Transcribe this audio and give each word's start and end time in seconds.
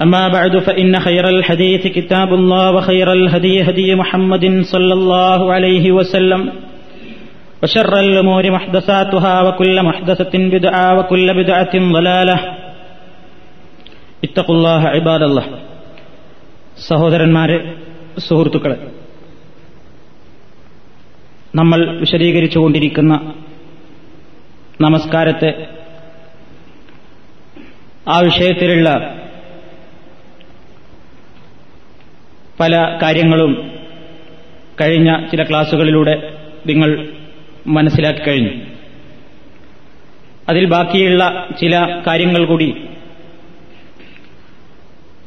أما 0.00 0.28
بعد 0.28 0.58
فإن 0.58 1.00
خير 1.00 1.28
الحديث 1.28 1.86
كتاب 1.88 2.34
الله 2.34 2.70
وخير 2.70 3.12
الهدي 3.12 3.62
هدي 3.62 3.94
محمد 3.94 4.44
صلى 4.64 4.92
الله 4.92 5.52
عليه 5.52 5.92
وسلم 5.92 6.40
وشر 7.62 8.00
الأمور 8.00 8.50
محدثاتها 8.50 9.42
وكل 9.42 9.82
محدثة 9.82 10.34
بدعة 10.48 10.98
وكل 10.98 11.34
بدعة 11.34 11.74
ضلالة 11.92 12.36
اتقوا 14.24 14.56
الله 14.56 14.80
عباد 14.88 15.22
الله 15.22 15.46
സഹോദരന്മാരെ 16.88 17.56
സുഹൃത്തുക്കളെ 18.18 18.76
നമ്മൾ 21.54 21.80
വിശദീകരിച്ചുകൊണ്ടിരിക്കുന്ന 21.98 23.12
നമസ്കാരത്തെ 24.80 25.50
ആ 28.08 28.20
വിഷയത്തിലുള്ള 28.20 28.88
പല 32.63 32.99
കാര്യങ്ങളും 33.01 33.71
കഴിഞ്ഞ 34.81 35.27
ചില 35.27 35.43
ക്ലാസുകളിലൂടെ 35.43 36.37
നിങ്ങൾ 36.67 37.09
മനസ്സിലാക്കി 37.67 38.19
കഴിഞ്ഞു. 38.19 38.49
അതിൽ 40.49 40.65
ബാക്കിയുള്ള 40.65 41.47
ചില 41.61 42.01
കാര്യങ്ങൾ 42.07 42.45
കൂടി 42.45 42.75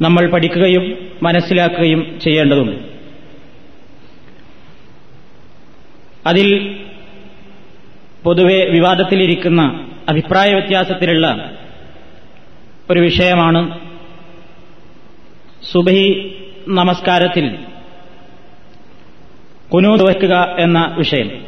നമ്മൾ 0.00 0.26
പഠിക്കുകയും 0.26 1.08
മനസ്സിലാക്കുകയും 1.22 2.20
ചെയ്യേണ്ടതുണ്ട്. 2.20 2.76
അതിൽ 6.26 6.76
പൊതുവെ 8.24 8.64
വിവാദത്തിലിരിക്കുന്ന 8.64 9.88
അഭിപ്രായ 10.08 10.54
വ്യത്യാസത്തിലുള്ള 10.54 11.56
ഒരു 12.90 13.00
വിഷയമാണ് 13.00 13.80
സുബഹി 15.72 16.34
നമസ്കാരത്തിൽ 16.68 17.58
കുനൂത് 19.74 20.02
വയ്ക്കുക 20.02 20.56
എന്ന 20.58 20.94
വിഷയം. 20.98 21.44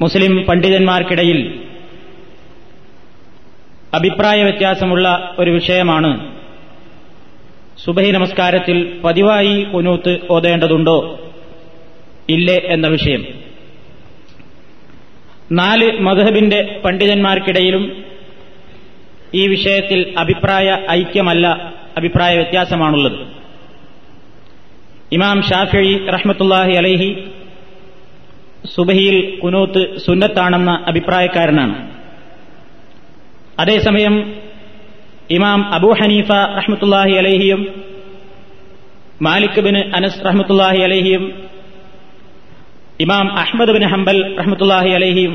മുസ്ലിം 0.00 0.42
പണ്ഡിതന്മാർക്കിടയിൽ 0.42 1.64
അഭിപ്രായ 3.94 4.42
വ്യത്യാസമുള്ള 4.42 5.34
ഒരു 5.38 5.50
വിഷയമാണ്. 5.50 6.40
സുബഹി 7.84 8.10
നമസ്കാരത്തിൽ 8.10 9.00
പതിവായി 9.04 9.62
കുനൂത്ത് 9.62 10.18
ഓതേണ്ടതുണ്ടോ? 10.30 11.30
ഇല്ലേ 12.28 12.60
എന്ന 12.64 12.88
വിഷയം. 12.88 13.24
നാല് 15.52 16.00
മധുഹബിന്റെ 16.00 16.80
പണ്ഡിതന്മാർക്കിടയിലും 16.84 18.03
ഈ 19.34 19.46
വിഷയത്തിൽ 19.46 20.14
അഭിപ്രായ 20.18 20.86
ഐക്യമല്ല 20.90 21.72
അഭിപ്രായ 21.96 22.34
വ്യത്യാസമാണുള്ളത്. 22.34 23.18
ഇമാം 25.12 25.42
ഷാഫി 25.42 26.06
റഹ്മത്തുല്ലാഹി 26.08 26.72
അലൈഹി 26.72 27.10
സുബഹിയിൽ 28.74 29.38
കുനൂത്ത് 29.42 29.98
സുന്നത്താണെന്ന 29.98 30.84
അഭിപ്രായക്കാരനാണ്. 30.86 31.74
അതേസമയം 33.60 34.14
ഇമാം 35.30 35.74
അബൂ 35.74 35.90
ഹനീഫ 35.92 36.30
റഹ്മത്തുല്ലാഹി 36.30 37.12
അലഹിയും 37.12 37.60
മാലിക് 39.22 39.60
ബിൻ 39.60 39.76
അനസ് 39.96 40.24
റഹ്മത്തുല്ലാഹി 40.26 40.80
അലഹിയും 40.82 41.24
ഇമാം 43.00 43.26
അഹ്മദ് 43.38 43.72
ബിൻ 43.72 43.84
ഹംബൽ 43.92 44.36
റഹ്മത്തുല്ലാഹി 44.38 44.90
അലഹിയും 44.90 45.34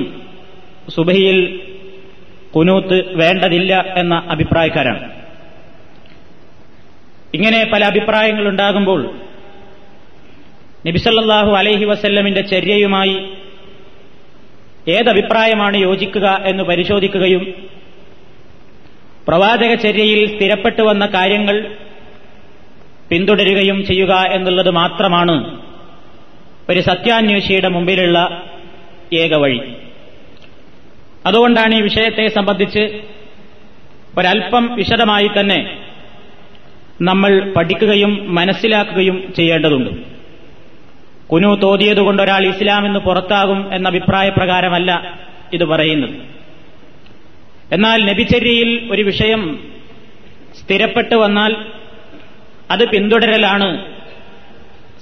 സുബഹിയിൽ 0.96 1.40
കുനൂത്ത് 2.56 3.16
വേണ്ടതില്ല 3.16 3.94
എന്ന 3.98 4.16
അഭിപ്രായക്കാരാണ്. 4.30 5.10
ഇങ്ങനെ 7.34 7.66
പല 7.74 7.84
അഭിപ്രായങ്ങൾ 7.86 8.48
ഉണ്ടാകുമ്പോൾ 8.48 9.02
നബിസല്ലാഹു 10.88 11.52
അലൈഹി 11.52 11.86
വസല്ലമിന്റെ 11.86 12.42
ചര്യയുമായി 12.42 13.16
ഏതഭിപ്രായമാണ് 14.90 15.78
യോജിക്കുക 15.78 16.42
എന്ന് 16.46 16.64
പരിശോധിക്കുകയും 16.64 17.44
പ്രവാചക 19.28 19.74
ചര്യയിൽ 19.74 20.38
സ്ഥിരപ്പെട്ടു 20.38 20.82
വന്ന 20.82 21.06
കാര്യങ്ങൾ 21.06 21.76
പിന്തുടരുകയും 23.10 23.86
ചെയ്യുക 23.86 24.14
എന്നുള്ളത് 24.14 24.70
മാത്രമാണ് 24.70 25.62
ഒരു 26.70 26.80
സത്യാന്വേഷിയുടെ 26.80 27.68
മുമ്പിലുള്ള 27.68 28.44
ഏക 29.14 29.36
വഴി. 29.36 29.62
അതുകൊണ്ടാണ് 31.30 31.76
ഈ 31.76 31.82
വിഷയത്തെ 31.82 32.28
സംബന്ധിച്ച് 32.28 33.02
ഒരൽപ്പം 34.18 34.76
വിശദമായി 34.76 35.28
തന്നെ 35.28 35.80
നമ്മൾ 37.02 37.54
പഠിക്കുകയും 37.58 38.36
മനസ്സിലാക്കുകയും 38.36 39.34
ചെയ്യേണ്ടതുണ്ട്. 39.38 39.90
കുനു 41.28 41.56
തോതിയതുകൊണ്ട് 41.56 42.24
ഒരാൾ 42.24 42.48
ഇസ്ലാം 42.48 42.86
എന്ന് 42.86 43.00
പുറത്താകും 43.00 43.74
എന്ന 43.74 43.88
അഭിപ്രായ 43.88 44.30
പ്രകാരമല്ല 44.30 45.20
ഇത് 45.54 45.66
പറയുന്നത്. 45.66 46.10
എന്നാൽ 47.74 48.06
നബിചര്യയിൽ 48.06 48.90
ഒരു 48.92 49.02
വിഷയം 49.02 49.60
സ്ഥിരപ്പെട്ടു 50.62 51.16
വന്നാൽ 51.16 51.56
അത് 52.72 52.90
പിന്തുടരലാണ് 52.90 53.86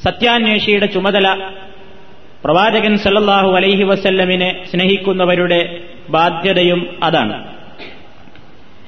സത്യാന്വേഷിയുടെ 0.06 0.86
ചുമതല. 0.86 1.50
പ്രവാചകൻ 2.44 2.98
സല്ലാഹു 2.98 3.52
അലൈഹി 3.52 3.84
വസല്ലമിനെ 3.84 4.66
സ്നേഹിക്കുന്നവരുടെ 4.72 5.84
ബാധ്യതയും 6.10 7.00
അതാണ്. 7.04 7.38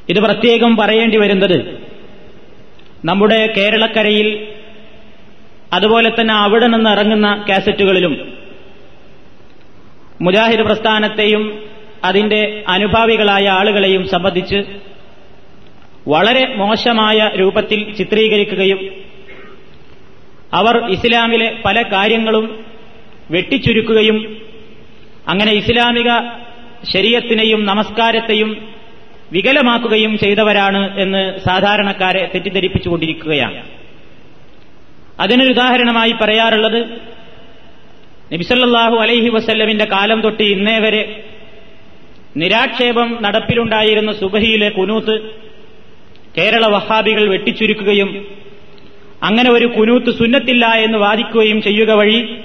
ഇത് 0.10 0.20
പ്രത്യേകം 0.20 0.78
പറയേണ്ടി 0.78 1.18
വരുന്നത് 1.18 1.58
നമ്മുടെ 3.06 3.54
കേരളക്കരയിൽ 3.58 4.30
അതുപോലെ 5.74 6.10
തന്നെ 6.10 6.34
അവിടെ 6.34 6.68
നിന്ന് 6.68 6.90
ഇറങ്ങുന്ന 6.90 7.46
കാസറ്റുകളിലും 7.50 8.14
മുജാഹിദ് 10.22 10.60
പ്രസ്ഥാനത്തെയും 10.60 11.44
അതിന്റെ 12.04 12.64
അനുഭാവികളായ 12.68 13.48
ആളുകളെയും 13.50 14.08
സംബന്ധിച്ച് 14.08 14.60
വളരെ 16.08 16.56
മോശമായ 16.56 17.32
രൂപത്തിൽ 17.40 17.96
ചിത്രീകരിക്കുകയും 17.98 18.80
അവർ 20.54 20.92
ഇസ്ലാമിലെ 20.92 21.58
പല 21.66 21.82
കാര്യങ്ങളും 21.82 22.46
വെട്ടിച്ചുരുക്കുകയും 23.32 24.18
അങ്ങനെ 25.28 25.52
ഇസ്ലാമിക 25.52 26.10
ശരീരത്തിനെയും 26.84 27.66
നമസ്കാരത്തെയും 27.66 28.68
വികലമാക്കുകയും 29.32 30.18
ചെയ്തവരാണ് 30.18 31.00
എന്ന് 31.00 31.40
സാധാരണക്കാരെ 31.40 32.32
തെറ്റിദ്ധരിപ്പിച്ചുകൊണ്ടിരിക്കുകയാണ്. 32.36 33.64
അതിനൊരു 35.20 35.50
ഉദാഹരണമായി 35.50 36.12
പറയാറുള്ളത് 36.12 36.90
നബിസല്ലാഹു 38.34 38.96
അലൈഹി 38.96 39.30
വസല്ലമിന്റെ 39.30 39.86
കാലം 39.86 40.22
തൊട്ട് 40.22 40.44
ഇന്നേ 40.44 40.80
വരെ 40.80 41.24
നിരാക്ഷേപം 42.38 43.18
നടപ്പിലുണ്ടായിരുന്ന 43.22 44.12
സുബഹിയിലെ 44.12 44.70
കുനൂത്ത് 44.70 45.32
കേരള 46.38 46.68
വഹാബികൾ 46.68 47.30
വെട്ടിച്ചുരുക്കുകയും 47.30 48.28
അങ്ങനെ 49.24 49.52
ഒരു 49.52 49.66
കുനൂത്ത് 49.66 50.18
സുന്നത്തില്ല 50.18 50.66
എന്ന് 50.66 50.98
വാദിക്കുകയും 50.98 51.62
ചെയ്യുക 51.62 51.92
വഴി 51.92 52.39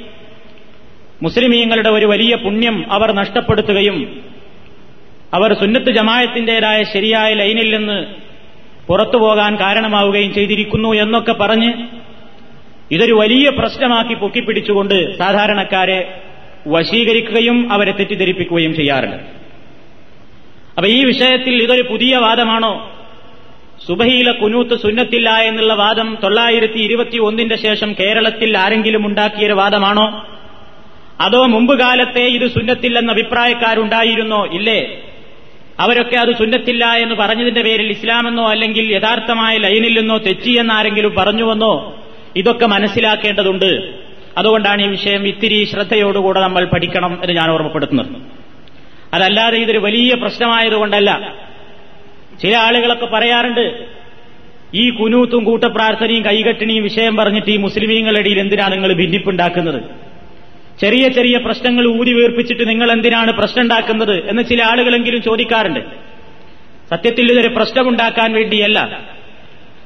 മുസ്ലിമീങ്ങളുടെ 1.24 1.90
ഒരു 1.90 2.06
വലിയ 2.06 2.34
പുണ്യം 2.34 2.92
അവർ 2.92 3.12
നഷ്ടപ്പെടുത്തുകയും 3.12 4.22
അവർ 5.34 5.52
സുന്നത്ത് 5.52 5.90
ജമായത്തിന്റേതായ 5.90 6.82
ശരിയായ 6.82 7.34
ലൈനിൽ 7.34 7.76
നിന്ന് 7.76 8.06
പുറത്തു 8.86 9.16
പോകാൻ 9.16 9.56
കാരണമാവുകയും 9.56 10.34
ചെയ്തിരിക്കുന്നു 10.34 10.94
എന്നൊക്കെ 10.94 11.32
പറഞ്ഞ് 11.32 11.72
ഇതൊരു 12.90 13.12
വലിയ 13.12 13.48
പ്രശ്നമാക്കി 13.48 14.14
പൊക്കിപ്പിടിച്ചുകൊണ്ട് 14.14 15.18
സാധാരണക്കാരെ 15.18 16.20
വശീകരിക്കുകയും 16.66 17.72
അവരെ 17.72 17.92
തെറ്റിദ്ധരിപ്പിക്കുകയും 17.92 18.74
ചെയ്യാറുണ്ട്. 18.74 19.16
അപ്പൊ 20.76 20.86
ഈ 20.86 21.04
വിഷയത്തിൽ 21.04 21.62
ഇതൊരു 21.62 21.82
പുതിയ 21.82 22.16
വാദമാണോ? 22.16 22.90
സുബഹിയിലെ 23.86 24.32
കുനൂത്ത് 24.32 24.78
സുന്നത്തില്ല 24.78 25.30
എന്നുള്ള 25.30 25.74
വാദം 25.74 26.18
തൊള്ളായിരത്തി 26.22 26.78
ഇരുപത്തി 26.78 27.18
ഒന്നിന്റെ 27.18 27.56
ശേഷം 27.56 27.94
കേരളത്തിൽ 28.00 28.58
ആരെങ്കിലും 28.58 29.06
ഉണ്ടാക്കിയൊരു 29.06 29.52
വാദമാണോ? 29.52 30.06
അതോ 31.20 31.46
മുമ്പ് 31.46 31.78
കാലത്തെ 31.78 32.22
ഇത് 32.22 32.50
സുന്നത്തില്ലെന്ന 32.50 33.12
അഭിപ്രായക്കാരുണ്ടായിരുന്നോ? 33.12 34.46
ഇല്ലേ? 34.46 35.02
അവരൊക്കെ 35.80 36.16
അത് 36.16 36.36
സുന്നത്തില്ല 36.36 36.86
എന്ന് 36.86 37.14
പറഞ്ഞതിന്റെ 37.14 37.62
പേരിൽ 37.62 37.90
ഇസ്ലാമെന്നോ 37.90 38.50
അല്ലെങ്കിൽ 38.50 38.94
യഥാർത്ഥമായ 38.94 39.56
ലൈനിൽ 39.56 39.98
നിന്നോ 39.98 40.18
തെറ്റിയെന്ന് 40.18 40.74
ആരെങ്കിലും 40.74 41.14
പറഞ്ഞുവെന്നോ 41.14 42.02
ഇതൊക്കെ 42.36 42.66
മനസ്സിലാക്കേണ്ടതുണ്ട്. 42.66 43.94
അതുകൊണ്ടാണ് 44.38 44.82
ഈ 44.82 44.86
വിഷയം 44.86 45.28
ഇത്തിരി 45.28 45.64
ശ്രദ്ധയോടുകൂടെ 45.64 46.40
നമ്മൾ 46.40 46.64
പഠിക്കണം 46.64 47.18
എന്ന് 47.22 47.36
ഞാൻ 47.36 47.50
ഓർമ്മപ്പെടുത്തുന്നത്. 47.50 48.22
അതല്ലാതെ 49.14 49.58
ഇതൊരു 49.58 49.78
വലിയ 49.78 50.14
പ്രശ്നമായതുകൊണ്ടല്ല. 50.14 51.34
ചില 52.42 52.56
ആളുകളൊക്കെ 52.56 53.06
പറയാറുണ്ട് 53.06 53.84
ഈ 54.74 54.90
കുനൂത്തും 54.90 55.44
കൂട്ടപ്രാർത്ഥനയും 55.44 56.24
കൈകെട്ടിണിയും 56.24 56.84
വിഷയം 56.84 57.16
പറഞ്ഞിട്ട് 57.16 57.50
ഈ 57.50 57.56
മുസ്ലിമീങ്ങളുടെ 57.56 58.20
ഇടയിൽ 58.20 58.40
എന്തിനാണ് 58.40 58.72
നിങ്ങൾ 58.72 58.92
ഭിന്നിപ്പുണ്ടാക്കുന്നത്? 58.92 59.82
ചെറിയ 60.80 61.08
ചെറിയ 61.08 61.38
പ്രശ്നങ്ങൾ 61.38 61.86
ഊരി 61.86 62.12
വീർപ്പിച്ചിട്ട് 62.12 62.68
നിങ്ങൾ 62.68 62.92
എന്തിനാണ് 62.92 63.32
പ്രശ്നം 63.32 63.62
ഉണ്ടാക്കുന്നത് 63.62 64.30
എന്ന് 64.30 64.42
ചില 64.42 64.62
ആളുകളെങ്കിലും 64.62 65.22
ചോദിക്കാറുണ്ട്. 65.22 65.80
സത്യത്തിൽ 66.90 67.32
ഇതൊരു 67.32 67.48
പ്രശ്നമുണ്ടാക്കാൻ 67.48 68.32
വേണ്ടിയല്ല. 68.32 69.02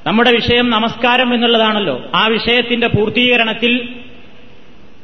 നമ്മുടെ 0.06 0.32
വിഷയം 0.32 0.70
നമസ്കാരം 0.70 1.34
എന്നുള്ളതാണല്ലോ. 1.34 2.04
ആ 2.14 2.26
വിഷയത്തിന്റെ 2.26 2.86
പൂർത്തീകരണത്തിൽ 2.86 3.88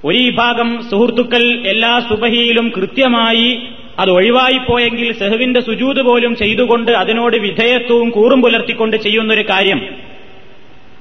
ഒരു 0.04 0.18
വിഭാഗം 0.18 0.82
സുഹൃത്തുക്കൾ 0.90 1.66
എല്ലാ 1.66 2.00
സുബഹിയിലും 2.00 2.72
കൃത്യമായി 2.76 3.62
അത് 3.98 4.10
ഒഴിവായിപ്പോയെങ്കിൽ 4.10 5.18
സെഹുവിന്റെ 5.18 5.60
സുജൂത് 5.60 6.02
പോലും 6.02 6.36
ചെയ്തുകൊണ്ട് 6.36 6.92
അതിനോട് 6.92 7.36
വിധേയത്വവും 7.36 8.10
കൂറും 8.10 8.42
പുലർത്തിക്കൊണ്ട് 8.42 8.96
ചെയ്യുന്നൊരു 8.96 9.42
കാര്യം. 9.42 10.03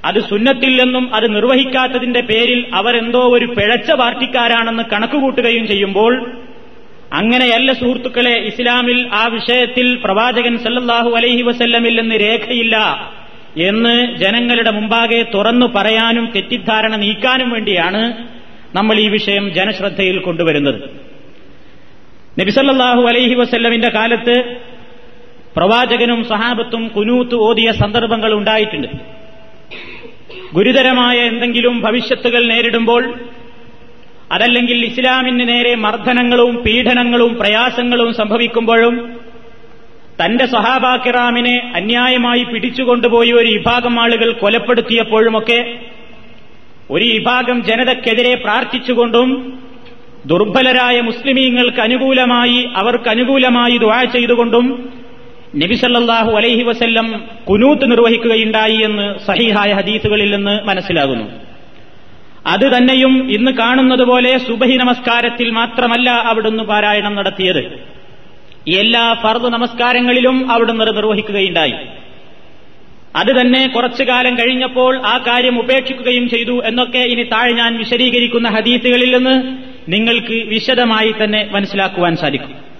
അത് 0.08 0.18
സുന്നത്തില്ലെന്നും 0.30 1.04
അത് 1.16 1.26
നിർവഹിക്കാത്തതിന്റെ 1.34 2.22
പേരിൽ 2.30 2.60
അവരെന്തോ 2.78 3.22
ഒരു 3.36 3.46
പിഴച്ച 3.56 3.90
പാർട്ടിക്കാരാണെന്ന് 4.00 4.84
കണക്കുകൂട്ടുകയും 4.92 5.64
ചെയ്യുമ്പോൾ 5.72 6.14
അങ്ങനെയല്ല 7.20 7.72
സുഹൃത്തുക്കളെ 7.80 8.34
ഇസ്ലാമിൽ 8.50 9.00
ആ 9.12 9.22
വിഷയത്തിൽ 9.36 9.88
പ്രവാചകൻ 10.04 10.54
സല്ലാഹു 10.64 11.10
അലൈഹി 11.18 11.42
വസല്ലമിൽ 11.48 11.96
നിന്ന് 12.00 12.16
രേഖയില്ല 12.24 12.76
എന്ന് 13.68 13.94
ജനങ്ങളുടെ 14.22 14.70
മുമ്പാകെ 14.70 15.20
തുറന്നു 15.34 15.66
പറയാനും 15.76 16.26
തെറ്റിദ്ധാരണ 16.36 16.94
നീക്കാനും 17.04 17.50
വേണ്ടിയാണ് 17.50 18.02
നമ്മൾ 18.74 18.96
ഈ 18.98 19.08
വിഷയം 19.08 19.44
ജനശ്രദ്ധയിൽ 19.58 20.16
കൊണ്ടുവരുന്നത്. 20.18 20.80
നബിസല്ലാഹു 22.40 23.02
അലൈഹി 23.10 23.34
വസല്ലമിന്റെ 23.34 23.90
കാലത്ത് 23.98 24.36
പ്രവാചകനും 25.56 26.20
സഹാബത്തും 26.24 26.84
കുനൂത്ത് 26.88 27.36
ഓതിയ 27.48 27.68
സന്ദർഭങ്ങൾ 27.82 28.32
ഉണ്ടായിട്ടുണ്ട്. 28.40 28.88
ഗുരുതരമായ 30.54 31.18
എന്തെങ്കിലും 31.30 31.74
ഭവിഷ്യത്തുകൾ 31.84 32.42
നേരിടുമ്പോൾ 32.50 33.02
അതല്ലെങ്കിൽ 34.34 34.78
ഇസ്ലാമിന് 34.84 35.46
നേരെ 35.48 35.72
മർദ്ദനങ്ങളും 35.84 36.52
പീഡനങ്ങളും 36.64 37.32
പ്രയാസങ്ങളും 37.40 38.10
സംഭവിക്കുമ്പോഴും 38.14 38.94
തന്റെ 40.20 40.44
സഹാബാക്കിറാമിനെ 40.46 41.56
അന്യായമായി 41.74 42.44
പിടിച്ചുകൊണ്ടുപോയി 42.44 43.32
ഒരു 43.32 43.48
വിഭാഗം 43.48 43.94
ആളുകൾ 44.00 44.28
കൊലപ്പെടുത്തിയപ്പോഴുമൊക്കെ 44.42 45.58
ഒരു 46.90 47.06
വിഭാഗം 47.12 47.58
ജനതയ്ക്കെതിരെ 47.68 48.34
പ്രാർത്ഥിച്ചുകൊണ്ടും 48.44 49.28
ദുർബലരായ 50.26 50.96
മുസ്ലിമീങ്ങൾക്ക് 51.00 51.80
അനുകൂലമായി 51.80 52.60
അവർക്ക് 52.74 53.08
അനുകൂലമായി 53.08 53.76
ദുആ 53.78 53.98
ചെയ്തുകൊണ്ടും 54.14 54.66
നബിസല്ലാഹു 55.56 56.30
അലൈഹി 56.32 56.62
വസല്ലം 56.62 57.24
കുനൂത്ത് 57.50 57.90
നിർവഹിക്കുകയുണ്ടായി 57.90 58.76
എന്ന് 58.84 59.18
സഹിഹായ 59.26 59.72
ഹദീസുകളിൽ 59.72 60.36
നിന്ന് 60.36 60.62
മനസ്സിലാകുന്നു. 60.64 61.24
അത് 62.46 62.76
തന്നെയും 62.76 63.32
ഇന്ന് 63.32 63.50
കാണുന്നത് 63.50 64.04
പോലെ 64.04 64.38
സുബഹി 64.38 64.76
നമസ്കാരത്തിൽ 64.76 65.50
മാത്രമല്ല 65.50 66.10
അവിടുന്ന് 66.10 66.62
പാരായണം 66.62 67.14
നടത്തിയത്. 67.14 67.78
എല്ലാ 68.68 69.14
ഫർദ് 69.22 69.44
നമസ്കാരങ്ങളിലും 69.44 70.52
അവിടുന്ന് 70.52 70.86
നിർവഹിക്കുകയുണ്ടായി. 70.86 71.74
അത് 73.16 73.40
തന്നെ 73.40 73.66
കുറച്ചു 73.66 74.02
കാലം 74.02 74.34
കഴിഞ്ഞപ്പോൾ 74.34 75.06
ആ 75.06 75.18
കാര്യം 75.18 75.58
ഉപേക്ഷിക്കുകയും 75.58 76.28
ചെയ്തു 76.28 76.62
എന്നൊക്കെ 76.64 76.98
ഇനി 76.98 77.22
താഴെ 77.22 77.52
ഞാൻ 77.52 77.78
വിശദീകരിക്കുന്ന 77.78 78.48
ഹദീസുകളിൽ 78.48 79.16
നിന്ന് 79.16 79.56
നിങ്ങൾക്ക് 79.92 80.34
വിശദമായി 80.48 81.14
തന്നെ 81.24 81.48
മനസ്സിലാക്കുവാൻ 81.52 82.16
സാധിക്കും. 82.16 82.73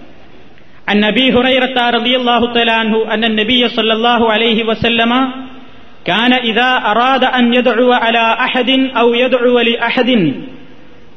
عن 0.88 1.04
ابي 1.04 1.32
هريره 1.32 1.90
رضي 1.90 2.16
الله 2.16 2.52
تعالى 2.54 2.70
عنه 2.70 3.14
ان 3.14 3.24
النبي 3.24 3.68
صلى 3.68 3.92
الله 3.92 4.32
عليه 4.32 4.64
وسلم 4.64 5.12
كان 6.04 6.32
اذا 6.32 6.70
اراد 6.76 7.24
ان 7.24 7.54
يدعو 7.54 7.92
على 7.92 8.36
احد 8.40 8.70
او 8.96 9.14
يدعو 9.14 9.58
لاحد 9.58 10.34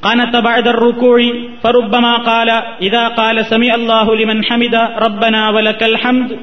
قنت 0.02 0.36
بعد 0.36 0.68
الركوع 0.68 1.20
فربما 1.64 2.18
قال 2.18 2.50
اذا 2.82 3.08
قال 3.08 3.46
سمع 3.46 3.76
الله 3.76 4.16
لمن 4.16 4.46
حمد 4.46 4.76
ربنا 4.76 5.50
ولك 5.50 5.84
الحمد 5.84 6.40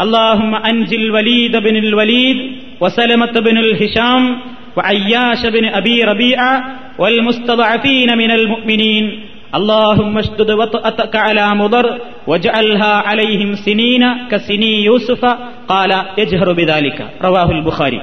اللهم 0.00 0.54
انج 0.54 0.94
الوليد 0.94 1.56
بن 1.56 1.76
الوليد 1.76 2.36
وسلمة 2.80 3.32
بن 3.32 3.56
الهشام 3.58 4.38
وعياش 4.76 5.46
بن 5.46 5.64
ابي 5.64 6.02
ربيعه 6.04 6.64
والمستضعفين 6.98 8.18
من 8.18 8.30
المؤمنين 8.30 9.20
اللهم 9.52 10.14
اشدد 10.18 10.50
وطأتك 10.52 11.14
على 11.18 11.46
مضر 11.54 11.86
واجعلها 12.26 12.92
عليهم 13.08 13.50
سنين 13.58 14.02
كسني 14.30 14.72
يوسف 14.84 15.22
قال 15.68 15.90
يجهر 16.18 16.48
بذلك 16.52 16.98
رواه 17.22 17.48
البخاري 17.52 18.00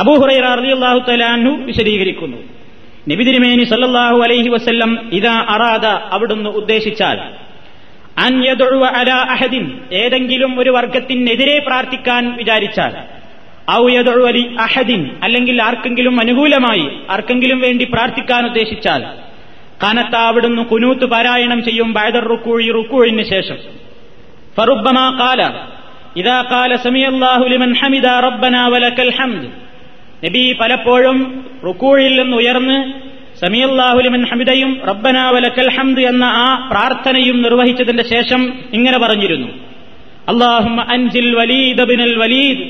അബൂ 0.00 0.12
ഹുറൈറ 0.20 0.46
റളിയല്ലാഹു 0.58 0.98
തആല 1.06 1.22
അൻഹു 1.34 1.50
വിശദീകരിക്കുന്നു 1.68 2.38
നബി 3.10 3.22
തിരുമേനി 3.28 3.64
സല്ലല്ലാഹു 3.72 4.18
അലൈഹി 4.26 4.50
വസല്ലം 4.54 4.90
ഇദാ 5.18 5.34
അറാദ 5.54 5.86
അവിടുന്ന് 6.14 6.50
ഉദ്ദേശിച്ചാൽ 6.60 7.18
അൻ 8.26 8.32
യദ്ഉ 8.46 8.78
അലാ 9.00 9.18
അഹദിൻ 9.34 9.64
ഏതെങ്കിലും 10.02 10.52
ഒരു 10.62 10.70
വർഗത്തിനെതിരെ 10.76 11.56
പ്രാർത്ഥിക്കാൻ 11.68 12.22
വിചാരിച്ചാൽ 12.40 12.94
ഔ 13.74 13.82
യദ്ഉ 13.96 14.22
അലി 14.30 14.44
അഹദിൻ 14.66 15.02
അല്ലെങ്കിൽ 15.26 15.58
ആർക്കെങ്കിലും 15.68 16.16
അനുകൂലമായി 16.24 16.86
ആർക്കെങ്കിലും 17.14 17.60
വേണ്ടി 17.66 17.86
പ്രാർത്ഥിക്കാൻ 17.94 18.42
ഉദ്ദേശിച്ചാൽ 18.50 19.02
കനത്ത 19.83 20.15
അവിടുന്ന് 20.15 20.61
കുനൂത്ത് 20.61 21.05
പാരായണം 21.05 21.63
ചെയ്യും 21.63 21.93
ബൈദർ 21.93 22.23
റുക്കൂഴി 22.23 22.71
റുക്കൂഴിന് 22.71 23.23
ശേഷം. 23.23 23.57
ഫറുബമാ 24.57 25.17
കാല 25.19 25.49
ഇതാ 26.19 26.41
കാല 26.51 26.75
സമിയല്ലാഹു 26.75 27.43
ലിമൻ 27.43 27.73
ഹമിദ 27.73 28.05
റബ്ബന 28.07 28.67
വലക്കൽ 28.67 29.13
ഹംദ്. 29.15 29.45
നബി 30.25 30.55
പലപ്പോഴും 30.61 31.45
റുക്കൂഴിൽ 31.65 32.21
നിന്ന് 32.21 32.37
ഉയർന്ന് 32.37 32.93
സമിയല്ലാഹു 33.45 33.97
ലിമൻ 33.97 34.25
ഹമിദയും 34.25 34.81
റബ്ബന 34.87 35.29
വലക്കൽ 35.29 35.69
ഹംദ് 35.69 35.99
എന്ന 35.99 36.23
ആ 36.23 36.67
പ്രാർത്ഥനയും 36.71 37.41
നിർവഹിച്ചതിന്റെ 37.41 38.03
ശേഷം 38.03 38.53
ഇങ്ങനെ 38.73 38.99
പറഞ്ഞിരുന്നു. 38.99 39.47
അള്ളാഹും 40.27 40.89
അൻജിൽ 40.91 41.35
വലീദ് 41.35 41.83
ബിനൽ 41.83 42.15
വലീദ്. 42.15 42.67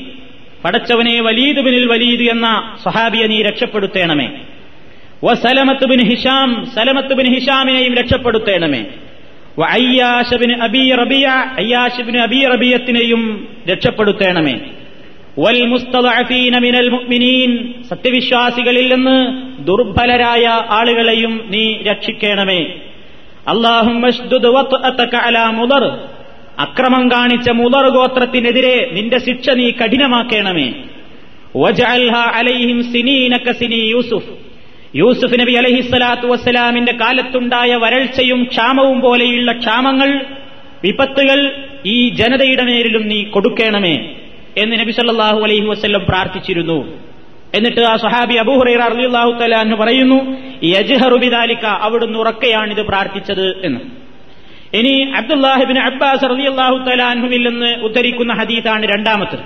പടച്ചവനെ 0.64 1.20
വലീദ് 1.20 1.60
ബിനിൽ 1.60 1.86
വലീദ് 1.86 2.22
എന്ന 2.22 2.76
സഹാബിയെ 2.84 3.26
നീ 3.26 3.42
രക്ഷപ്പെടുത്തേണമേ. 3.42 4.30
വസലമത്ത് 5.24 5.84
ബിൻ 5.84 6.00
ഹിഷാം 6.00 6.66
സലമത്ത് 6.74 7.14
ബിൻ 7.14 7.34
ഹിഷാമിനെയും 7.34 7.94
രക്ഷപ്പെടുത്തേണമേ. 7.94 8.84
അയ്യാഷബിന് 9.70 10.62
അബി 10.62 10.90
റബിയ 10.90 11.26
അയ്യാഷിബിന് 11.28 12.18
അബി 12.18 12.44
റബിയത്തിനെയും 12.44 13.48
രക്ഷപ്പെടുത്തേണമേ. 13.70 14.60
വൽ 15.38 15.66
മിനൽ 16.58 16.88
മുഅ്മിനീൻ 16.88 17.74
സത്യവിശ്വാസികളിൽ 17.90 18.94
നിന്ന് 18.94 19.42
ദുർബലരായ 19.66 20.46
ആളുകളെയും 20.70 21.44
നീ 21.48 21.74
രക്ഷിക്കണമേ. 21.82 22.60
അള്ളാഹും 23.48 24.00
അക്രമം 26.58 27.10
കാണിച്ച 27.10 27.50
മുതർ 27.50 27.88
ഗോത്രത്തിനെതിരെ 27.88 28.90
നിന്റെ 28.92 29.18
ശിക്ഷ 29.18 29.50
നീ 29.50 29.70
കഠിനമാക്കണമേ. 29.70 30.72
വജഅൽഹ 31.56 32.14
അലൈഹിം 32.14 32.82
സിനീന 32.92 33.36
സിനി 33.36 33.74
യൂസുഫ് 33.74 34.47
യൂസുഫ് 34.96 35.40
നബി 35.40 35.52
അലഹിസ്സലാത്തു 35.52 36.26
വസ്സലാമിന്റെ 36.26 36.92
കാലത്തുണ്ടായ 36.92 37.74
വരൾച്ചയും 37.74 38.44
ക്ഷാമവും 38.44 39.00
പോലെയുള്ള 39.00 39.52
ക്ഷാമങ്ങൾ 39.52 40.20
വിപത്തുകൾ 40.84 41.52
ഈ 41.86 42.08
ജനതയുടെ 42.08 42.62
മേലിലും 42.62 43.08
നീ 43.08 43.24
കൊടുക്കണമേ 43.24 44.14
എന്ന് 44.58 44.80
നബി 44.80 44.90
സല്ലാഹു 44.90 45.40
അലൈഹി 45.40 45.66
വസ്ല്ലം 45.66 46.00
പ്രാർത്ഥിച്ചിരുന്നു. 46.08 46.98
എന്നിട്ട് 47.54 47.80
ആ 47.80 47.96
സഹാബി 47.96 48.34
അബൂഹുറൈർ 48.34 48.80
അലിയാഹു 48.80 49.30
തല 49.30 49.54
എന്ന് 49.54 49.76
പറയുന്നു 49.76 50.36
യജ്ഹറുബിദാലിക്ക 50.64 51.64
അവിടുന്ന് 51.64 52.18
ഉറക്കെയാണിത് 52.18 52.82
പ്രാർത്ഥിച്ചത് 52.86 53.64
എന്ന്. 53.64 53.80
ഇനി 54.74 55.10
അബ്ദുല്ലാഹിബിൻ 55.16 55.78
അബ്ബാസ് 55.78 56.30
റളിയല്ലാഹു 56.30 56.90
തലാൻഹുവിൽ 56.90 57.48
നിന്ന് 57.48 57.74
ഉദ്ധരിക്കുന്ന 57.74 58.32
ഹദീത്താണ് 58.32 58.86
രണ്ടാമത്തത്. 58.86 59.40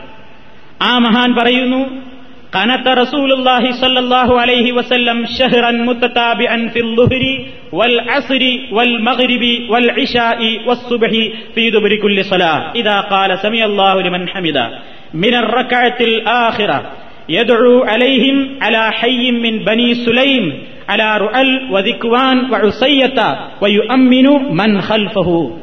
ആ 0.82 0.98
മഹാൻ 0.98 1.34
പറയുന്നു 1.34 2.12
قنت 2.53 2.87
رسول 2.87 3.31
الله 3.31 3.71
صلى 3.71 3.99
الله 3.99 4.41
عليه 4.41 4.71
وسلم 4.71 5.25
شهرا 5.39 5.71
متتابعا 5.71 6.69
في 6.73 6.79
الظهر 6.79 7.23
والعصر 7.71 8.43
والمغرب 8.71 9.43
والعشاء 9.69 10.67
والصبح 10.67 11.11
في 11.55 11.69
دبر 11.69 11.95
كل 11.95 12.25
صلاة 12.25 12.71
إذا 12.75 12.99
قال 13.01 13.39
سمي 13.39 13.65
الله 13.65 14.01
لمن 14.01 14.29
حمده 14.29 14.79
من 15.13 15.33
الركعة 15.33 15.97
الآخرة 16.01 16.91
يدعو 17.29 17.83
عليهم 17.83 18.55
على 18.61 18.91
حي 18.91 19.31
من 19.31 19.59
بني 19.59 19.95
سليم 19.95 20.53
على 20.89 21.17
رؤل 21.17 21.71
وذكوان 21.71 22.51
وعصية 22.51 23.19
ويؤمن 23.61 24.27
من 24.51 24.81
خلفه 24.81 25.57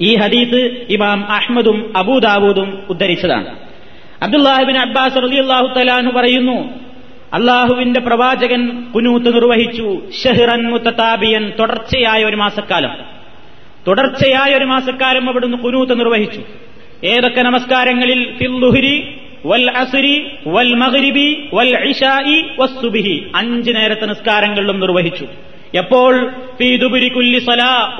ഈ 0.00 0.16
ഹദീത്ത് 0.16 0.60
ഇമാം 0.88 1.20
അഹ്മദും 1.28 1.78
അബൂദാവൂദും 1.96 2.68
ഉദ്ധരിച്ചതാണ് 2.88 3.48
അബ്ദുല്ലാഹിബിൻ 4.23 4.77
അബ്ബാസ് 4.77 5.15
റലി 5.15 5.35
അള്ളാഹു 5.35 5.79
തലാഹു 5.79 6.11
പറയുന്നു 6.11 6.69
അള്ളാഹുവിന്റെ 7.33 7.99
പ്രവാചകൻ 7.99 8.83
കുനൂത്ത് 8.95 9.35
നിർവഹിച്ചു 9.35 10.01
ഷെഹ്റൻ 10.23 10.69
മുത്തതാബിയൻ 10.69 11.51
തുടർച്ചയായ 11.59 12.23
ഒരു 12.23 12.35
മാസക്കാലം. 12.35 12.89
തുടർച്ചയായ 13.87 14.55
ഒരു 14.55 14.65
മാസക്കാലം 14.65 15.29
അവിടുന്ന് 15.29 15.57
കുനൂത്ത് 15.57 15.99
നിർവഹിച്ചു. 15.99 16.41
ഏതൊക്കെ 17.03 17.41
നമസ്കാരങ്ങളിൽ? 17.41 18.33
ഫില്ലുഹുരി 18.37 19.15
വൽ 19.45 19.71
അസുരി 19.71 20.31
വൽ 20.47 20.73
മഹരിബി 20.73 21.49
വൽ 21.53 21.89
ഇഷായി 21.89 22.45
വസ്തുബിഹി 22.59 23.31
അഞ്ച് 23.35 23.71
നേരത്തെ 23.75 24.05
നിസ്കാരങ്ങളിലും 24.05 24.79
നിർവഹിച്ചു. 24.79 25.27
എപ്പോൾ? 25.75 26.31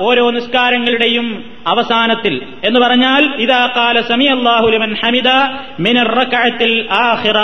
ഓരോ 0.00 0.30
നിസ്കാരങ്ങളുടെയും 0.30 1.44
അവസാനത്തിൽ. 1.66 2.42
എന്ന് 2.64 2.80
പറഞ്ഞാൽ 2.80 3.34
ഇതാ 3.38 3.66
കാല 3.76 4.00
സമി 4.00 4.24
അള്ളാഹുലിമൻ 4.24 4.94
ഹമിദ 5.04 5.28
മിനറക്കഴത്തിൽ 5.80 6.88
ആഹിറ 6.92 7.38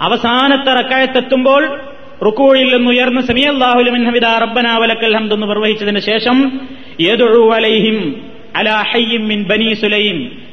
അവസാനത്തെ 0.00 0.72
റക്കഴത്തെത്തുമ്പോൾ 0.72 1.80
റുക്കൂഴിൽ 2.24 2.76
നിന്ന് 2.76 2.90
ഉയർന്ന് 2.90 3.20
സമി 3.20 3.40
അള്ളാഹുലിമൻ 3.40 4.04
ഹമിദ 4.04 4.26
റബ്ബനാവലക്കൽ 4.42 5.16
ഹംദ് 5.16 5.34
എന്ന് 5.34 5.50
നിർവഹിച്ചതിന് 5.50 5.98
ശേഷം 5.98 6.60
യദുഉ 7.00 7.50
ബനി 9.42 9.74
സുലൈം. 9.74 10.50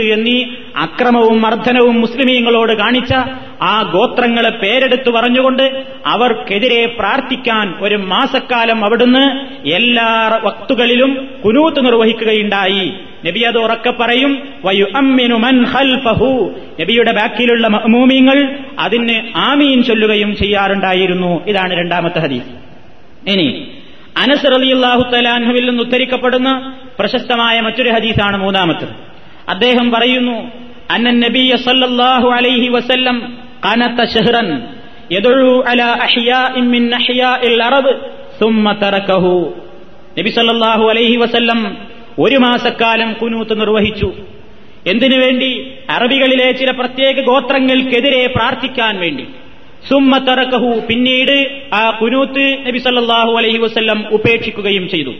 എന്നീ 0.00 0.44
അക്രമവും 0.76 1.42
മർദ്ദനവും 1.42 2.00
മുസ്ലിമീങ്ങളോട് 2.00 2.72
കാണിച്ച 2.72 3.14
ആ 3.62 3.82
ഗോത്രങ്ങളെ 3.82 4.50
പേരെടുത്തു 4.50 5.10
പറഞ്ഞുകൊണ്ട് 5.10 5.86
അവർക്കെതിരെ 6.06 6.86
പ്രാർത്ഥിക്കാൻ 6.98 7.74
ഒരു 7.80 7.94
മാസക്കാലം 7.94 8.84
അവിടുന്ന് 8.84 9.40
എല്ലാ 9.68 10.40
വക്തുകളിലും 10.44 11.28
കുനൂത്ത് 11.44 11.86
നിർവഹിക്കുകയുണ്ടായി. 11.86 12.92
നബി 13.26 13.40
അത് 13.40 13.58
ഉറക്കെ 13.58 13.90
പറയും 13.90 14.42
മൻ 15.38 15.64
നബിയുടെ 16.80 17.12
ബാക്കിലുള്ള 17.12 17.68
മൂമിങ്ങൾ 17.68 18.58
അതിന് 18.78 19.36
ആമീൻ 19.36 19.82
ചൊല്ലുകയും 19.82 20.36
ചെയ്യാറുണ്ടായിരുന്നു. 20.36 21.46
ഇതാണ് 21.46 21.78
രണ്ടാമത്തെ 21.78 22.18
ഹദീസ്. 22.18 22.44
ഇനി 23.30 23.68
അനസ് 24.18 24.46
റളിയല്ലാഹു 24.56 25.02
തലാൻഹുവിൽ 25.10 25.68
നിന്ന് 25.68 25.82
ഉദ്ധരിക്കപ്പെടുന്ന 25.82 26.76
പ്രശസ്തമായ 26.98 27.60
മറ്റൊരു 27.60 27.90
ഹദീസാണ് 27.90 28.36
മൂന്നാമത്തത്. 28.36 28.88
അദ്ദേഹം 29.48 29.90
പറയുന്നു 29.90 30.50
അന്നൻ 30.90 31.20
നബിയ 31.20 31.56
സല്ലല്ലാഹു 31.56 32.28
അലൈഹി 32.28 32.68
വസല്ലം 32.68 33.38
കനത്ത 33.64 34.08
ഷെഹ്റൻ 34.10 34.62
യദഉ 35.12 35.62
അലാ 35.62 35.86
അഹ്യാഇൻ 35.86 36.68
മിൻ 36.68 36.94
അഹ്യാഇൽ 36.94 37.62
അറബ് 37.62 37.92
സുമ്മ 38.40 38.72
തറകഹു 38.72 39.54
നബി 40.18 40.30
സല്ലല്ലാഹു 40.30 40.88
അലൈഹി 40.88 41.16
വസല്ലം 41.16 41.76
ഒരു 42.18 42.36
മാസക്കാലം 42.36 43.12
കുനൂത്ത് 43.12 43.60
നിർവഹിച്ചു. 43.60 44.12
എന്തിനു 44.86 45.16
വേണ്ടി? 45.16 45.72
അറബികളിലെ 45.90 46.52
ചില 46.52 46.70
പ്രത്യേക 46.70 47.24
ഗോത്രങ്ങൾക്കെതിരെ 47.24 48.26
പ്രാർത്ഥിക്കാൻ 48.26 49.00
വേണ്ടി. 49.00 49.26
സുമ്മത്തറക്കഹു 49.88 50.80
പിന്നീട് 50.88 51.60
ആ 51.74 51.90
കുനൂത്ത് 51.90 52.66
നബി 52.66 52.78
സല്ലാഹു 52.78 53.36
അലൈഹി 53.36 53.58
വസ്ല്ലം 53.58 54.04
ഉപേക്ഷിക്കുകയും 54.12 54.88
ചെയ്തു. 54.88 55.14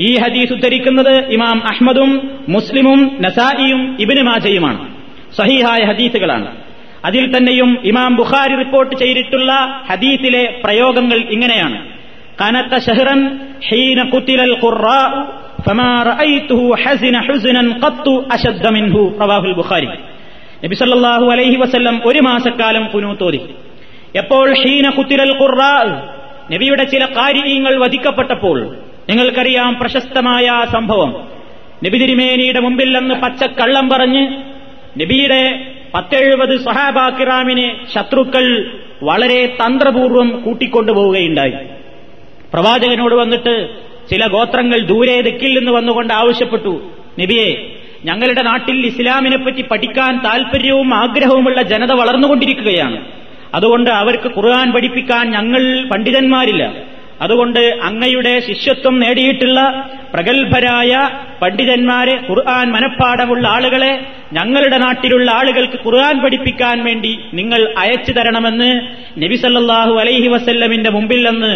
ഈ 0.00 0.16
ഹദീസ് 0.18 0.52
ഉദ്ധരിക്കുന്നത് 0.52 1.28
ഇമാം 1.28 1.66
അഹ്മദും 1.66 2.30
മുസ്ലിമും 2.48 3.16
നസായിയും 3.20 3.96
ഇബിന് 4.00 4.22
മാജയുമാണ്. 4.22 4.94
സഹിഹായ 5.32 5.84
ഹദീസുകളാണ്. 5.84 6.56
അതിൽ 7.04 7.36
തന്നെയും 7.36 7.78
ഇമാം 7.84 8.16
ബുഖാരി 8.16 8.56
റിപ്പോർട്ട് 8.56 8.96
ചെയ്തിട്ടുള്ള 8.96 9.52
ഹദീസിലെ 9.90 10.60
പ്രയോഗങ്ങൾ 10.64 11.18
ഇങ്ങനെയാണ്. 11.18 11.88
കനത്ത 12.42 12.78
ഷഹ്റൻ 12.78 13.38
ഹീന 13.68 14.02
കുത്തിലൽ 14.02 14.60
ബുഖാരി. 19.52 19.86
നബിസല്ലാഹു 20.64 21.26
അലൈഹി 21.26 21.56
വസ്ല്ലം 21.56 22.02
ഒരു 22.06 22.20
മാസക്കാലം 22.20 22.86
കുനൂത്തോതി 22.86 23.40
എപ്പോൾ 24.14 24.54
ഷീന 24.54 24.90
കുത്തിരൽ 24.90 25.38
ഖുർറാ 25.40 26.02
നബിയുടെ 26.52 26.84
ചില 26.84 27.04
കാര്യങ്ങൾ 27.04 27.76
വധിക്കപ്പെട്ടപ്പോൾ 27.76 28.76
നിങ്ങൾക്കറിയാം 29.08 29.74
പ്രശസ്തമായ 29.74 30.64
സംഭവം. 30.72 31.28
നബി 31.84 31.98
തിരുമേനിയുടെ 31.98 32.60
മുമ്പിൽ 32.60 32.98
നിന്ന് 32.98 33.14
പച്ചക്കള്ളം 33.14 33.88
പറഞ്ഞ് 33.88 34.28
നബിയുടെ 35.00 35.72
പത്തെഴുപത് 35.94 36.60
സഹാബാക്കിറാമിനെ 36.60 37.80
ശത്രുക്കൾ 37.94 38.72
വളരെ 39.02 39.46
തന്ത്രപൂർവം 39.46 40.40
കൂട്ടിക്കൊണ്ടുപോവുകയുണ്ടായി. 40.40 41.54
പ്രവാചകനോട് 42.52 43.14
വന്നിട്ട് 43.14 43.68
ചില 44.10 44.26
ഗോത്രങ്ങൾ 44.26 44.78
ദൂരെ 44.78 45.20
ദിക്കിൽ 45.20 45.58
നിന്ന് 45.58 45.72
വന്നുകൊണ്ട് 45.72 46.14
ആവശ്യപ്പെട്ടു 46.14 46.90
നബിയെ 47.20 47.76
ഞങ്ങളുടെ 48.04 48.42
നാട്ടിൽ 48.42 48.86
ഇസ്ലാമിനെപ്പറ്റി 48.86 49.62
പഠിക്കാൻ 49.62 50.18
താൽപര്യവും 50.18 50.94
ആഗ്രഹവുമുള്ള 50.94 51.62
ജനത 51.62 51.92
വളർന്നുകൊണ്ടിരിക്കുകയാണ്. 51.92 53.04
അതുകൊണ്ട് 53.56 53.90
അവർക്ക് 53.90 54.28
ഖുർആൻ 54.36 54.72
പഠിപ്പിക്കാൻ 54.72 55.24
ഞങ്ങൾ 55.30 55.62
പണ്ഡിതന്മാരില്ല. 55.92 56.64
അതുകൊണ്ട് 57.24 57.60
അങ്ങയുടെ 57.82 58.32
ശിഷ്യത്വം 58.46 58.94
നേടിയിട്ടുള്ള 59.00 59.60
പ്രഗത്ഭരായ 60.14 60.92
പണ്ഡിതന്മാരെ 61.42 62.14
ഖുർആൻ 62.30 62.66
മനഃപ്പാടമുള്ള 62.72 63.48
ആളുകളെ 63.48 63.92
ഞങ്ങളുടെ 64.32 64.78
നാട്ടിലുള്ള 64.78 65.30
ആളുകൾക്ക് 65.30 65.78
ഖുർആൻ 65.84 66.16
പഠിപ്പിക്കാൻ 66.24 66.84
വേണ്ടി 66.84 67.12
നിങ്ങൾ 67.34 67.60
അയച്ചു 67.78 68.12
തരണമെന്ന് 68.12 68.70
നബിസല്ലാഹു 69.22 69.94
അലൈഹി 70.02 70.28
വസല്ലമിന്റെ 70.28 70.90
മുമ്പിൽ 70.90 71.22
നിന്ന് 71.30 71.52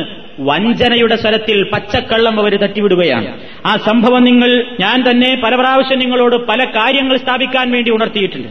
വഞ്ചനയുടെ 0.50 1.16
സ്വരത്തിൽ 1.16 1.59
പച്ചക്കള്ളം 1.73 2.40
അവർ 2.40 2.52
തട്ടിവിടുകയാണ്. 2.57 3.30
ആ 3.66 3.76
സംഭവം 3.88 4.25
നിങ്ങൾ 4.25 4.50
ഞാൻ 4.80 4.99
തന്നെ 5.11 5.30
പല 5.45 5.54
പ്രാവശ്യം 5.54 5.99
നിങ്ങളോട് 5.99 6.37
പല 6.37 6.64
കാര്യങ്ങൾ 6.64 7.16
സ്ഥാപിക്കാൻ 7.16 7.71
വേണ്ടി 7.71 7.90
ഉണർത്തിയിട്ടുണ്ട്. 7.90 8.49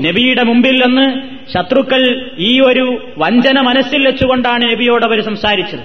നബിയുടെ 0.00 0.42
മുമ്പിൽ 0.42 0.86
നിന്ന് 0.86 1.06
ശത്രുക്കൾ 1.54 2.30
ഈ 2.38 2.60
ഒരു 2.60 3.02
വഞ്ചന 3.18 3.60
മനസ്സിൽ 3.60 4.06
വെച്ചുകൊണ്ടാണ് 4.06 4.70
നബിയോട് 4.70 5.04
അവർ 5.04 5.24
സംസാരിച്ചത്. 5.24 5.80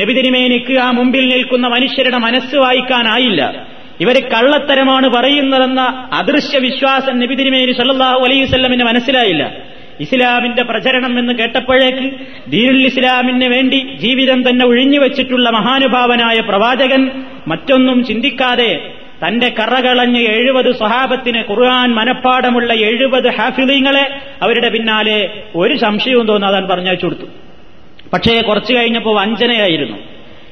നബി 0.00 0.12
തിരുമേനിക്ക് 0.12 0.78
ആ 0.78 0.90
മുമ്പിൽ 0.90 1.28
നിൽക്കുന്ന 1.28 1.68
മനുഷ്യരുടെ 1.68 2.18
മനസ്സ് 2.18 2.56
വായിക്കാനായില്ല. 2.56 3.66
ഇവർ 4.00 4.14
കള്ളത്തരമാണ് 4.14 5.08
പറയുന്നതെന്ന 5.08 6.08
അദൃശ്യ 6.12 6.58
വിശ്വാസം 6.58 7.18
നബി 7.18 7.34
തിരുമേനി 7.34 7.72
സല്ലാഹു 7.72 8.24
അലൈവല്ലമിന് 8.24 8.84
മനസ്സിലായില്ല. 8.84 9.76
ഇസ്ലാമിന്റെ 10.00 10.62
പ്രചരണം 10.62 11.18
എന്ന് 11.18 11.32
കേട്ടപ്പോഴേക്ക് 11.32 12.10
ദീനുൽ 12.50 12.86
ഇസ്ലാമിന് 12.86 13.44
വേണ്ടി 13.44 13.94
ജീവിതം 13.94 14.48
തന്നെ 14.48 14.66
ഒഴിഞ്ഞു 14.66 14.98
വെച്ചിട്ടുള്ള 14.98 15.50
മഹാനുഭാവനായ 15.50 16.40
പ്രവാചകൻ 16.40 17.10
മറ്റൊന്നും 17.48 18.04
ചിന്തിക്കാതെ 18.04 18.95
തന്റെ 19.24 19.54
കറകളഞ്ഞ് 19.58 20.20
എഴുപത് 20.20 20.76
സ്വഹാബത്തിന് 20.76 21.44
ഖുർആൻ 21.50 21.94
മനഃപ്പാടമുള്ള 21.94 22.72
എഴുപത് 22.74 23.34
ഹാഫിലിങ്ങളെ 23.34 24.20
അവരുടെ 24.42 24.68
പിന്നാലെ 24.68 25.30
ഒരു 25.54 25.74
സംശയവും 25.76 26.26
തോന്നാതാൻ 26.26 26.68
പറഞ്ഞയച്ചു 26.68 27.06
കൊടുത്തു. 27.06 27.26
പക്ഷേ 28.12 28.40
കുറച്ചു 28.40 28.74
കഴിഞ്ഞപ്പോൾ 28.74 29.20
വഞ്ചനയായിരുന്നു. 29.20 29.96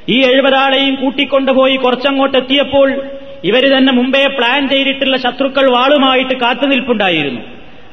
ഈ 0.09 0.25
എഴുപതാളെയും 0.25 0.95
കൂട്ടിക്കൊണ്ടുപോയി 0.95 1.77
കുറച്ചങ്ങോട്ട് 1.77 2.39
എത്തിയപ്പോൾ 2.39 3.03
ഇവർ 3.45 3.77
തന്നെ 3.77 3.93
മുമ്പേ 3.93 4.27
പ്ലാൻ 4.27 4.69
ചെയ്തിട്ടുള്ള 4.69 5.17
ശത്രുക്കൾ 5.17 5.71
വാളുമായിട്ട് 5.71 6.35
കാത്തുനിൽപ്പുണ്ടായിരുന്നു 6.35 7.41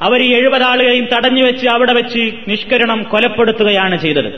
അവർ 0.02 0.22
ഈ 0.22 0.34
എഴുപതാളുകളെയും 0.34 1.08
തടഞ്ഞു 1.16 1.42
വെച്ച് 1.42 1.68
അവിടെ 1.68 1.92
വെച്ച് 1.92 2.32
നിഷ്കരണം 2.48 3.02
കൊലപ്പെടുത്തുകയാണ് 3.02 3.96
ചെയ്തത്. 4.00 4.32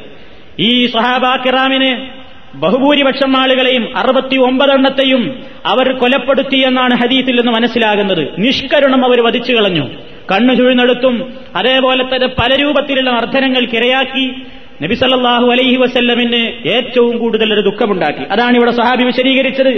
ഈ 0.59 0.87
സഹാബാക്കിറാമിന് 0.87 2.24
ബഹുഭൂരിപക്ഷം 2.55 3.37
ആളുകളെയും 3.37 3.99
അറുപത്തി 3.99 4.37
ഒമ്പതെണ്ണത്തെയും 4.37 5.43
അവർ 5.67 5.93
കൊലപ്പെടുത്തി 5.93 6.57
എന്നാണ് 6.57 6.95
ഹദീത്തിൽ 6.95 7.37
നിന്ന് 7.37 7.53
മനസ്സിലാകുന്നത്. 7.53 8.29
നിഷ്കരുണം 8.39 9.05
അവർ 9.05 9.25
വധിച്ചു 9.25 9.53
കളഞ്ഞു. 9.53 9.89
കണ്ണു 10.33 10.55
ചുഴുന്നെടുത്തും 10.55 11.35
അതേപോലെ 11.57 12.05
തന്നെ 12.05 12.27
പല 12.27 12.57
രൂപത്തിലുള്ള 12.63 13.11
മർദ്ദനങ്ങൾക്കിരയാക്കി 13.11 14.35
നബി 14.83 14.95
സല്ലല്ലാഹു 14.95 15.47
അലൈഹി 15.47 15.77
വസല്ലമിന് 15.77 16.69
ഏറ്റവും 16.69 17.19
കൂടുതൽ 17.19 17.53
ഒരു 17.53 17.61
ദുഃഖമുണ്ടാക്കി. 17.61 18.25
അതാണ് 18.31 18.57
ഇവിടെ 18.57 18.71
സഹാബി 18.71 19.05
വിശദീകരിച്ചത്. 19.05 19.75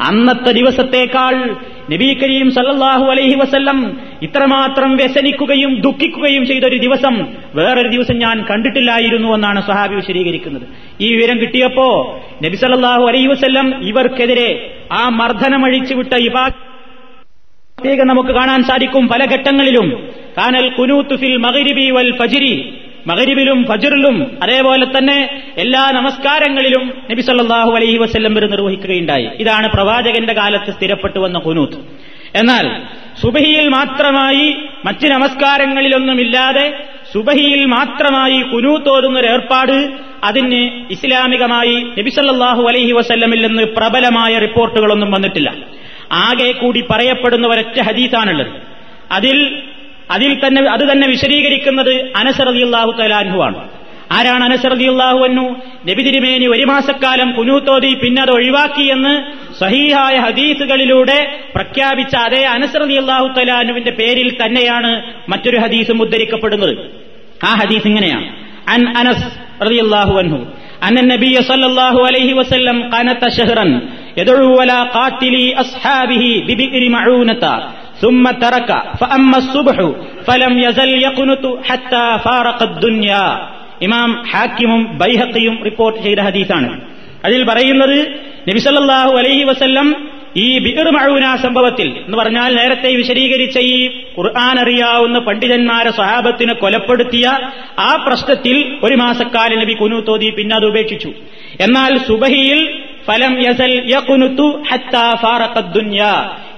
അന്നത്തെ 0.00 0.52
ദിവസത്തേക്കാൾ 0.52 1.56
നബി 1.92 2.14
കരീം 2.14 2.50
സല്ലാഹു 2.50 3.04
അലൈഹി 3.04 3.34
വസ്ല്ലം 3.34 4.00
ഇത്രമാത്രം 4.22 4.96
വ്യസനിക്കുകയും 4.96 5.80
ദുഃഖിക്കുകയും 5.80 6.46
ചെയ്ത 6.46 6.64
ഒരു 6.64 6.76
ദിവസം 6.76 7.26
വേറൊരു 7.54 7.88
ദിവസം 7.88 8.18
ഞാൻ 8.18 8.44
കണ്ടിട്ടില്ലായിരുന്നു 8.50 9.28
എന്നാണ് 9.28 9.66
സഹാബി 9.66 9.94
വിശദീകരിക്കുന്നത്. 9.94 10.62
ഈ 11.00 11.14
വിവരം 11.14 11.40
കിട്ടിയപ്പോ 11.40 12.20
നബി 12.44 12.56
സല്ലാഹു 12.56 13.06
അലൈഹി 13.06 13.26
വസ്ല്ലം 13.26 13.88
ഇവർക്കെതിരെ 13.88 14.70
ആ 14.92 15.08
മർദ്ദനമഴിച്ചുവിട്ട 15.08 16.12
ഇവാ 16.14 16.48
പ്രത്യേകം 16.48 18.06
നമുക്ക് 18.06 18.28
കാണാൻ 18.28 18.62
സാധിക്കും 18.62 19.08
പല 19.08 19.24
ഘട്ടങ്ങളിലും. 19.24 20.08
കാനൽ 20.38 20.68
കുനൂത്ത് 20.68 21.16
ഫിൽ 21.16 21.36
മകരിബി 21.36 21.90
വൽ 21.90 22.12
ഫജിരി. 22.16 22.72
മകരിബിലും 23.06 23.66
ഫജറിലും 23.66 24.38
അതേപോലെ 24.42 24.98
തന്നെ 24.98 25.42
എല്ലാ 25.56 25.90
നമസ്കാരങ്ങളിലും 25.90 26.92
നബി 27.10 27.20
സല്ലാഹു 27.20 27.70
അലൈഹി 27.70 27.96
വസ്ല്ലം 27.96 28.34
വരെ 28.34 28.46
നിർവഹിക്കുകയുണ്ടായി. 28.46 29.30
ഇതാണ് 29.40 29.68
പ്രവാചകന്റെ 29.68 30.32
കാലത്ത് 30.32 30.72
സ്ഥിരപ്പെട്ടു 30.72 31.18
വന്ന 31.18 31.38
കുനൂത്ത് 31.38 31.76
എന്നാൽ 32.36 32.82
സുബഹിയിൽ 33.22 33.68
മാത്രമായി 33.68 34.54
മറ്റ് 34.84 35.10
നമസ്കാരങ്ങളിലൊന്നുമില്ലാതെ 35.10 36.84
സുബഹിയിൽ 37.14 37.64
മാത്രമായി 37.64 38.42
കുനൂത്തോതുന്ന 38.42 39.18
ഒരു 39.18 39.26
ഏർപ്പാട് 39.26 39.92
അതിന് 40.24 40.82
ഇസ്ലാമികമായി 40.90 41.86
നബിസല്ലാഹു 41.98 42.62
അലൈഹി 42.62 42.92
വസല്ലമിൽ 42.92 43.46
നിന്ന് 43.46 43.62
പ്രബലമായ 43.62 44.38
റിപ്പോർട്ടുകളൊന്നും 44.38 45.10
വന്നിട്ടില്ല. 45.10 45.54
ആകെ 46.12 46.52
കൂടി 46.52 46.80
പറയപ്പെടുന്ന 46.90 47.46
ഒരൊറ്റ 47.46 47.80
ഹദീസാണുള്ളത്. 47.80 48.52
അതിൽ 49.12 49.62
അതിൽ 50.10 50.46
തന്നെ 50.46 50.62
അത് 50.70 50.92
തന്നെ 50.92 51.08
വിശദീകരിക്കുന്നത് 51.08 52.12
അനസറിയുള്ളാഹു 52.16 52.92
തലാൻഹുവാണ് 52.92 53.68
ആരാണ് 54.12 54.44
അനസറിയുള്ളാഹു 54.44 55.24
എന്നു 55.24 55.44
നബി 55.88 56.02
തിരുമേനി 56.02 56.46
ഒരു 56.46 56.64
മാസക്കാലം 56.64 57.32
കുനൂത്തോതി 57.32 57.94
പിന്നെ 57.94 58.22
അത് 58.22 58.30
ഒഴിവാക്കിയെന്ന് 58.30 59.14
സഹീഹായ 59.60 60.18
ഹദീസുകളിലൂടെ 60.18 61.40
പ്രഖ്യാപിച്ച 61.54 62.16
അതേ 62.16 62.42
അനസറിയുള്ളാഹു 62.44 63.28
തലാനുവിന്റെ 63.28 63.90
പേരിൽ 63.90 64.36
തന്നെയാണ് 64.42 65.02
മറ്റൊരു 65.28 65.56
ഹദീസും 65.56 66.02
ഉദ്ധരിക്കപ്പെടുന്നത്. 66.02 66.76
ആ 67.44 67.54
ഹദീസ് 67.54 67.86
ഇങ്ങനെയാണ്. 67.86 68.28
അൻ 68.68 68.96
അനസ് 68.96 69.26
റളിയല്ലാഹു 69.66 70.18
അൻഹു 70.18 70.38
അന്ന 70.82 71.00
നബിയ 71.14 71.36
സല്ലല്ലാഹു 71.40 72.00
അലൈഹി 72.04 72.32
വസല്ലം 72.32 72.90
ഖനത 72.94 73.28
ശഹ്റൻ 73.28 73.70
യദഉ 74.18 74.56
വലാ 74.58 74.80
ഖാതിലി 74.96 75.50
അസ്ഹാബിഹി 75.50 76.40
ബിബിരി 76.40 76.88
മഊനത. 76.88 77.44
ثم 78.01 78.23
ترك 78.37 78.69
فأما 78.99 79.37
الصبح 79.37 79.77
فلم 80.27 80.53
يزل 80.59 80.91
يقنت 80.99 81.45
حتى 81.63 82.05
فارق 82.25 82.59
الدنيا 82.63 83.25
ഇമാം 83.85 84.09
ഹാക്കിമും 84.31 84.81
ബൈഹക്കിയും 85.01 85.55
റിപ്പോർട്ട് 85.67 85.97
ചെയ്ത 86.05 86.19
ഹദീസാണ് 86.27 86.67
അതിൽ 87.23 87.41
പറയുന്നത് 87.43 87.95
നബിസല്ലാഹു 88.49 89.11
അലൈഹി 89.19 89.43
വസല്ലം 89.43 89.87
ഈ 90.36 90.58
ബിർ 90.58 90.88
മഴൂന 90.96 91.26
സംഭവത്തിൽ 91.42 91.88
എന്ന് 91.98 92.16
പറഞ്ഞാൽ 92.18 92.50
നേരത്തെ 92.54 92.90
വിശദീകരിച്ച 92.96 93.58
ഈ 93.74 93.76
ഖുർആൻ 94.16 94.56
അറിയാവുന്ന 94.60 95.18
പണ്ഡിതന്മാരെ 95.18 95.90
സ്വഹാബത്തിനെ 95.90 96.54
കൊലപ്പെടുത്തിയ 96.54 97.26
ആ 97.78 97.90
പ്രശ്നത്തിൽ 98.06 98.56
ഒരു 98.84 98.94
മാസക്കാലം 98.94 99.58
നബി 99.58 99.76
തോതി 100.06 100.28
പിന്നെ 100.30 100.56
അത് 100.56 100.66
ഉപേക്ഷിച്ചു. 100.66 101.10
എന്നാൽ 101.60 101.92
സുബഹിയിൽ 102.08 102.60
ഫലം 103.08 103.34
യസൽ 103.42 103.72
യകുനുത്തു 103.94 104.46
ഹത്താ 104.70 105.06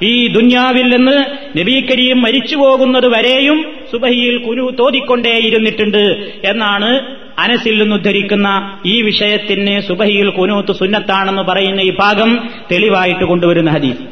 ഈ 0.02 0.12
ദുന്യാവിൽ 0.28 0.86
നിന്ന് 0.94 1.16
നബി 1.58 1.76
കരീം 1.80 2.18
മരിച്ചു 2.22 2.56
പോകുന്നത് 2.56 3.06
വരെയും 3.06 3.58
സുബഹിയിൽ 3.92 4.36
കുനു 4.38 4.64
തോതിക്കൊണ്ടേയിരുന്നിട്ടുണ്ട് 4.80 6.04
എന്നാണ് 6.44 6.90
അനസിൽ 7.38 7.82
നിന്ന് 7.82 7.96
ഉദ്ധരിക്കുന്ന 7.96 8.78
ഈ 8.86 9.02
വിഷയത്തിന് 9.02 9.80
സുബഹിയിൽ 9.80 10.28
കുനൂത്ത് 10.28 10.72
സുന്നത്താണെന്ന് 10.72 11.42
പറയുന്ന 11.42 11.80
ഈ 11.80 11.92
ഭാഗം 11.98 12.50
തെളിവായിട്ട് 12.72 13.24
കൊണ്ടുവരുന്ന 13.24 13.70
ഹദീസ്. 13.70 14.02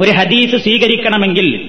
ഒരു 0.00 0.10
ഹദീസ് 0.10 0.56
സ്വീകരിക്കണമെങ്കിൽ 0.56 1.68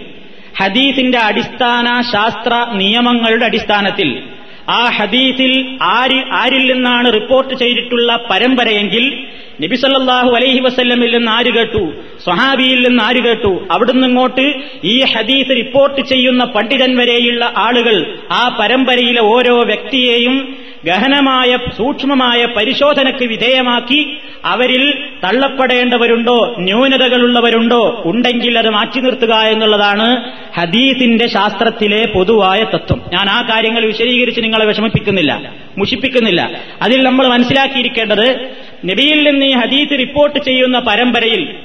ഹദീസിന്റെ 0.58 1.20
അടിസ്ഥാന 1.20 2.02
ശാസ്ത്ര 2.02 2.68
നിയമങ്ങളുടെ 2.74 3.46
അടിസ്ഥാനത്തിൽ 3.46 4.24
ആ 4.70 4.90
ഹദീസിൽ 4.90 5.78
ആര് 5.82 6.24
ആരിൽ 6.32 6.74
നിന്നാണ് 6.74 7.14
റിപ്പോർട്ട് 7.14 7.54
ചെയ്തിട്ടുള്ള 7.54 8.20
പരമ്പരയെങ്കിൽ 8.32 9.24
നബിസല്ലാഹു 9.62 10.30
അലൈഹി 10.32 10.60
വസ്ല്ലമിൽ 10.60 11.18
നിന്ന് 11.18 11.32
ആര് 11.32 11.54
കേട്ടു? 11.54 11.94
സ്വഹാബിയിൽ 12.24 12.88
നിന്ന് 12.88 13.04
ആര് 13.04 13.24
കേട്ടു? 13.24 13.68
അവിടുന്ന് 13.72 14.08
ഇങ്ങോട്ട് 14.08 14.54
ഈ 14.84 15.04
ഹദീസ് 15.04 15.50
റിപ്പോർട്ട് 15.50 16.02
ചെയ്യുന്ന 16.02 16.44
പണ്ഡിതൻ 16.46 16.98
വരെയുള്ള 16.98 17.54
ആളുകൾ 17.58 18.18
ആ 18.32 18.58
പരമ്പരയിലെ 18.60 19.22
ഓരോ 19.22 19.64
വ്യക്തിയെയും 19.64 20.56
ഗഹനമായ 20.86 21.58
സൂക്ഷ്മമായ 21.78 22.46
പരിശോധനയ്ക്ക് 22.46 23.26
വിധേയമാക്കി 23.26 24.18
അവരിൽ 24.46 24.94
തള്ളപ്പെടേണ്ടവരുണ്ടോ 25.24 26.56
ന്യൂനതകളുള്ളവരുണ്ടോ 26.60 28.02
ഉണ്ടെങ്കിൽ 28.06 28.60
അത് 28.60 28.70
മാറ്റി 28.70 29.00
നിർത്തുക 29.00 29.34
എന്നുള്ളതാണ് 29.34 30.32
ഹദീസിന്റെ 30.58 31.28
ശാസ്ത്രത്തിലെ 31.28 32.06
പൊതുവായ 32.06 32.64
തത്വം. 32.64 33.02
ഞാൻ 33.14 33.30
ആ 33.30 33.42
കാര്യങ്ങൾ 33.42 33.86
വിശദീകരിച്ച് 33.86 34.44
നിങ്ങളെ 34.44 34.66
വിഷമിപ്പിക്കുന്നില്ല 34.66 35.54
മുഷിപ്പിക്കുന്നില്ല. 35.78 36.62
അതിൽ 36.82 37.04
നമ്മൾ 37.04 37.28
മനസ്സിലാക്കിയിരിക്കേണ്ടത് 37.28 38.50
നബിയിൽ 38.86 39.30
നിന്ന് 39.30 39.46
ഈ 39.46 39.52
ഹദീസ് 39.52 40.00
റിപ്പോർട്ട് 40.00 40.40
ചെയ്യുന്ന 40.40 40.80
പരമ്പരയിൽ 40.80 41.56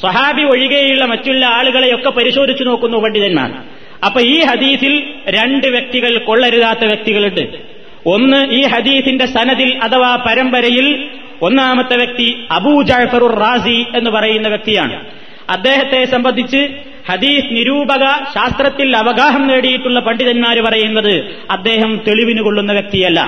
സ്വഹാബി 0.00 0.42
ഒഴികെയുള്ള 0.42 1.04
മറ്റുള്ള 1.04 1.46
ആളുകളെയൊക്കെ 1.46 2.10
പരിശോധിച്ചു 2.10 2.64
നോക്കുന്നു 2.64 2.98
പണ്ഡിതന്മാർ. 2.98 3.52
അപ്പൊ 4.04 4.20
ഈ 4.20 4.40
ഹദീസിൽ 4.40 5.04
രണ്ട് 5.28 5.66
വ്യക്തികൾ 5.66 6.18
കൊള്ളരുതാത്ത 6.18 6.84
വ്യക്തികളുണ്ട്. 6.84 7.71
ഒന്ന് 8.06 8.52
ഈ 8.52 8.62
ഹദീസിന്റെ 8.62 9.26
സനദിൽ 9.26 9.78
അഥവാ 9.82 10.16
പരമ്പരയിൽ 10.16 11.08
ഒന്നാമത്തെ 11.42 11.96
വ്യക്തി 11.96 12.46
അബൂ 12.50 12.82
ജാഫറുർ 12.82 13.34
റാസി 13.34 13.84
എന്ന് 13.94 14.10
പറയുന്ന 14.10 14.48
വ്യക്തിയാണ്. 14.48 15.04
അദ്ദേഹത്തെ 15.50 16.04
സംബന്ധിച്ച് 16.04 16.68
ഹദീസ് 17.10 17.46
നിരൂപക 17.50 18.04
ശാസ്ത്രത്തിൽ 18.34 18.96
അവഗാഹം 18.96 19.48
നേടിയിട്ടുള്ള 19.48 20.00
പണ്ഡിതന്മാർ 20.00 20.60
പറയുന്നത് 20.60 21.36
അദ്ദേഹം 21.50 22.00
തെളിവിന് 22.08 22.42
കൊള്ളുന്ന 22.42 22.72
വ്യക്തിയല്ല. 22.72 23.20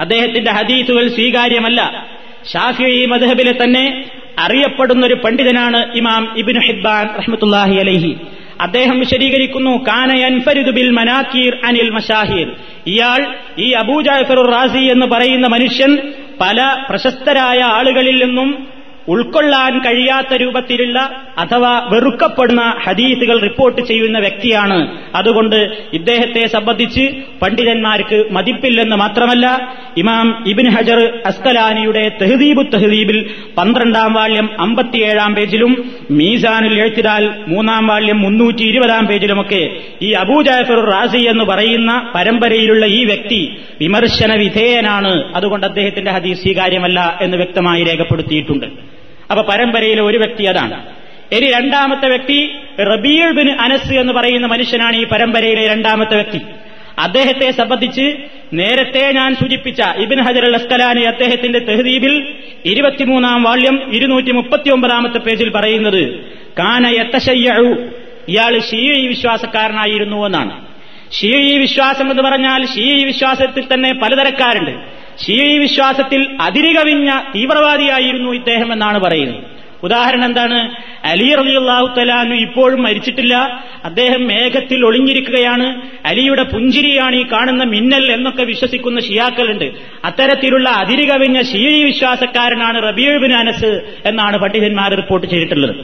അദ്ദേഹത്തിന്റെ 0.00 0.52
ഹദീസുകൾ 0.52 1.08
സ്വീകാര്യമല്ല. 1.08 2.06
ഷാഫി 2.52 3.06
മധബിലെ 3.06 3.64
തന്നെ 3.64 4.04
അറിയപ്പെടുന്ന 4.38 5.06
ഒരു 5.06 5.14
പണ്ഡിതനാണ് 5.14 5.94
ഇമാം 5.94 6.34
ഇബിൻ 6.36 6.60
ഹിബ്ബാൻ 6.60 7.06
റഹ്മത്തുല്ലാഹി 7.18 7.76
അലൈഹി. 7.76 8.16
അദ്ദേഹം 8.60 8.98
വിശദീകരിക്കുന്നു 8.98 9.70
കാനയൻഫരിദു 9.88 10.70
ബിൽ 10.70 10.90
മനാക്കീർ 10.90 11.54
അനിൽ 11.64 11.90
മഷാഹീർ 11.90 12.48
ഇയാൾ 12.86 13.20
ഈ 13.58 13.70
അബൂജാഫർ 13.72 14.40
റാസി 14.52 14.84
എന്ന് 14.86 15.06
പറയുന്ന 15.06 15.46
മനുഷ്യൻ 15.46 15.92
പല 16.40 16.60
പ്രശസ്തരായ 16.90 17.60
ആളുകളിൽ 17.70 18.24
നിന്നും 18.24 18.50
ഉൾക്കൊള്ളാൻ 19.10 19.78
കഴിയാത്ത 19.78 20.34
രൂപത്തിലുള്ള 20.36 20.98
അഥവാ 21.38 21.88
വെറുക്കപ്പെടുന്ന 21.92 22.62
ഹദീസുകൾ 22.84 23.40
റിപ്പോർട്ട് 23.40 23.82
ചെയ്യുന്ന 23.82 24.18
വ്യക്തിയാണ്. 24.18 24.78
അതുകൊണ്ട് 25.14 25.56
ഇദ്ദേഹത്തെ 25.92 26.46
സംബന്ധിച്ച് 26.46 27.04
പണ്ഡിതന്മാർക്ക് 27.42 28.24
മതിപ്പില്ലെന്ന് 28.30 28.96
മാത്രമല്ല 28.96 29.46
ഇമാം 29.96 30.44
ഇബിൻ 30.46 30.68
ഹജർ 30.68 31.22
അസ്കലാനിയുടെ 31.26 32.08
തെഹദീബ് 32.22 32.72
തെഹദീബിൽ 32.72 33.30
പന്ത്രണ്ടാം 33.58 34.12
വാള്യം 34.12 34.60
അമ്പത്തിയേഴാം 34.60 35.34
പേജിലും 35.34 35.92
മീസാനുൽ 36.10 36.80
എഴുത്തിരാൽ 36.80 37.24
മൂന്നാം 37.48 37.86
വാള്യം 37.86 38.20
മുന്നൂറ്റി 38.20 38.62
ഇരുപതാം 38.62 39.06
പേജിലുമൊക്കെ 39.06 39.62
ഈ 40.02 40.12
അബൂജാഫർ 40.12 40.84
റാസി 40.92 41.26
എന്ന് 41.28 41.44
പറയുന്ന 41.44 42.12
പരമ്പരയിലുള്ള 42.14 42.86
ഈ 42.86 43.04
വ്യക്തി 43.04 43.40
വിമർശന 43.80 44.38
വിധേയനാണ്. 44.38 45.34
അതുകൊണ്ട് 45.34 45.66
അദ്ദേഹത്തിന്റെ 45.66 46.10
ഹദീസ് 46.10 46.42
സ്വീകാര്യമല്ല 46.42 47.18
എന്ന് 47.20 47.36
വ്യക്തമായി 47.36 47.84
രേഖപ്പെടുത്തിയിട്ടുണ്ട്. 47.84 48.99
അപ്പൊ 49.30 49.42
പരമ്പരയിലെ 49.52 50.02
ഒരു 50.02 50.18
വ്യക്തി 50.18 50.44
അതാണ്. 50.44 50.86
ഇനി 51.34 51.52
രണ്ടാമത്തെ 51.52 52.08
വ്യക്തി 52.08 52.54
റബീൾ 52.80 53.30
ബിൻ 53.30 53.50
അനസ് 53.50 53.92
എന്ന് 53.92 54.12
പറയുന്ന 54.12 54.46
മനുഷ്യനാണ് 54.46 54.96
ഈ 54.96 55.04
പരമ്പരയിലെ 55.04 55.68
രണ്ടാമത്തെ 55.68 56.14
വ്യക്തി. 56.14 56.40
അദ്ദേഹത്തെ 56.98 57.50
സംബന്ധിച്ച് 57.50 58.16
നേരത്തെ 58.52 59.12
ഞാൻ 59.12 59.34
സൂചിപ്പിച്ച 59.34 59.82
ഇബിൻ 59.96 60.20
ഹജർ 60.20 60.44
അൽ 60.44 60.54
അസ്കലാനി 60.54 61.00
അദ്ദേഹത്തിന്റെ 61.00 61.58
തെഹദീബിൽ 61.58 62.34
ഇരുപത്തിമൂന്നാം 62.64 63.42
വാള്യം 63.42 63.94
ഇരുന്നൂറ്റി 63.94 64.30
മുപ്പത്തിയൊമ്പതാമത്തെ 64.30 65.18
പേജിൽ 65.18 65.50
പറയുന്നത് 65.50 66.02
കാന 66.58 66.86
എത്തശയ്യഴു 66.86 67.88
ഇയാൾ 68.28 68.58
ഷീഴി 68.58 69.06
വിശ്വാസക്കാരനായിരുന്നു 69.06 70.26
എന്നാണ്. 70.26 70.66
ഷീഴി 71.12 71.58
വിശ്വാസം 71.58 72.10
എന്ന് 72.10 72.22
പറഞ്ഞാൽ 72.22 72.66
ഷീഴി 72.66 73.04
വിശ്വാസത്തിൽ 73.04 73.64
തന്നെ 73.74 73.92
പലതരക്കാരുണ്ട്. 73.92 74.99
ഷീയി 75.26 75.58
വിശ്വാസത്തിൽ 75.58 76.36
അതിരുകവിഞ്ഞ 76.40 77.12
തീവ്രവാദിയായിരുന്നു 77.34 78.30
ഇദ്ദേഹം 78.30 78.72
എന്നാണ് 78.72 78.98
പറയുന്നത്. 78.98 79.60
ഉദാഹരണം 79.82 80.24
എന്താണ്? 80.24 80.70
അലി 81.04 81.34
റലിയുള്ളാഹു 81.34 81.94
തലാനു 81.98 82.34
ഇപ്പോഴും 82.34 82.82
മരിച്ചിട്ടില്ല. 82.82 83.64
അദ്ദേഹം 83.84 84.26
മേഘത്തിൽ 84.26 84.86
ഒളിഞ്ഞിരിക്കുകയാണ്. 84.86 85.82
അലിയുടെ 86.04 86.42
പുഞ്ചിരിയാണ് 86.42 87.16
ഈ 87.16 87.24
കാണുന്ന 87.32 87.64
മിന്നൽ 87.64 88.12
എന്നൊക്കെ 88.12 88.42
വിശ്വസിക്കുന്ന 88.42 89.00
ഷിയാക്കളുണ്ട്. 89.00 89.72
അത്തരത്തിലുള്ള 90.04 90.68
അതിരുകവിഞ്ഞ 90.68 91.42
ഷീ 91.42 91.82
വിശ്വാസക്കാരനാണ് 91.82 92.82
റബിയുബിൻ 92.82 93.22
ബിൻ 93.22 93.34
അനസ് 93.34 93.80
എന്നാണ് 94.06 94.38
പണ്ഡിതന്മാർ 94.38 94.94
റിപ്പോർട്ട് 94.94 95.26
ചെയ്തിട്ടുള്ളത്. 95.26 95.76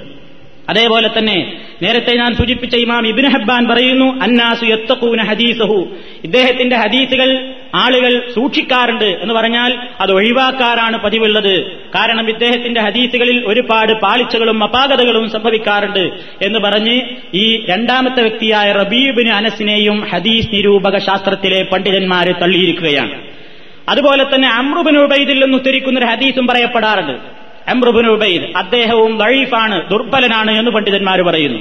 അതേപോലെ 0.68 1.11
തന്നെ 1.18 1.53
നേരത്തെ 1.83 2.16
ഞാൻ 2.16 2.35
സൂചിപ്പിച്ച 2.35 2.77
ഇമാം 2.77 3.07
ഇബിൻ 3.07 3.27
ഹബ്ബാൻ 3.27 3.68
പറയുന്നു 3.68 4.20
അന്നാസു 4.20 4.64
യത്തഖൂന 4.64 5.22
ഹദീസഹു. 5.22 5.88
ഇദ്ദേഹത്തിന്റെ 6.25 6.77
ഹദീസുകൾ 6.77 7.55
ആളുകൾ 7.74 8.33
സൂക്ഷിക്കാറുണ്ട് 8.35 9.05
എന്ന് 9.05 9.35
പറഞ്ഞാൽ 9.35 9.79
അത് 10.00 10.12
ഒഴിവാക്കാറാണ് 10.12 10.96
പതിവുള്ളത്. 10.96 11.72
കാരണം 11.72 12.29
ഇദ്ദേഹത്തിന്റെ 12.29 12.81
ഹദീസുകളിൽ 12.81 13.44
ഒരുപാട് 13.46 13.92
പാളിച്ചകളും 13.92 14.64
അപാകതകളും 14.64 15.31
സംഭവിക്കാറുണ്ട് 15.31 16.11
എന്ന് 16.42 16.59
പറഞ്ഞ് 16.59 17.02
ഈ 17.35 17.66
രണ്ടാമത്തെ 17.70 18.22
വ്യക്തിയായ 18.22 18.72
റബീബിന് 18.72 19.31
അനസിനെയും 19.31 20.00
ഹദീസ് 20.00 20.48
നിരൂപക 20.52 20.98
ശാസ്ത്രത്തിലെ 20.98 21.62
പണ്ഡിതന്മാരെ 21.62 22.33
തള്ളിയിരിക്കുകയാണ്. 22.33 23.22
അതുപോലെ 23.88 24.35
തന്നെ 24.35 24.48
അമ്രുബിൻ 24.48 24.98
ഉബൈദിൽ 24.98 25.44
നിന്ന് 25.44 25.57
ഉദ്ധരിക്കുന്ന 25.57 25.98
ഒരു 25.98 26.07
ഹദീസും 26.07 26.46
പറയപ്പെടാറുണ്ട്. 26.46 27.12
അമ്രുബിൻ 27.70 28.07
ഉബൈദ് 28.07 28.57
അദ്ദേഹവും 28.57 29.18
ദഴീഫാണ് 29.18 29.90
ദുർബലനാണ് 29.90 30.59
എന്ന് 30.59 30.70
പണ്ഡിതന്മാർ 30.70 31.22
പറയുന്നു. 31.22 31.59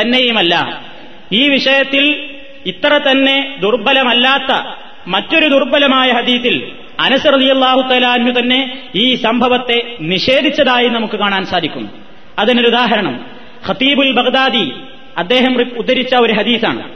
തന്നെയുമല്ല. 0.00 0.84
ഈ 1.32 1.48
വിഷയത്തിൽ 1.48 2.30
ഇത്ര 2.66 3.00
തന്നെ 3.10 3.56
ദുർബലമല്ലാത്ത 3.60 4.79
മറ്റൊരു 5.06 5.46
ദുർബലമായ 5.46 6.12
ഹദീത്തിൽ 6.12 6.72
അനസർ 7.00 7.34
അലിയല്ലാഹു 7.34 7.80
തലാനു 7.80 8.30
തന്നെ 8.30 8.82
ഈ 8.94 9.14
സംഭവത്തെ 9.14 9.96
നിഷേധിച്ചതായി 10.00 10.88
നമുക്ക് 10.88 11.14
കാണാൻ 11.14 11.44
സാധിക്കും. 11.44 11.90
അതിനൊരു 12.38 12.66
ഉദാഹരണം. 12.66 13.26
ഖത്തീബുൽ 13.68 14.12
ബഗ്ദാദി 14.12 14.72
അദ്ദേഹം 15.18 15.62
ഉദ്ധരിച്ച 15.78 16.14
ഒരു 16.14 16.32
ഹദീസാണ്. 16.32 16.90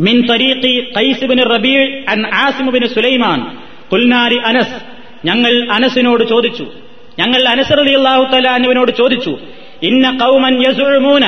മിൻ 0.00 0.26
സുലൈമാൻ. 2.88 3.58
കുൽനാരി 3.92 4.36
അനസ്. 4.36 4.80
ഞങ്ങൾ 5.24 5.72
അനസിനോട് 5.72 6.28
ചോദിച്ചു. 6.28 6.72
ഞങ്ങൾ 7.18 7.48
അനസർ 7.48 7.80
അലിയല്ലാഹു 7.80 8.22
തലാനുവിനോട് 8.22 8.92
ചോദിച്ചു. 8.92 9.38
ഇന്ന 9.82 10.18
കൗമൻ 10.24 10.62
യസുഴമൂന 10.68 11.20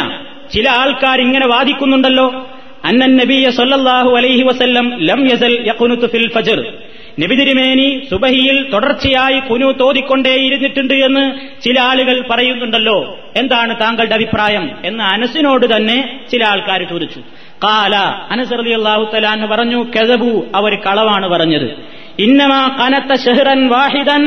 ചില 0.54 0.70
ആൾക്കാർ 0.70 1.20
ഇങ്ങനെ 1.20 1.46
വാദിക്കുന്നുണ്ടല്ലോ. 1.46 2.48
അന്നൻ 2.84 3.16
നബിയ 3.16 3.50
സല്ലല്ലാഹു 3.50 4.16
അലൈഹി 4.16 4.42
വസല്ലം 4.42 5.00
ലം 5.00 5.26
യസൽ 5.26 5.72
ഫിൽ 6.06 6.28
ഫജ്ർ. 6.28 6.72
നബിതിരുമേനി 7.20 8.06
സുബഹിയിൽ 8.10 8.70
തുടർച്ചയായി 8.72 9.40
കുനു 9.40 9.72
തോതിക്കൊണ്ടേയിരുന്നിട്ടുണ്ട് 9.72 10.94
എന്ന് 10.94 11.32
ചില 11.62 11.80
ആളുകൾ 11.80 12.24
പറയുന്നുണ്ടല്ലോ. 12.30 13.18
എന്താണ് 13.36 13.80
താങ്കളുടെ 13.80 14.14
അഭിപ്രായം? 14.14 14.70
എന്ന് 14.84 15.04
അനസിനോട് 15.04 15.76
തന്നെ 15.76 16.20
ചില 16.32 16.44
ആൾക്കാർ 16.44 16.82
ചോദിച്ചു. 16.82 17.20
കാല 17.64 17.96
അനസ് 18.30 18.52
റളിയല്ലാഹു 18.52 19.46
പറഞ്ഞു 19.46 19.86
കെതബു 19.96 20.46
അവർ 20.54 20.74
കളവാണ് 20.74 21.28
പറഞ്ഞത്. 21.28 21.70
ഇന്നമാ 22.18 22.76
കനത്ത 22.80 23.20
ഷെഹ്റൻ 23.20 23.68
വാഹിദൻ 23.68 24.22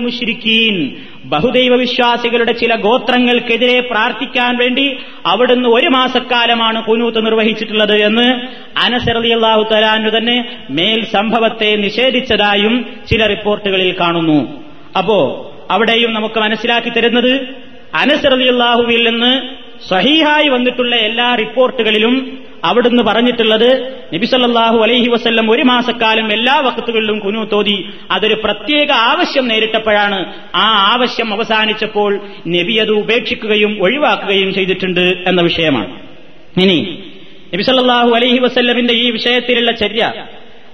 മുഷ്രിക്കീൻ 0.00 0.96
ബഹുദൈവ 1.24 1.74
വിശ്വാസികളുടെ 1.74 2.52
ചില 2.52 2.74
ഗോത്രങ്ങൾക്കെതിരെ 2.74 3.80
പ്രാർത്ഥിക്കാൻ 3.80 4.56
വേണ്ടി 4.56 4.96
അവിടുന്ന് 5.26 5.68
ഒരു 5.68 5.86
മാസക്കാലമാണ് 5.86 6.84
കുനൂത്ത് 6.84 7.26
നിർവഹിച്ചിട്ടുള്ളത് 7.26 7.94
എന്ന് 7.96 8.26
അനസറലി 8.78 9.28
അള്ളാഹു 9.28 9.62
തലാനു 9.72 10.10
തന്നെ 10.18 10.56
മേൽ 10.70 11.04
സംഭവത്തെ 11.04 11.76
നിഷേധിച്ചതായും 11.76 12.86
ചില 13.10 13.26
റിപ്പോർട്ടുകളിൽ 13.26 13.96
കാണുന്നു. 14.00 14.62
അപ്പോ 14.98 15.18
അവിടെയും 15.70 16.14
നമുക്ക് 16.14 16.40
മനസ്സിലാക്കി 16.40 16.88
തരുന്നത് 16.88 17.32
അനസറലി 17.94 18.48
അള്ളാഹുവിൽ 18.48 19.10
നിന്ന് 19.10 19.32
സഹീഹായി 19.88 20.48
വന്നിട്ടുള്ള 20.48 20.96
എല്ലാ 20.96 21.34
റിപ്പോർട്ടുകളിലും 21.34 22.38
അവിടുന്ന് 22.64 23.02
പറഞ്ഞിട്ടുള്ളത് 23.02 24.03
നബിസല്ലാഹു 24.14 24.78
അലൈഹി 24.78 25.08
വസ്ല്ലം 25.08 25.50
ഒരു 25.50 25.62
മാസക്കാലം 25.62 26.32
എല്ലാ 26.32 26.58
വക്കത്തുകളിലും 26.58 27.18
കുനു 27.18 27.44
തോതി. 27.52 27.90
അതൊരു 28.10 28.34
പ്രത്യേക 28.44 28.92
ആവശ്യം 28.92 29.48
നേരിട്ടപ്പോഴാണ് 29.48 30.34
ആ 30.54 30.92
ആവശ്യം 30.92 31.32
അവസാനിച്ചപ്പോൾ 31.32 32.20
നബി 32.48 32.72
അത് 32.72 32.90
ഉപേക്ഷിക്കുകയും 32.90 33.82
ഒഴിവാക്കുകയും 33.82 34.54
ചെയ്തിട്ടുണ്ട് 34.54 35.00
എന്ന 35.00 35.40
വിഷയമാണ്. 35.40 36.00
ഇനി 36.60 37.04
നബിസല്ലാഹു 37.54 38.10
അലൈഹി 38.10 38.38
വസ്ല്ലമിന്റെ 38.38 38.94
ഈ 38.94 39.10
വിഷയത്തിലുള്ള 39.10 39.72
ചര്യ 39.72 40.26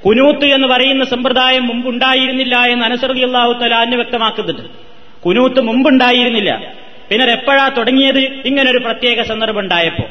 കുനൂത്ത് 0.07 0.45
എന്ന് 0.45 0.69
പറയുന്ന 0.69 1.05
സമ്പ്രദായം 1.05 1.67
മുമ്പുണ്ടായിരുന്നില്ല 1.67 2.57
എന്ന് 2.59 2.85
അനുസൃതി 2.85 3.21
അള്ളാഹു 3.21 3.53
തലാന്ന് 3.53 3.97
വ്യക്തമാക്കുന്നുണ്ട്. 3.97 4.63
കുനൂത്ത് 5.21 5.61
മുമ്പുണ്ടായിരുന്നില്ല. 5.61 6.75
പിന്നെ 7.11 7.27
എപ്പോഴാ 7.27 7.69
തുടങ്ങിയത്? 7.69 8.19
ഇങ്ങനൊരു 8.19 8.79
പ്രത്യേക 8.79 9.23
സന്ദർഭം 9.23 9.59
ഉണ്ടായപ്പോ 9.59 10.05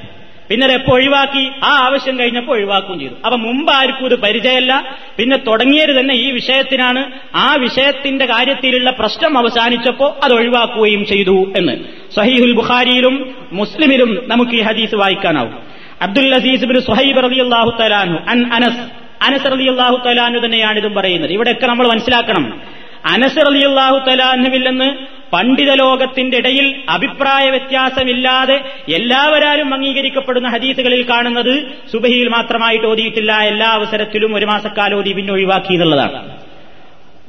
പിന്നെ 0.49 0.67
എപ്പോ 0.67 0.93
ഒഴിവാക്കി? 0.93 1.51
ആ 1.63 1.85
ആവശ്യം 1.85 2.19
കഴിഞ്ഞപ്പോൾ 2.19 2.51
ഒഴിവാക്കുകയും 2.51 2.99
ചെയ്തു. 2.99 3.13
അപ്പൊ 3.25 3.37
മുമ്പ് 3.37 3.73
ആർക്കും 3.73 4.05
ഇത് 4.05 4.15
പരിചയമല്ല. 4.15 4.97
പിന്നെ 5.17 5.37
തുടങ്ങിയത് 5.37 5.99
തന്നെ 5.99 6.15
ഈ 6.15 6.31
വിഷയത്തിനാണ്. 6.31 7.11
ആ 7.35 7.55
വിഷയത്തിന്റെ 7.59 8.25
കാര്യത്തിലുള്ള 8.25 8.89
പ്രശ്നം 8.89 9.37
അവസാനിച്ചപ്പോ 9.37 10.17
അത് 10.23 10.33
ഒഴിവാക്കുകയും 10.33 11.05
ചെയ്തു 11.05 11.53
എന്ന്. 11.57 11.73
സഹീഹുൽ 12.15 12.51
ബുഖാരിയിലും 12.51 13.35
മുസ്ലിമിലും 13.51 14.23
നമുക്ക് 14.27 14.51
ഈ 14.51 14.61
ഹദീസ് 14.61 14.95
വായിക്കാനാവും. 14.95 15.57
അബ്ദുൽ 16.01 16.35
അസീസ് 16.35 16.65
ബിൻ 16.65 16.81
സുഹൈബ് 16.81 17.23
റലി 17.23 17.39
അള്ളാഹു 17.39 17.77
തലാനു 17.81 18.17
അൻ 18.29 18.53
അനസ് 18.53 18.99
അനസ് 19.23 19.51
റലി 19.51 19.67
അള്ളാഹു 19.67 20.01
തലാനു 20.05 20.39
തന്നെയാണ് 20.39 20.77
ഇതും 20.79 20.93
പറയുന്നത്. 20.93 21.31
ഇവിടെയൊക്കെ 21.31 21.67
നമ്മൾ 21.67 21.87
മനസ്സിലാക്കണം. 21.87 22.61
അനസ് 23.05 23.47
റലി 23.47 23.65
അള്ളാഹു 23.65 23.97
തലാനുവിൽ 24.09 24.93
പണ്ഡിത 25.33 25.73
ലോകത്തിന്റെ 25.73 26.37
ഇടയിൽ 26.37 26.75
അഭിപ്രായ 26.89 27.49
വ്യത്യാസമില്ലാതെ 27.49 28.61
എല്ലാവരും 28.89 29.73
അംഗീകരിക്കപ്പെടുന്ന 29.73 30.49
ഹദീസുകളിൽ 30.49 31.05
കാണുന്നത് 31.09 31.63
സുബഹിയിൽ 31.91 32.27
മാത്രമായിട്ട് 32.27 32.87
ഓതിയിട്ടില്ല 32.87 33.31
എല്ലാ 33.31 33.67
അവസരത്തിലും 33.67 34.35
ഒരു 34.35 34.45
മാസക്കാലം 34.45 34.97
ഓതി 34.97 35.13
പിന്നെ 35.13 35.33
ഒഴിവാക്കി 35.33 35.73
എന്നുള്ളതാണ്. 35.73 36.37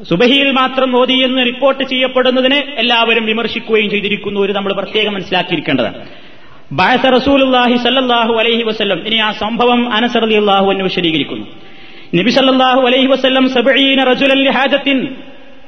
സുബഹിയിൽ 0.09 0.50
മാത്രം 0.50 0.96
ഓതി 0.96 1.12
എന്ന് 1.12 1.46
റിപ്പോർട്ട് 1.46 1.85
ചെയ്യപ്പെടുന്നതിനെ 1.85 2.74
എല്ലാവരും 2.76 3.26
വിമർശിക്കുകയും 3.26 3.90
ചെയ്തിരിക്കുന്നു 3.90 4.40
ഒരു 4.40 4.52
നമ്മൾ 4.52 4.72
പ്രത്യേകം 4.72 5.14
മനസ്സിലാക്കിയിരിക്കേണ്ടതാണ്. 5.14 6.09
ബാസ 6.72 7.06
റസൂലുല്ലാഹി 7.06 7.76
സല്ലാഹു 7.76 8.35
അലൈഹി 8.35 8.62
വസ്ല്ലം. 8.62 9.06
ഇനി 9.06 9.16
ആ 9.16 9.33
സംഭവം 9.33 9.92
അനസർ 9.92 10.24
അലി 10.24 10.35
അള്ളാഹു 10.35 10.70
എന്ന് 10.70 10.85
വിശദീകരിക്കുന്നു. 10.85 11.46
നബി 12.14 12.30
സല്ലാഹു 12.30 12.80
അലൈഹി 12.80 13.06
വസ്ല്ലം 13.06 13.48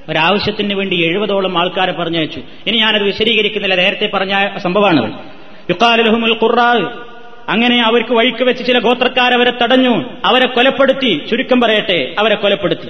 ഒരാവശ്യത്തിന് 0.09 0.75
വേണ്ടി 0.75 0.97
എഴുപതോളം 0.97 1.59
ആൾക്കാരെ 1.59 1.93
പറഞ്ഞയച്ചു. 1.93 2.41
ഇനി 2.67 2.79
ഞാനത് 2.79 3.03
വിശദീകരിക്കുന്നില്ല. 3.03 3.75
നേരത്തെ 3.75 4.11
പറഞ്ഞ 4.15 4.59
സംഭവമാണ് 4.59 5.29
യുക്കാലുഹുമുൽ 5.71 6.33
ഖുറാ 6.33 6.99
അങ്ങനെ 7.49 7.83
അവർക്ക് 7.83 8.13
വഴിക്ക് 8.13 8.45
വെച്ച് 8.45 8.67
ചില 8.67 8.79
ഗോത്രക്കാരവരെ 8.79 9.51
തടഞ്ഞു. 9.51 10.05
അവരെ 10.25 10.47
കൊലപ്പെടുത്തി. 10.47 11.27
ചുരുക്കം 11.31 11.61
പറയട്ടെ 11.61 12.15
അവരെ 12.19 12.35
കൊലപ്പെടുത്തി. 12.35 12.89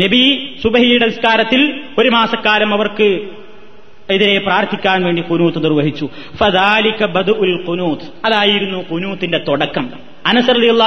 നബി 0.00 0.54
സുബഹിയുടെ 0.62 1.06
നിസ്കാരത്തിൽ 1.06 1.80
ഒരു 1.98 2.08
മാസക്കാലം 2.08 2.74
അവർക്ക് 2.74 3.28
എതിരെ 4.10 4.38
പ്രാർത്ഥിക്കാൻ 4.38 5.04
വേണ്ടി 5.04 5.22
കുനൂത്ത് 5.22 5.64
നിർവഹിച്ചു. 5.64 6.08
ഫദാലിക 6.36 7.04
ബദു 7.04 7.32
ഉൽ 7.32 7.64
കുനൂത്ത്. 7.64 8.26
അതായിരുന്നു 8.26 8.84
കുനൂത്തിന്റെ 8.90 9.38
തുടക്കം. 9.48 9.90
അനസറിയുള്ള 10.26 10.84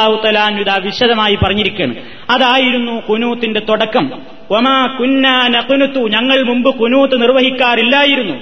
വിശദമായി 0.78 1.36
പറഞ്ഞിരിക്കുകയാണ്. 1.36 1.96
അതായിരുന്നു 2.30 3.02
കുനൂത്തിന്റെ 3.10 3.60
തുടക്കം. 3.60 4.12
ഒമാ 4.50 4.98
കുന്നാ 5.00 5.48
ഞങ്ങൾ 6.08 6.44
മുമ്പ് 6.44 6.76
കുനൂത്ത് 6.76 7.22
നിർവഹിക്കാറില്ലായിരുന്നു. 7.22 8.34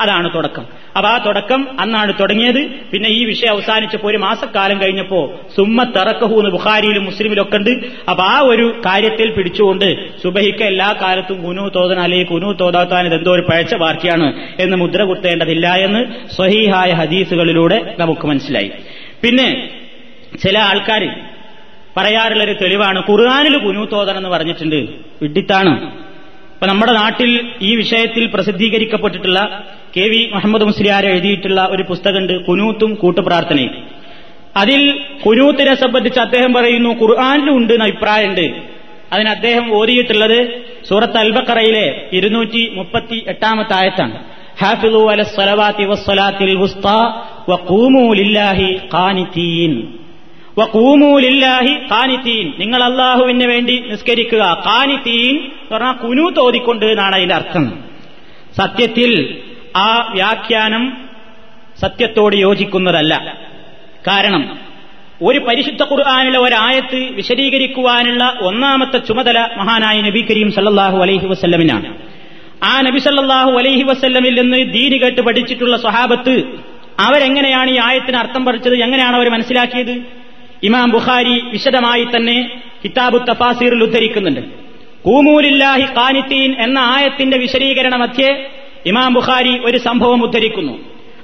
അതാണ് 0.00 0.34
തുടക്കം. 0.34 0.79
അപ്പൊ 0.96 1.08
ആ 1.10 1.18
തുടക്കം 1.26 1.80
അന്നാണ് 1.80 2.12
തുടങ്ങിയത്. 2.20 2.66
പിന്നെ 2.66 3.08
ഈ 3.08 3.24
വിഷയം 3.24 3.50
അവസാനിച്ചപ്പോൾ 3.50 4.08
ഒരു 4.08 4.16
മാസക്കാലം 4.16 4.80
കഴിഞ്ഞപ്പോ 4.80 5.40
സുമ്മ 5.56 5.82
തറക്കഹൂന്ന് 5.82 6.50
ബുഖാരിയിലും 6.50 7.04
മുസ്ലിമിലും 7.04 7.42
ഒക്കെ 7.42 7.56
ഉണ്ട്. 7.56 7.70
അപ്പൊ 8.10 8.22
ആ 8.24 8.40
ഒരു 8.40 8.82
കാര്യത്തിൽ 8.86 9.30
പിടിച്ചുകൊണ്ട് 9.30 10.20
സുബഹിക്ക 10.22 10.62
എല്ലാ 10.62 10.94
കാലത്തും 11.02 11.42
കുനു 11.42 11.70
തോതൻ 11.76 12.00
അല്ലെങ്കിൽ 12.00 12.26
കുനു 12.26 12.52
തോതാത്താൻ 12.52 13.06
ഇതെന്തോ 13.06 13.32
ഒരു 13.32 13.42
പഴച്ച 13.42 13.74
പാർട്ടിയാണ് 13.74 14.32
എന്ന് 14.60 14.76
മുദ്ര 14.76 15.02
കുത്തേണ്ടതില്ല 15.02 15.74
എന്ന് 15.74 16.30
സ്വഹീഹായ 16.34 16.92
ഹദീസുകളിലൂടെ 16.92 17.94
നമുക്ക് 17.98 18.26
മനസ്സിലായി. 18.26 18.72
പിന്നെ 19.22 19.70
ചില 20.42 20.58
ആൾക്കാർ 20.58 21.02
പറയാറുള്ളൊരു 21.96 22.52
തെളിവാണ് 22.52 23.02
ഖുർആാനിൽ 23.10 23.56
കുനു 23.56 23.86
എന്ന് 24.16 24.28
പറഞ്ഞിട്ടുണ്ട്. 24.28 24.76
വിഡിത്താണ്. 25.22 25.74
അപ്പൊ 26.60 26.72
നമ്മുടെ 26.72 26.92
നാട്ടിൽ 26.92 27.30
ഈ 27.62 27.76
വിഷയത്തിൽ 27.76 28.26
പ്രസിദ്ധീകരിക്കപ്പെട്ടിട്ടുള്ള 28.26 29.64
കെ 29.96 30.00
വി 30.00 30.30
മുഹമ്മദ് 30.34 30.64
മുസ്ലിയാർ 30.64 31.06
എഴുതിയിട്ടുള്ള 31.06 31.68
ഒരു 31.70 31.82
പുസ്തകമുണ്ട് 31.82 32.44
കുനൂത്തും 32.44 32.94
കൂട്ടുപ്രാർത്ഥനയും. 32.94 33.72
അതിൽ 34.56 34.80
കുനൂത്തിനെ 35.26 35.74
സംബന്ധിച്ച് 35.74 36.20
അദ്ദേഹം 36.20 36.52
പറയുന്നു 36.54 36.90
ഖുർആാനിലും 36.90 37.56
ഉണ്ട് 37.56 37.72
എന്ന 37.72 37.84
അഭിപ്രായമുണ്ട്. 37.84 38.46
അതിന് 39.12 39.28
അദ്ദേഹം 39.28 39.74
ഓതിയിട്ടുള്ളത് 39.78 40.38
സൂറത്ത് 40.88 41.18
അൽബക്കറയിലെ 41.18 42.08
ഇരുന്നൂറ്റി 42.12 42.72
മുപ്പത്തി 42.74 43.24
എട്ടാമത്തെ 43.28 43.74
ആയത്താണ് 43.74 44.18
ഹാഫിളു 44.62 45.10
അല 45.10 45.22
സ്വലവാത്തി 45.22 45.84
വസ്വലാത്തിൽ 45.84 46.56
നിങ്ങൾ 52.58 52.82
അള്ളാഹുവിന് 52.82 53.46
വേണ്ടി 53.46 53.84
നിസ്കരിക്കുക. 53.86 54.62
കാനിത്തീൻ 54.66 55.36
എന്ന് 55.36 55.74
പറഞ്ഞാൽ 55.74 55.92
കുനു 55.92 56.30
തോതിക്കൊണ്ട് 56.30 56.86
എന്നാണ് 56.86 57.14
അതിന്റെ 57.14 57.34
അർത്ഥം. 57.34 57.84
സത്യത്തിൽ 58.56 59.38
ആ 59.76 60.12
വ്യാഖ്യാനം 60.14 60.96
സത്യത്തോട് 61.80 62.36
യോജിക്കുന്നതല്ല. 62.36 63.38
കാരണം 64.06 64.58
ഒരു 65.22 65.38
പരിശുദ്ധ 65.38 65.82
ഖുർആാനിലെ 65.82 66.38
ഒരായത്ത് 66.38 66.96
വിശദീകരിക്കുവാനുള്ള 66.96 68.38
ഒന്നാമത്തെ 68.40 68.98
ചുമതല 68.98 69.48
മഹാനായ 69.56 70.00
നബി 70.00 70.26
കരീം 70.30 70.52
സല്ലാഹു 70.52 70.98
അലൈഹി 70.98 71.26
വസ്ല്ലമിനാണ്. 71.26 71.96
ആ 72.64 72.80
നബി 72.80 72.98
സല്ലാഹു 72.98 73.50
അലൈഹി 73.50 73.82
വസ്ല്ലമിൽ 73.82 74.40
നിന്ന് 74.40 74.72
ദീനി 74.72 74.96
കേട്ട് 74.98 75.20
പഠിച്ചിട്ടുള്ള 75.20 75.76
സ്വഹാബത്ത് 75.76 76.42
അവരെങ്ങനെയാണ് 77.00 77.70
ഈ 77.70 77.78
ആയത്തിന് 77.78 78.16
അർത്ഥം 78.16 78.44
പറിച്ചത്? 78.44 78.74
എങ്ങനെയാണ് 78.74 79.16
അവർ 79.16 79.28
മനസ്സിലാക്കിയത്? 79.28 80.19
ഇമാം 80.62 80.90
ബുഖാരി 80.90 81.40
വിശദമായി 81.40 82.04
തന്നെ 82.04 82.60
കിതാബു 82.84 83.18
തഫാസീറിൽ 83.18 83.82
ഉദ്ധരിക്കുന്നുണ്ട്. 83.82 84.40
കൂമൂലില്ലാഹി 85.02 85.82
കാനിത്തീൻ 85.82 86.56
എന്ന 86.58 86.78
ആയത്തിന്റെ 86.78 87.36
വിശദീകരണ 87.38 87.96
മധ്യേ 87.96 88.50
ഇമാം 88.86 89.14
ബുഖാരി 89.14 89.58
ഒരു 89.64 89.78
സംഭവം 89.78 90.22
ഉദ്ധരിക്കുന്നു. 90.22 90.78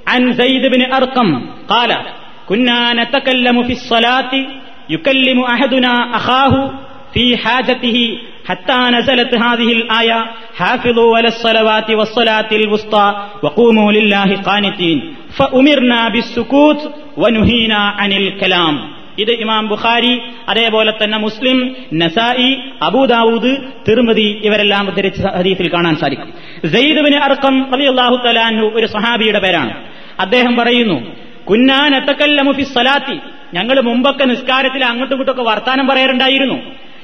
അൻ 0.07 0.33
സയ്ദ് 0.33 0.67
ബിൻ 0.67 0.83
അർക്കം 0.93 1.49
കാല 1.71 2.05
കുന്നാ 2.49 2.93
നതകല്ലമു 2.93 3.61
ഫി 3.61 3.73
സ്വലാത്തി 3.73 4.45
യുകല്ലിമു 4.91 5.47
അഹദുനാ 5.47 5.93
അഖാഹു 6.13 6.77
ഫീ 7.15 7.33
ഹാജതിഹി 7.33 8.17
ഹത്താ 8.49 8.89
നസലത്ത് 8.89 9.39
ഹാദിഹിൽ 9.39 9.87
ആയ 9.91 10.25
ഹാഫിളു 10.59 11.17
അലസ്സലവാത്തി 11.17 11.93
വസ്സലാത്തിൽ 11.93 12.67
വുസ്ത 12.67 12.95
വഖൂമു 13.43 13.91
ലില്ലാഹി 13.91 14.35
ഖാനിതീൻ 14.49 14.99
ഫഉമിർനാ 15.37 16.07
ബിസ്സുകൂത് 16.07 16.85
വനുഹീനാ 17.17 17.81
അനിൽ 17.99 18.29
കലാം. 18.43 18.96
ഇത് 19.19 19.31
ഇമാം 19.31 19.67
ബുഖാരി 19.67 20.21
അതേപോലെ 20.49 20.93
തന്നെ 21.03 21.17
മുസ്ലിം 21.17 21.75
നസായി 21.93 22.57
അബൂദാവൂദ് 22.81 23.55
തിരുമതി 23.89 24.41
ഇവരെല്ലാം 24.43 24.87
ഉദ്ധരിച്ച 24.87 25.27
ഹദീസിൽ 25.27 25.73
കാണാൻ 25.73 25.95
സാധിക്കും. 25.95 26.33
സെയ്ദുവിന് 26.71 27.15
അർക്കം 27.15 27.73
റളിയല്ലാഹു 27.73 28.15
തലാൻഹു 28.15 28.65
ഒരു 28.65 28.85
സഹാബിയുടെ 28.85 29.39
പേരാണ്. 29.39 29.83
അദ്ദേഹം 30.19 30.55
പറയുന്നു 30.55 31.15
കുന്നാൻ 31.43 31.95
എത്തക്കല്ലമുഫി 31.95 32.61
സലാത്തി 32.61 33.19
ഞങ്ങൾ 33.53 33.81
മുമ്പൊക്കെ 33.81 34.25
നിസ്കാരത്തിൽ 34.25 34.85
അങ്ങോട്ടും 34.85 35.15
ഇങ്ങോട്ടൊക്കെ 35.15 35.43
വർത്താനം 35.43 35.87
പറയാറുണ്ടായിരുന്നു. 35.87 36.59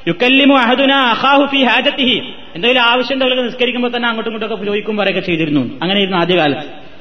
യുക്കല്ലിമു 0.08 0.56
അഹദുന 0.56 0.92
അഹാഹു 0.92 1.46
ഫി 1.46 1.64
ഹാജത്തിഹി. 1.64 2.22
എന്തെങ്കിലും 2.56 2.82
ആവശ്യം 2.82 3.14
ഉണ്ടെങ്കിൽ 3.14 3.46
നിസ്കരിക്കുമ്പോൾ 3.46 3.96
തന്നെ 3.96 4.10
അങ്ങോട്ടും 4.10 4.34
ഇങ്ങോട്ടൊക്കെ 4.34 4.66
ചോദിക്കും 4.66 5.24
ചെയ്തിരുന്നു. 5.26 5.62
അങ്ങനെയായിരുന്നു 5.62 6.18
ആദ്യകാലത്ത്. 6.18 6.93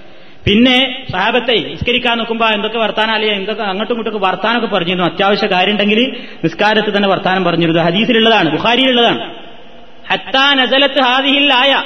പിന്നെ 0.46 1.06
സാഹബത്തെ 1.12 1.52
നിസ്കരിക്കാൻ 1.52 2.18
നോക്കുമ്പോൾ 2.18 2.54
എന്തൊക്കെ 2.54 2.78
വർത്താനം 2.78 3.10
അല്ലെങ്കിൽ 3.10 3.36
എന്തൊക്കെ 3.36 3.62
അങ്ങോട്ടും 3.62 3.94
ഇങ്ങോട്ടൊക്കെ 3.94 4.26
വർത്താനൊക്കെ 4.26 4.66
പറഞ്ഞിരുന്നു. 4.66 5.04
അത്യാവശ്യ 5.04 5.46
കാര്യം 5.46 5.72
ഉണ്ടെങ്കിൽ 5.72 6.16
നിസ്കാരത്തിൽ 6.44 6.96
തന്നെ 6.96 7.08
വർത്താനം 7.08 7.44
പറഞ്ഞിരുന്നു. 7.44 7.82
ഹദീസിലുള്ളതാണ് 7.82 8.50
ബുഖാരിയിലുള്ളതാണ്. 8.50 9.34
ഹത്താ 10.10 10.54
നസലത്ത് 10.54 11.00
ഹാദിഹിൽ 11.00 11.52
ആയ. 11.52 11.82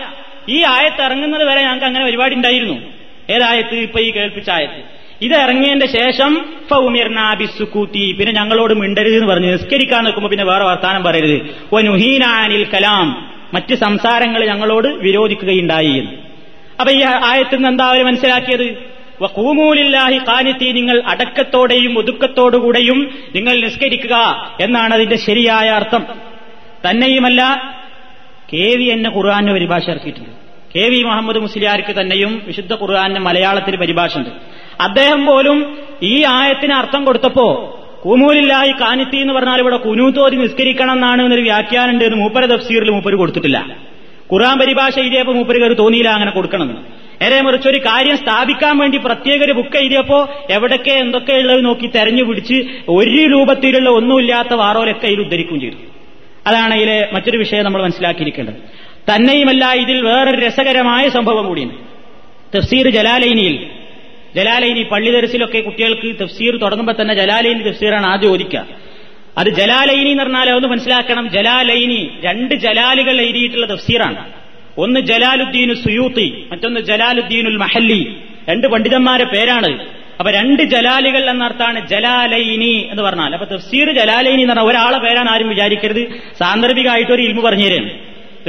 ഈ 0.48 0.64
ആയത്ത് 0.64 1.02
ഇറങ്ങുന്നത് 1.02 1.44
വരെ 1.44 1.62
ഞങ്ങൾക്ക് 1.62 1.84
അങ്ങനെ 1.84 2.04
പരിപാടി 2.04 2.34
ഉണ്ടായിരുന്നു. 2.34 2.74
ഏതായത്ത്? 3.30 3.74
ഇപ്പൊ 3.74 4.00
ഈ 4.00 4.10
കേൾപ്പിച്ച 4.10 4.50
ആയത്ത്. 4.50 4.96
ഇത് 5.22 5.34
ഇറങ്ങിയതിന്റെ 5.34 5.86
ശേഷം 5.86 6.54
ഫൗമിർനാബിസുക്കൂത്തി 6.70 8.16
പിന്നെ 8.18 8.32
ഞങ്ങളോട് 8.32 8.74
മിണ്ടരുത് 8.74 9.16
എന്ന് 9.16 9.26
പറഞ്ഞു. 9.26 9.52
നിസ്കരിക്കാൻ 9.52 10.04
നിൽക്കുമ്പോൾ 10.04 10.30
പിന്നെ 10.30 10.44
വേറെ 10.44 10.64
വർത്താനം 10.64 11.02
പറയരുത്. 11.02 11.56
ഒ 11.72 11.80
നുഹീനാനിൽ 11.80 12.64
കലാം. 12.64 13.32
മറ്റ് 13.54 13.74
സംസാരങ്ങൾ 13.74 14.44
ഞങ്ങളോട് 14.44 14.88
വിരോധിക്കുകയുണ്ടായി 14.88 15.90
എന്ന്. 15.90 16.25
അപ്പൊ 16.80 16.90
ഈ 16.92 17.00
ആയത്തിൽ 17.30 17.56
നിന്ന് 17.56 17.68
എന്താ 17.68 17.84
അവർ 17.90 18.04
മനസ്സിലാക്കിയത്? 18.04 18.96
കൂമൂലില്ലാഹി 19.36 20.18
കാനിത്തി 20.28 20.66
നിങ്ങൾ 20.78 20.96
അടക്കത്തോടെയും 21.12 21.92
ഒതുക്കത്തോടുകൂടെയും 21.98 22.98
നിങ്ങൾ 23.36 23.54
നിസ്കരിക്കുക 23.64 24.16
എന്നാണ് 24.60 24.92
അതിന്റെ 24.94 25.16
ശരിയായ 25.16 25.68
അർത്ഥം. 25.68 26.02
തന്നെയുമല്ല 26.86 27.42
കെ 28.52 28.66
വി 28.78 28.84
എന്നെ 28.84 29.10
ഖുർആാനെ 29.16 29.52
പരിഭാഷ 29.52 29.84
ഇറക്കിയിട്ടുണ്ട്. 29.94 30.34
കെ 30.74 30.84
വി 30.92 31.00
മുഹമ്മദ് 31.02 31.40
മുസ്ലിയാർക്ക് 31.46 31.92
തന്നെയും 32.00 32.32
വിശുദ്ധ 32.46 32.72
ഖുർആാന്റെ 32.82 33.20
മലയാളത്തിൽ 33.20 33.76
പരിഭാഷ 33.76 34.12
ഉണ്ട് 34.18 34.30
അദ്ദേഹം 34.86 35.20
പോലും 35.26 35.58
ഈ 36.02 36.14
ആയത്തിന് 36.36 36.74
അർത്ഥം 36.80 37.02
കൊടുത്തപ്പോ 37.04 37.48
കൂമൂലില്ലാഹി 38.02 38.72
കാനിത്തി 38.80 39.16
എന്ന് 39.16 39.34
പറഞ്ഞാൽ 39.34 39.60
ഇവിടെ 39.60 39.76
കുനൂത്തോതി 39.76 40.36
നിസ്കരിക്കണം 40.36 40.92
എന്നാണ് 40.92 41.20
എന്നൊരു 41.22 41.44
വ്യാഖ്യാനം 41.50 41.92
ഉണ്ട് 41.94 42.04
എന്ന് 42.04 42.18
മൂപ്പര 42.22 42.44
തഫ്സീറിൽ 42.52 42.90
മൂപ്പര് 42.90 43.16
കൊടുത്തിട്ടില്ല. 43.22 43.58
ഖുറാൻ 44.32 44.58
പരിഭാഷ 44.58 44.98
എഴുതിയപ്പോ 44.98 45.32
മൂപ്പര് 45.32 45.60
കയറി 45.60 45.74
തോന്നിയില്ല 45.74 46.10
അങ്ങനെ 46.10 46.30
കൊടുക്കണമെന്ന്. 46.30 46.82
നേരെ 47.22 47.40
മറിച്ച് 47.42 47.68
ഒരു 47.68 47.78
കാര്യം 47.78 48.16
സ്ഥാപിക്കാൻ 48.16 48.78
വേണ്ടി 48.78 48.98
പ്രത്യേക 48.98 49.44
ഒരു 49.44 49.52
ബുക്ക് 49.52 49.76
എഴുതിയപ്പോ 49.76 50.28
എവിടൊക്കെ 50.50 50.90
എന്തൊക്കെ 50.90 51.32
ഉള്ളത് 51.32 51.64
നോക്കി 51.64 51.86
തെരഞ്ഞു 51.86 52.22
പിടിച്ച് 52.22 52.54
ഒരു 52.88 53.22
രൂപത്തിലുള്ള 53.32 53.90
ഒന്നുമില്ലാത്ത 53.90 54.54
വാറോലൊക്കെ 54.54 55.06
ഇതിൽ 55.06 55.20
ഉദ്ധരിക്കുകയും 55.20 55.60
ചെയ്തു. 55.60 55.76
അതാണ് 56.46 56.74
ഇതിലെ 56.74 57.08
മറ്റൊരു 57.12 57.36
വിഷയം 57.36 57.64
നമ്മൾ 57.64 57.82
മനസ്സിലാക്കിയിരിക്കേണ്ടത്. 57.82 58.54
തന്നെയുമല്ല 59.10 59.72
ഇതിൽ 59.72 60.00
വേറൊരു 60.00 60.40
രസകരമായ 60.46 61.08
സംഭവം 61.08 61.46
കൂടിയുണ്ട്. 61.46 61.76
തഫ്സീർ 62.56 62.88
ജലാലൈനിയിൽ 62.88 63.66
ജലാലൈനി 64.36 64.82
പള്ളി 64.82 65.10
തെരച്ചിലൊക്കെ 65.10 65.58
കുട്ടികൾക്ക് 65.58 66.24
തഫ്സീർ 66.24 66.56
തുടങ്ങുമ്പോൾ 66.56 66.94
തന്നെ 67.00 67.14
ജലാലൈനി 67.14 67.62
തഫ്സീറാണ് 67.70 68.06
ആദ്യം 68.06 68.32
ഓദിക്കുക 68.32 68.66
അത് 69.38 69.50
ജലാലൈനി 69.50 70.10
എന്ന് 70.10 70.22
പറഞ്ഞാൽ 70.22 70.50
ഒന്ന് 70.50 70.68
മനസ്സിലാക്കണം. 70.68 71.30
ജലാലൈനി 71.30 72.10
രണ്ട് 72.24 72.54
ജലാലുകൾ 72.54 73.20
എഴുതിയിട്ടുള്ള 73.20 73.66
തഫ്സീറാണ്. 73.66 74.24
ഒന്ന് 74.78 75.00
ജലാലുദ്ദീനു 75.00 75.74
സുയൂത്തി 75.74 76.46
മറ്റൊന്ന് 76.52 76.80
ജലാലുദ്ദീനുൽ 76.80 77.56
മഹല്ലി. 77.56 78.16
രണ്ട് 78.48 78.66
പണ്ഡിതന്മാരെ 78.66 79.24
പേരാണ്. 79.24 79.78
അപ്പൊ 80.18 80.30
രണ്ട് 80.30 80.62
ജലാലുകൾ 80.62 81.30
എന്നർത്ഥാണ് 81.30 81.88
ജലാലൈനി 81.88 82.88
എന്ന് 82.90 83.02
പറഞ്ഞാൽ. 83.02 83.32
അപ്പൊ 83.32 83.56
തഫ്സീർ 83.56 83.92
ജലാലൈനി 83.92 84.42
എന്ന് 84.42 84.54
പറഞ്ഞാൽ 84.54 84.70
ഒരാളെ 84.70 84.98
പേരാണ് 84.98 85.30
ആരും 85.30 85.48
വിചാരിക്കരുത്. 85.48 86.08
സാന്ദർഭികമായിട്ട് 86.38 87.12
ഒരു 87.12 87.22
ഇൽമു 87.22 87.42
പറഞ്ഞുതരാണ്. 87.42 87.90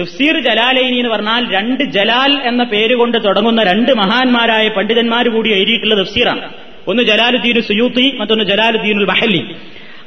തഫ്സീർ 0.02 0.39
ജലാലൈനി 0.39 0.97
എന്ന് 0.97 1.10
പറഞ്ഞാൽ 1.10 1.54
രണ്ട് 1.54 1.84
ജലാൽ 1.84 2.41
എന്ന 2.43 2.63
പേര് 2.63 2.95
കൊണ്ട് 2.95 3.23
തുടങ്ങുന്ന 3.26 3.63
രണ്ട് 3.63 3.91
മഹാന്മാരായ 3.91 4.67
പണ്ഡിതന്മാർ 4.67 5.28
കൂടി 5.28 5.50
എഴുതിയിട്ടുള്ള 5.50 6.04
തഫ്സീറാണ്. 6.04 6.54
ഒന്ന് 6.88 7.04
ജലാലുദ്ദീനു 7.04 7.60
സുയൂത്തി 7.60 8.17
മറ്റൊന്ന് 8.17 8.43
ജലാലുദ്ദീനുൽ 8.43 9.06
മഹല്ലി. 9.06 9.56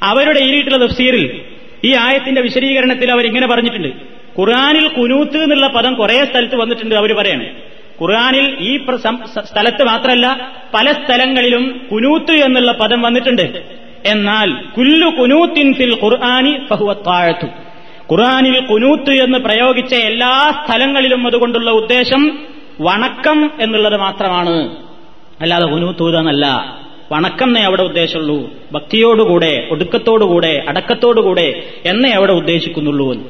അവരുടെ 0.02 0.40
എഴുതിയിട്ടുള്ള 0.40 0.86
തഫ്സീറിൽ 0.86 1.40
ഈ 1.84 1.94
ആയത്തിന്റെ 1.94 2.40
വിശദീകരണത്തിൽ 2.40 3.10
അവർ 3.10 3.26
ഇങ്ങനെ 3.26 3.46
പറഞ്ഞിട്ടുണ്ട്. 3.46 3.88
ഖുർആാനിൽ 4.38 4.88
കുനൂത്ത് 4.88 5.36
എന്നുള്ള 5.36 5.66
പദം 5.66 5.94
കുറെ 5.94 6.24
സ്ഥലത്ത് 6.24 6.56
വന്നിട്ടുണ്ട് 6.56 6.94
അവർ 6.94 7.16
പറയാണ്. 7.16 7.46
ഖുർആാനിൽ 8.02 8.56
ഈ 8.60 8.86
സ്ഥലത്ത് 9.44 9.84
മാത്രമല്ല 9.84 10.52
പല 10.74 10.92
സ്ഥലങ്ങളിലും 10.92 11.88
കുനൂത്ത് 11.92 12.32
എന്നുള്ള 12.32 12.72
പദം 12.72 13.02
വന്നിട്ടുണ്ട്. 13.02 13.62
എന്നാൽ 14.06 14.52
കുല്ലു 14.76 15.08
കുനൂത്തിൻ 15.08 15.74
ഫിൽ 15.74 15.98
ഖുർആാനി 16.04 16.58
ഫഹുവത്താഴത്തു 16.70 17.46
ഖുർആാനിൽ 18.12 18.60
കുനൂത്ത് 18.60 19.10
എന്ന് 19.10 19.38
പ്രയോഗിച്ച 19.38 19.94
എല്ലാ 19.94 20.64
സ്ഥലങ്ങളിലും 20.64 21.26
അതുകൊണ്ടുള്ള 21.26 21.70
ഉദ്ദേശം 21.70 22.38
വണക്കം 22.80 23.50
എന്നുള്ളത് 23.60 23.96
മാത്രമാണ്. 23.96 24.76
അല്ലാതെ 25.40 25.66
കുനൂത്തൂതെന്നല്ല 25.66 26.79
വണക്കം 27.10 27.46
എന്നേ 27.46 27.60
അവിടെ 27.60 27.82
ഉദ്ദേശമുള്ളൂ 27.82 28.50
ഭക്തിയോടുകൂടെ 28.72 29.68
ഒടുക്കത്തോടുകൂടെ 29.70 30.64
അടക്കത്തോടുകൂടെ 30.68 31.62
എന്നേ 31.86 32.10
അവിടെ 32.10 32.32
ഉദ്ദേശിക്കുന്നുള്ളൂ 32.32 33.12
എന്ന്. 33.12 33.24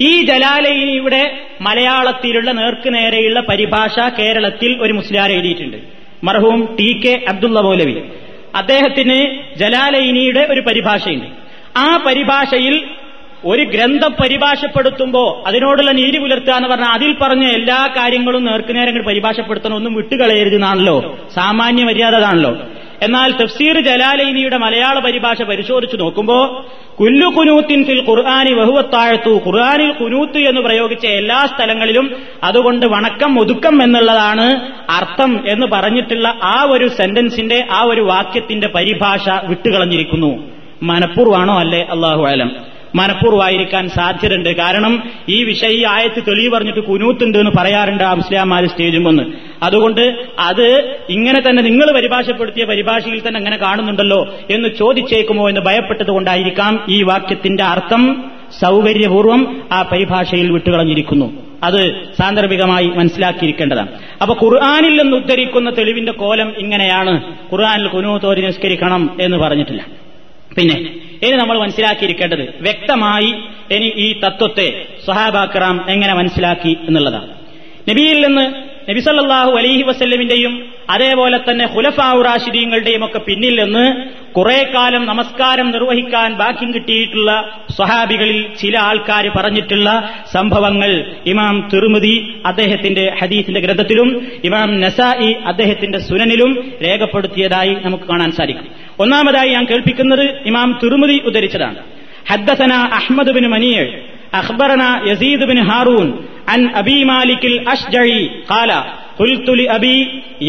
ഈ 0.00 0.22
ജലാലയിലൂടെ 0.22 1.38
മലയാളത്തിലുള്ള 1.60 2.50
നേർക്ക് 2.50 2.94
നേരെയുള്ള 2.94 3.40
പരിഭാഷ 3.40 3.98
കേരളത്തിൽ 3.98 4.82
ഒരു 4.82 4.92
മുസ്ലിയാർ 4.92 5.32
എഴുതിയിട്ടുണ്ട്. 5.32 5.76
മർഹൂം 6.24 6.76
ടി 6.80 7.00
കെ 7.04 7.24
അബ്ദുള്ള 7.28 7.60
മൗലവി. 7.60 8.02
അദ്ദേഹത്തിന് 8.54 9.38
ജലാലയിനിയുടെ 9.56 10.46
ഒരു 10.50 10.60
പരിഭാഷയുണ്ട്. 10.60 11.26
ആ 11.76 12.02
പരിഭാഷയിൽ 12.06 12.84
ഒരു 13.44 13.62
ഗ്രന്ഥം 13.62 14.12
പരിഭാഷപ്പെടുത്തുമ്പോൾ 14.22 15.48
അതിനോടുള്ള 15.48 15.90
നീതി 15.90 16.18
പുലർത്തുക 16.18 16.52
എന്ന് 16.52 16.68
പറഞ്ഞാൽ 16.68 16.88
അതിൽ 16.88 17.14
പറഞ്ഞ 17.22 17.44
എല്ലാ 17.44 17.94
കാര്യങ്ങളും 17.96 18.44
നേർക്കുനേരം 18.44 18.86
പരിഭാഷപ്പെടുത്തണമെന്നും 18.86 19.02
പരിഭാഷപ്പെടുത്തണം 19.02 19.74
ഒന്നും 19.74 19.94
വിട്ടുകളയരുത് 19.94 20.54
എന്നാണല്ലോ. 20.54 21.18
സാമാന്യ 21.34 21.84
മര്യാദ 21.84 22.14
ആണല്ലോ 22.14 22.56
എന്നാൽ 23.02 23.32
തഫ്സീർ 23.32 23.80
ജലാലൈനിയുടെ 23.80 24.56
മലയാള 24.56 24.98
പരിഭാഷ 24.98 25.42
പരിശോധിച്ചു 25.42 25.96
നോക്കുമ്പോൾ 25.96 26.62
കുല്ലു 27.00 27.26
കുനൂത്തിൻ 27.26 27.84
ഫിൽ 27.84 28.04
ഖുർആാനി 28.08 28.52
വഹുവത്താഴത്തു 28.52 29.30
ഖുർആാനിൽ 29.30 29.92
കുനൂത്ത് 29.92 30.38
എന്ന് 30.38 30.60
പ്രയോഗിച്ച 30.60 31.06
എല്ലാ 31.06 31.46
സ്ഥലങ്ങളിലും 31.54 32.16
അതുകൊണ്ട് 32.44 32.86
വണക്കം 32.86 33.40
ഒതുക്കം 33.40 33.82
എന്നുള്ളതാണ് 33.82 34.70
അർത്ഥം 34.90 35.44
എന്ന് 35.48 35.66
പറഞ്ഞിട്ടുള്ള 35.66 36.28
ആ 36.42 36.66
ഒരു 36.70 36.88
സെന്റൻസിന്റെ 36.88 37.66
ആ 37.70 37.82
ഒരു 37.82 38.00
വാക്യത്തിന്റെ 38.00 38.68
പരിഭാഷ 38.68 39.28
വിട്ടുകളഞ്ഞിരിക്കുന്നു. 39.44 40.42
മനഃപൂർവമാണോ 40.82 41.58
അല്ലേ? 41.58 41.82
അള്ളാഹു 41.82 42.26
ആലം 42.26 42.73
മനഃപൂർവമായിരിക്കാൻ 42.94 43.88
സാധ്യതയുണ്ട്. 43.88 44.56
കാരണം 44.56 45.10
ഈ 45.28 45.44
വിഷയം 45.44 45.72
ഈ 45.72 45.84
ആയത്ത് 45.84 46.22
തെളിവ് 46.28 46.52
പറഞ്ഞിട്ട് 46.52 46.80
കുനൂത്തുണ്ട് 46.80 47.38
എന്ന് 47.38 47.50
പറയാറുണ്ട് 47.58 48.04
ആ 48.04 48.14
മുസ്ലിംമാര് 48.14 48.64
സ്റ്റേജും 48.64 49.04
വന്ന്. 49.04 49.22
അതുകൊണ്ട് 49.62 50.26
അത് 50.38 50.96
ഇങ്ങനെ 51.10 51.40
തന്നെ 51.40 51.62
നിങ്ങൾ 51.62 51.92
പരിഭാഷപ്പെടുത്തിയ 51.92 52.64
പരിഭാഷയിൽ 52.64 53.28
തന്നെ 53.28 53.38
അങ്ങനെ 53.38 53.56
കാണുന്നുണ്ടല്ലോ 53.56 54.34
എന്ന് 54.50 54.68
ചോദിച്ചേക്കുമോ 54.68 55.48
എന്ന് 55.48 55.60
ഭയപ്പെട്ടതുകൊണ്ടായിരിക്കാം 55.60 56.86
ഈ 56.88 57.02
വാക്യത്തിന്റെ 57.02 57.64
അർത്ഥം 57.64 58.24
സൗകര്യപൂർവം 58.60 59.62
ആ 59.72 59.82
പരിഭാഷയിൽ 59.82 60.50
വിട്ടുകളഞ്ഞിരിക്കുന്നു. 60.50 61.32
അത് 61.62 62.04
സാന്ദർഭികമായി 62.18 62.86
മനസ്സിലാക്കിയിരിക്കേണ്ടതാണ്. 62.86 63.88
അപ്പൊ 64.22 64.34
ഖുർആാനിൽ 64.34 65.02
നിന്ന് 65.02 65.16
ഉദ്ധരിക്കുന്ന 65.16 65.70
തെളിവിന്റെ 65.78 66.12
കോലം 66.12 66.52
ഇങ്ങനെയാണ്. 66.58 67.22
ഖുർആാനിൽ 67.52 67.88
കുനൂത്തോരി 67.88 68.40
നിസ്കരിക്കണം 68.40 69.16
എന്ന് 69.20 69.36
പറഞ്ഞിട്ടില്ല. 69.36 69.86
പിന്നെ 70.56 70.96
ഇനി 71.24 71.36
നമ്മൾ 71.36 71.58
മനസ്സിലാക്കിയിരിക്കേണ്ടത് 71.58 72.54
വ്യക്തമായി 72.60 73.34
ഇനി 73.74 73.92
ഈ 73.96 74.20
തത്വത്തെ 74.20 74.86
സഹാബാക്കറാം 75.06 75.90
എങ്ങനെ 75.90 76.14
മനസ്സിലാക്കി 76.14 76.76
എന്നുള്ളതാണ്. 76.88 77.28
നബിയിൽ 77.90 78.26
നിന്ന് 78.26 78.74
നബി 78.90 79.00
സല്ലാഹു 79.00 79.50
അലൈഹി 79.50 79.82
വസ്ല്ലമിന്റെയും 79.82 80.74
അതേപോലെ 80.90 81.38
തന്നെ 81.38 81.66
ഹുലഫാവുറാശിദീങ്ങളുടെയും 81.66 83.04
ഒക്കെ 83.04 83.18
പിന്നിൽ 83.18 83.64
നിന്ന് 83.64 83.84
കുറെ 84.32 84.70
കാലം 84.74 85.06
നമസ്കാരം 85.06 85.70
നിർവഹിക്കാൻ 85.70 86.34
ബാക്കി 86.34 86.72
കിട്ടിയിട്ടുള്ള 86.72 87.54
സ്വഹാബികളിൽ 87.76 88.46
ചില 88.60 88.78
ആൾക്കാർ 88.78 89.30
പറഞ്ഞിട്ടുള്ള 89.36 89.88
സംഭവങ്ങൾ 90.32 90.90
ഇമാം 91.26 91.68
തിരുമതി 91.74 92.34
അദ്ദേഹത്തിന്റെ 92.46 93.14
ഹദീസിന്റെ 93.22 93.60
ഗ്രന്ഥത്തിലും 93.60 94.26
ഇമാം 94.44 94.80
നസായി 94.80 95.32
അദ്ദേഹത്തിന്റെ 95.32 95.98
സുനനിലും 95.98 96.72
രേഖപ്പെടുത്തിയതായി 96.82 97.76
നമുക്ക് 97.84 98.04
കാണാൻ 98.04 98.32
സാധിക്കും. 98.32 98.83
ഒന്നാമതായി 99.01 99.49
ഞാൻ 99.55 99.65
കേൾപ്പിക്കുന്നത് 99.71 100.25
ഇമാം 100.51 100.69
തിരുമതി 100.83 101.17
ഉദ്ധരിച്ചതാണ് 101.29 101.79
حدثنا 102.31 102.77
أحمد 102.99 103.27
بن 103.29 103.45
منيع 103.55 103.83
أخبرنا 104.33 104.89
يزيد 105.09 105.41
بن 105.43 105.57
هارون 105.69 106.07
عن 106.47 106.61
أبي 106.81 106.97
مالك 107.05 107.43
الأشجعي 107.45 108.21
قال 108.51 108.71
قلت 109.19 109.47
لأبي 109.59 109.97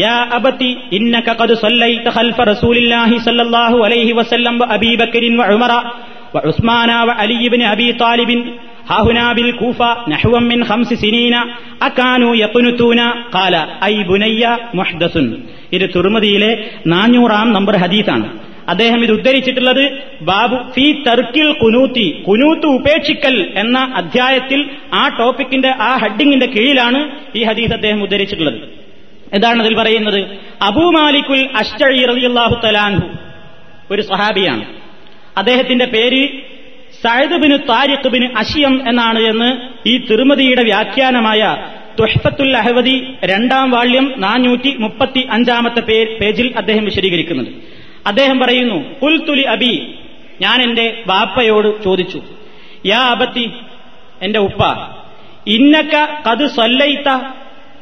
يا 0.03 0.17
أبت 0.37 0.61
إنك 0.97 1.27
قد 1.31 1.49
صليت 1.55 2.05
خلف 2.09 2.37
رسول 2.51 2.75
الله 2.77 3.09
صلى 3.19 3.41
الله 3.41 3.73
عليه 3.85 4.09
وسلم 4.13 4.53
وأبي 4.61 4.91
بكر 5.01 5.23
وعمر 5.39 5.71
وعثمان 6.33 6.89
وعلي 7.07 7.43
بن 7.53 7.61
أبي 7.73 7.87
طالب 8.03 8.29
ها 8.85 8.97
هنا 9.01 9.25
بالكوفة 9.33 9.89
نحو 10.07 10.33
من 10.41 10.59
خمس 10.63 10.89
سنين 10.95 11.35
أكانوا 11.81 12.33
يقنتون 12.37 12.99
قال 13.31 13.53
أي 13.81 13.95
بني 14.05 14.41
محدث 14.73 15.15
ഇത് 15.75 15.85
തുറമതിയിലെ 15.95 16.51
നാനൂറാം 16.91 17.47
നമ്പർ 17.55 17.75
ഹദീസാണ് 17.83 18.27
അദ്ദേഹം 18.71 18.99
ഇത് 19.05 19.13
ഉദ്ധരിച്ചിട്ടുള്ളത് 19.13 19.83
ബാബു 20.27 20.57
ഫി 20.73 20.85
തർക്കിൽ 21.05 21.47
കുനൂത്തി 21.61 22.07
കുനൂത്ത് 22.27 22.67
ഉപേക്ഷിക്കൽ 22.77 23.35
എന്ന 23.61 23.77
അധ്യായത്തിൽ 24.01 24.59
ആ 24.93 25.03
ടോപ്പിക്കിന്റെ 25.19 25.71
ആ 25.87 25.91
ഹെഡിങ്ങിന്റെ 26.01 26.47
കീഴിലാണ് 26.55 26.99
ഈ 27.37 27.43
ഹദീസ് 27.49 27.73
അദ്ദേഹം 27.77 28.01
ഉദ്ധരിച്ചിട്ടുള്ളത് 28.07 28.59
എന്താണ് 29.35 29.59
അതിൽ 29.63 29.73
പറയുന്നത് 29.81 30.19
അബൂ 30.67 30.85
മാലിക്കുൽ 30.97 31.41
അഷ്ടഴി 31.61 32.01
റളിയല്ലാഹു 32.11 32.55
തലാൻഹു 32.65 33.05
ഒരു 33.93 34.03
സഹാബിയാണ് 34.11 34.65
അദ്ദേഹത്തിന്റെ 35.41 35.87
പേര് 35.95 36.21
Saad 37.06 37.38
bin 37.42 37.56
Tariq 37.70 38.10
bin 38.14 38.28
Ashyam 38.42 38.74
എന്നാണ് 38.90 39.20
എന്ന് 39.32 39.50
ഈ 39.90 39.94
തിരുമതിയുടെ 40.08 40.62
വ്യാഖ്യാനമായ 40.70 41.42
തുഷ്പത്തുൽ 41.98 42.54
അഹവദി 42.60 42.96
രണ്ടാം 43.30 43.66
വാള്യം 43.74 44.06
നാനൂറ്റി 44.24 44.70
മുപ്പത്തി 44.84 45.22
അഞ്ചാമത്തെ 45.36 45.82
പേജിൽ 46.20 46.48
അദ്ദേഹം 46.60 46.84
വിശദീകരിക്കുന്നുണ്ട്. 46.88 47.52
അദ്ദേഹം 48.10 48.36
പറയുന്നു 48.42 48.78
പുൽത്തുലി 49.02 49.44
അബി 49.54 49.72
ഞാൻ 50.44 50.58
എന്റെ 50.66 50.86
ബാപ്പയോട് 51.10 51.70
ചോദിച്ചു 51.84 52.20
യാ 52.90 53.00
അബത്തി 53.14 53.46
എന്റെ 54.26 54.40
ഉപ്പ 54.48 54.62
ഇന്നക്ക 55.56 55.94
കത് 56.26 56.46
സല്ലൈത്ത 56.58 57.08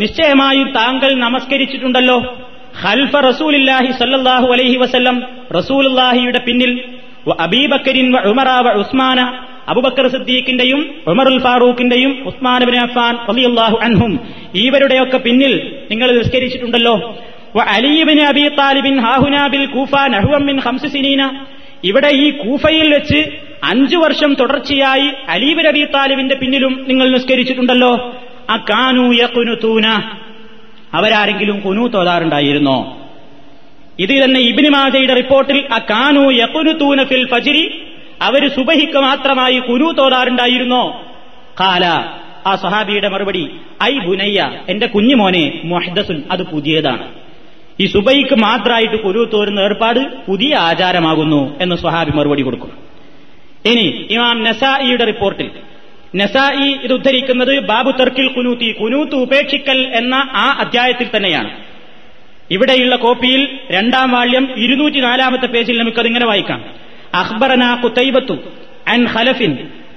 നിശ്ചയമായും 0.03 0.69
താങ്കൾ 0.79 1.11
നമസ്കരിച്ചിട്ടുണ്ടല്ലോ. 1.25 2.19
ഖൽഫ 2.83 3.15
റസൂലില്ലാഹി 3.31 3.91
സല്ലാഹു 4.01 4.47
അലൈഹി 4.55 4.77
വസല്ലം 4.83 5.17
റസൂലുള്ളാഹിയുടെ 5.59 6.41
പിന്നിൽ 6.47 6.73
അബീബക്കരിൻ 7.33 8.13
വ 8.13 8.21
ഉമറ 8.21 8.49
വ 8.49 8.73
ഉസ്മാന 8.73 9.21
അബുബക്കർ 9.69 10.09
സിദ്ദീഖിന്റെയും 10.09 10.95
ഉമറുൽ 11.07 11.41
ഫാറൂഖിന്റെയും 11.41 12.25
ഉസ്മാൻ 12.27 12.65
ബിൻ 12.65 12.81
അഫാൻ 12.81 13.19
റളിയല്ലാഹു 13.29 13.77
അൻഹും. 13.77 14.21
ഇവരുടെയൊക്കെ 14.55 15.19
പിന്നിൽ 15.19 15.77
നിങ്ങൾ 15.91 16.19
നിസ്കരിച്ചിട്ടുണ്ടല്ലോ. 16.19 17.19
അലിബിൻ 17.61 18.21
അബി 18.21 18.49
താലിബിൻ 18.49 19.01
ഹാഹുനാബിൽ 19.01 19.67
കൂഫ 19.67 19.91
നഹുവമിൻ 19.95 20.61
ഹംസുസിനീന 20.61 21.47
ഇവിടെ 21.85 22.09
ഈ 22.09 22.31
കൂഫയിൽ 22.31 22.95
വെച്ച് 22.95 23.25
അഞ്ചു 23.65 23.97
വർഷം 23.97 24.35
തുടർച്ചയായി 24.35 25.11
അലീബിൻ 25.29 25.69
അബി 25.69 25.85
താലിബിന്റെ 25.85 26.35
പിന്നിലും 26.35 26.85
നിങ്ങൾ 26.89 27.11
നിസ്കരിച്ചിട്ടുണ്ടല്ലോ. 27.11 28.15
ആ 28.51 28.57
കാനൂയ 28.57 29.27
കുനുതൂന 29.27 29.87
അവരാരെങ്കിലും 30.95 31.61
കുനു 31.61 31.89
തോതാറുണ്ടായിരുന്നോ? 31.89 33.04
ഇത് 33.99 34.25
തന്നെ 34.25 34.41
ഇബിനിമാജയുടെ 34.41 35.15
റിപ്പോർട്ടിൽ 35.15 35.59
ആ 35.73 35.79
കാനു 35.79 36.31
യക്കുനുത്തൂന 36.33 37.05
ഫിൽ 37.05 37.27
ഫജിരി 37.27 37.65
അവർ 38.23 38.49
സുബഹിക്ക് 38.49 38.99
മാത്രമായി 38.99 39.59
കുനു 39.59 39.93
തോതാറുണ്ടായിരുന്നോ 39.93 40.85
കാല 41.61 41.85
ആ 42.47 42.55
സഹാബിയുടെ 42.55 43.09
മറുപടി 43.09 43.51
ഐ 43.83 43.99
ബുനയ്യ 43.99 44.61
എന്റെ 44.69 44.87
കുഞ്ഞുമോനെ 44.87 45.61
മൊഹദസുൻ 45.65 46.23
അത് 46.31 46.43
പുതിയതാണ്. 46.43 47.05
ഈ 47.81 47.87
സുബൈക്ക് 47.87 48.35
മാത്രമായിട്ട് 48.35 48.97
കുരു 49.03 49.31
തോരുന്ന 49.33 49.61
ഏർപ്പാട് 49.61 50.01
പുതിയ 50.27 50.55
ആചാരമാകുന്നു 50.55 51.57
എന്ന് 51.61 51.77
സ്വഹാബി 51.77 52.11
മറുപടി 52.11 52.43
കൊടുക്കും 52.43 52.73
ഇനി 53.67 54.07
ഇമാം 54.11 54.45
നസായിയുടെ 54.45 55.05
റിപ്പോർട്ടിൽ 55.05 55.51
നസായി 56.17 56.69
ഇത് 56.85 56.93
ഉദ്ധരിക്കുന്നത് 56.93 57.61
ബാബു 57.61 57.91
തർക്കിൽ 57.91 58.29
കുനൂത്തി 58.29 58.73
കുനൂത്ത് 58.73 59.15
ഉപേക്ഷിക്കൽ 59.15 59.79
എന്ന 59.95 60.15
ആ 60.15 60.57
അധ്യായത്തിൽ 60.61 61.09
തന്നെയാണ്. 61.17 61.51
ഇവിടെയുള്ള 62.56 62.96
കോപ്പിയിൽ 63.04 63.42
രണ്ടാം 63.76 64.10
വാള്യം 64.16 64.46
ഇരുന്നൂറ്റി 64.64 65.00
നാലാമത്തെ 65.08 65.48
പേജിൽ 65.56 65.76
നമുക്കതിങ്ങനെ 65.82 66.28
വായിക്കാം 66.30 66.62
അഖ്ബറന 67.22 67.66
കുത്തൈബത്തു 67.84 68.36
അൻ 68.94 69.02
ഖലഫിൻ 69.14 69.52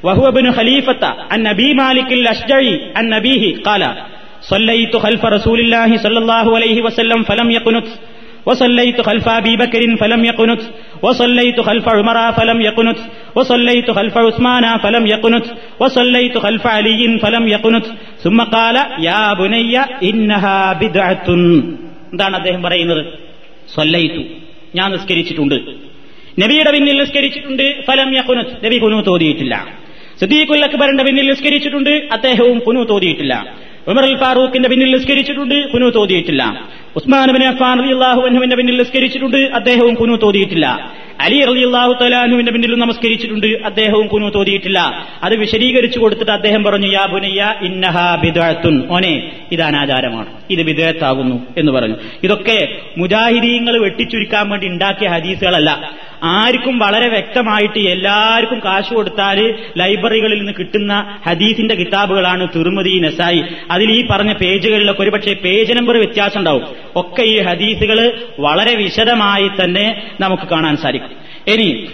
വഹുബിന് 0.06 0.50
ഖലീഫത്ത 0.58 1.04
അൻ 1.34 1.40
നബി 1.48 1.68
മാലിക്കിൽ 1.80 2.24
അഷ്ജഴി 2.34 2.74
അൻ 3.00 3.06
നബീഹി 3.14 3.52
കാല 3.68 3.84
صليت 4.44 4.96
خلف 4.96 5.22
رسول 5.26 5.58
الله 5.60 5.90
صلى 5.96 6.18
الله 6.18 6.46
عليه 6.56 6.78
وسلم 6.82 7.22
فلم 7.22 7.48
يقنت 7.50 7.88
وصليت 8.46 9.00
خلف 9.00 9.28
أبي 9.30 9.56
بكر 9.56 9.82
فلم 9.96 10.24
يقنت 10.24 10.62
وصليت 11.02 11.60
خلف 11.60 11.88
عمر 11.90 12.32
فلم 12.32 12.60
يقنت 12.60 12.98
وصليت 13.36 13.90
خلف 13.90 14.14
عثمان 14.18 14.64
فلم 14.78 15.06
يقنت 15.06 15.46
وصليت 15.80 16.38
خلف 16.38 16.66
علي 16.68 17.18
فلم 17.18 17.48
يقنت 17.48 17.86
ثم 18.18 18.38
قال 18.46 18.76
يا 19.00 19.34
بني 19.34 19.74
إنها 20.02 20.72
بدعة 20.74 21.28
എന്താണ് 22.11 22.35
അദ്ദേഹം 22.35 22.63
പറയുന്നത്? 22.63 23.05
സൊല്ലയിത്തു 23.75 24.23
ഞാൻ 24.75 24.91
നിസ്കരിച്ചിട്ടുണ്ട്. 24.91 25.55
നബിയുടെ 26.39 26.71
പിന്നിൽ 26.71 26.99
നിസ്കരിച്ചിട്ടുണ്ട്. 26.99 27.83
ഫലം 27.85 28.17
യഖുനത്ത്. 28.17 28.65
നബി 28.65 28.77
കുനു 28.77 29.01
തോതിയിട്ടില്ല 29.01 29.77
സിദ്ദീഖുൽ 30.19 30.63
അക്ബറിന്റെ 30.63 31.03
പിന്നിൽ 31.03 31.29
നിസ്കരിച്ചിട്ടുണ്ട്. 31.29 31.89
അദ്ദേഹവും 31.89 32.59
കുനു 32.59 32.83
തോതിയിട്ടില്ല 32.83 33.57
ഉമർ 33.87 34.17
ഫാറൂഖിന്റെ 34.17 34.69
പിന്നിൽ 34.69 34.97
നിസ്കരിച്ചിട്ടുണ്ട് 34.97 35.69
കുനു 35.71 35.89
തോതിയിട്ടില്ല. 35.89 36.67
ഉസ്മാൻ 36.95 37.31
ബിൻ 37.31 37.43
അഫ്ഫാൻ 37.43 37.79
റളിയല്ലാഹു 37.79 38.21
അൻഹുവിന്റെ 38.21 38.55
പിന്നിൽ 38.55 38.77
നിസ്കരിച്ചിട്ടുണ്ട് 38.77 39.37
അദ്ദേഹവും 39.37 39.95
കുനു 39.95 40.15
തോതിയിട്ടില്ല. 40.15 40.91
അലി 41.21 41.37
അലി 41.37 41.65
അള്ളാഹു 41.65 41.93
തലാഹുവിന്റെ 42.01 42.51
പിന്നിലും 42.51 42.79
നമസ്കരിച്ചിട്ടുണ്ട് 42.79 43.47
അദ്ദേഹവും 43.47 44.07
കുനു 44.07 44.29
തോതിയിട്ടില്ല. 44.29 45.07
അത് 45.23 45.35
വിശദീകരിച്ചു 45.35 45.99
കൊടുത്തിട്ട് 45.99 46.31
അദ്ദേഹം 46.31 46.63
പറഞ്ഞു 46.63 46.87
യാ 46.93 47.05
ബുനയ്യ 47.05 47.55
ഇന്നഹാ 47.61 48.15
ബിദഅത്തുൻ. 48.15 48.83
ഓനെ 48.89 49.31
ഇതാണ് 49.51 49.77
അനാചാരമാണ്. 49.77 50.27
ഇത് 50.49 50.61
വിദേഹത്താകുന്നു 50.61 51.47
എന്ന് 51.57 51.71
പറഞ്ഞു. 51.71 51.95
ഇതൊക്കെ 52.23 52.67
മുജാഹിദീങ്ങൾ 52.97 53.79
വെട്ടിച്ചുരുക്കാൻ 53.79 54.49
വേണ്ടി 54.49 54.67
ഉണ്ടാക്കിയ 54.67 55.07
ഹദീസുകളല്ല. 55.07 55.91
ആർക്കും 56.23 56.79
വളരെ 56.79 57.07
വ്യക്തമായിട്ട് 57.09 57.79
എല്ലാവർക്കും 57.79 58.59
കാശ് 58.59 58.93
കൊടുത്താൽ 58.93 59.55
ലൈബ്രറികളിൽ 59.77 60.37
നിന്ന് 60.37 60.53
കിട്ടുന്ന 60.59 61.19
ഹദീസിന്റെ 61.27 61.75
കിതാബുകളാണ് 61.75 62.47
തിരുമതി 62.55 62.99
നസായി. 62.99 63.43
അതിൽ 63.77 63.91
ഈ 63.91 64.07
പറഞ്ഞ 64.11 64.33
പേജുകളിലൊക്കെ 64.33 65.01
ഒരുപക്ഷെ 65.01 65.33
പേജ് 65.33 65.73
നമ്പർ 65.73 65.97
വ്യത്യാസം 65.97 66.39
ഉണ്ടാവും. 66.39 66.63
ഒക്കെ 66.95 67.21
ഈ 67.21 67.41
ഹദീസുകൾ 67.41 68.25
വളരെ 68.39 68.75
വിശദമായി 68.75 69.47
തന്നെ 69.47 70.11
നമുക്ക് 70.19 70.43
കാണാൻ 70.43 70.77
സാധിക്കും. 70.77 71.11
ഇനി 71.53 71.87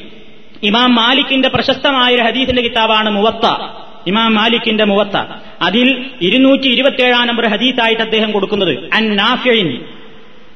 ഇമാം 0.63 0.95
മാലിക്കിന്റെ 0.95 1.49
പ്രശസ്തമായ 1.49 2.15
ഒരു 2.15 2.21
ഹദീസിന്റെ 2.21 2.61
കിതാബാണ് 2.61 3.09
മുവത്ത. 3.09 3.45
ഇമാം 4.07 4.35
മാലിക്കിന്റെ 4.35 4.83
മുവത്ത. 4.83 5.17
അതിൽ 5.61 6.05
ഇരുന്നൂറ്റി 6.21 6.67
ഇരുപത്തിയേഴാം 6.67 7.27
നമ്പർ 7.27 7.47
ഹദീസായിട്ട് 7.47 8.01
അദ്ദേഹം 8.01 8.31
കൊടുക്കുന്നത്. 8.31 8.93
അൻ 8.93 9.15
നാഫിൻ 9.15 9.85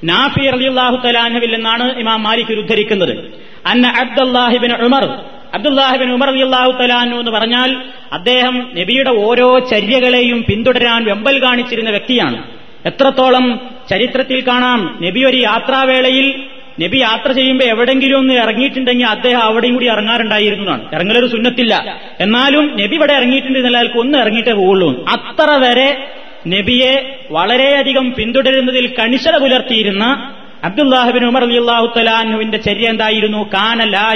നാഫി 0.03 0.49
റളിയല്ലാഹു 0.49 1.07
തലാനുവിൽ 1.07 1.55
എന്നാണ് 1.55 1.99
ഇമാം 1.99 2.23
മാലിക് 2.23 2.53
ഉദ്ധരിക്കുന്നത്. 2.53 3.17
അന്ന 3.65 3.87
അബ്ദുല്ലാഹിബിൻ 3.87 4.73
ഉമർ 4.73 5.19
അബ്ദുല്ലാഹിബിൻ 5.53 6.11
ഉമർ 6.11 6.29
അള്ളാഹു 6.29 6.71
തലാനു 6.71 7.15
എന്ന് 7.15 7.31
പറഞ്ഞാൽ 7.31 7.75
അദ്ദേഹം 8.13 8.69
നബിയുടെ 8.79 9.09
ഓരോ 9.09 9.59
ചര്യകളെയും 9.59 10.45
പിന്തുടരാൻ 10.49 11.03
വെമ്പൽ 11.03 11.43
കാണിച്ചിരുന്ന 11.43 11.89
വ്യക്തിയാണ്. 11.89 12.43
എത്രത്തോളം 12.85 13.59
ചരിത്രത്തിൽ 13.89 14.43
കാണാം 14.47 14.99
നബി 15.01 15.23
ഒരു 15.23 15.37
യാത്രാവേളയിൽ 15.37 16.43
നബി 16.81 16.97
യാത്ര 16.97 17.31
ചെയ്യുമ്പോൾ 17.31 17.63
എവിടെങ്കിലും 17.63 18.17
ഒന്ന് 18.17 18.33
ഇറങ്ങിയിട്ടുണ്ടെങ്കിൽ 18.33 19.05
അദ്ദേഹം 19.05 19.41
അവിടെയും 19.41 19.73
കൂടി 19.73 19.87
ഇറങ്ങാറുണ്ടായിരുന്നതാണ്. 19.87 20.85
ഇറങ്ങലൊരു 20.93 21.27
സുന്നത്തില്ല. 21.27 22.01
എന്നാലും 22.19 22.77
നബി 22.81 22.95
ഇവിടെ 22.95 23.13
ഇറങ്ങിയിട്ടുണ്ട് 23.13 23.59
എന്നല്ലാൽക്ക് 23.59 23.97
ഒന്ന് 23.97 24.17
ഇറങ്ങിയിട്ടേ 24.17 24.51
പോവുള്ളൂ. 24.51 25.05
അത്ര 25.05 25.51
വരെ 25.51 26.07
നബിയെ 26.47 27.19
വളരെയധികം 27.31 28.13
പിന്തുടരുന്നതിൽ 28.13 28.87
കണിശത 28.87 29.37
പുലർത്തിയിരുന്ന 29.37 30.33
അബ്ദുല്ലാഹിബിൻ 30.67 31.23
ഉമർ 31.25 31.43
അലിയല്ലാഹു 31.43 31.87
തലാഹുവിന്റെ 31.97 32.57
ചര്യ 32.57 32.85
എന്തായിരുന്നു? 32.93 33.41
കാന 33.55 33.83
ലാ 33.95 34.07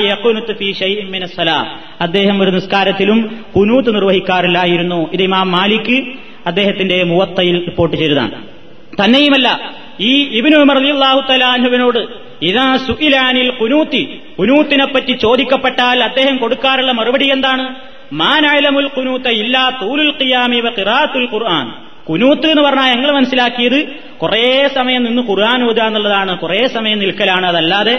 ഫീ 0.59 0.67
ഷൈഇൻ 0.79 1.07
മിന 1.11 1.25
സലാം 1.25 1.65
അദ്ദേഹം 2.01 2.37
ഒരു 2.43 2.51
നിസ്കാരത്തിലും 2.51 3.19
കുനൂത്ത് 3.55 3.95
നിർവഹിക്കാറില്ലായിരുന്നു. 3.95 4.99
ഇത് 5.13 5.23
ഇമാം 5.23 5.51
മാലിക് 5.51 5.97
അദ്ദേഹത്തിന്റെ 6.47 6.97
മുവത്തയിൽ 7.03 7.55
റിപ്പോർട്ട് 7.65 7.95
ചെയ്തതാണ്. 7.97 8.35
തന്നെയുമല്ല 8.99 9.49
ഈ 9.99 10.13
ഇബിൻ 10.39 10.53
ഉമർ 10.61 10.77
അലിയല്ലാഹു 10.77 11.21
തലാഹുവിനോട് 11.29 12.01
ഇതാ 12.49 12.65
സുഇലാനിൽ 12.87 13.49
കുനൂത്തി 13.60 14.02
കുനൂത്തിനെ 14.39 14.85
പറ്റി 14.85 15.13
ചോദിക്കപ്പെട്ടാൽ 15.23 15.99
അദ്ദേഹം 16.04 16.35
കൊടുക്കാറുള്ള 16.37 16.91
മറുപടി 16.99 17.27
എന്താണ്? 17.35 17.65
മാനായലമുൽ 18.13 18.87
കുനൂത്ത 18.97 19.27
ഇല്ലാ 19.41 19.63
തൂലുൽ 19.81 20.12
ഖിയാമി 20.21 20.60
വ 20.65 20.69
ഖിറാത്തുൽ 20.79 21.27
ഖുർആൻ 21.33 21.67
കുനൂത്ത് 22.12 22.47
എന്ന് 22.47 22.63
പറഞ്ഞാൽ 22.63 22.95
ഞങ്ങൾ 22.95 23.12
മനസ്സിലാക്കിയത് 23.12 23.79
കുറേ 24.21 24.69
സമയം 24.75 25.03
നിന്ന് 25.03 25.21
ഖുർആൻ 25.21 25.63
ഓതുക 25.63 25.83
എന്നുള്ളതാണ്. 25.83 26.37
കുറേ 26.37 26.67
സമയം 26.67 26.99
നിൽക്കലാണ്. 26.99 27.45
അതല്ലാതെ 27.45 27.95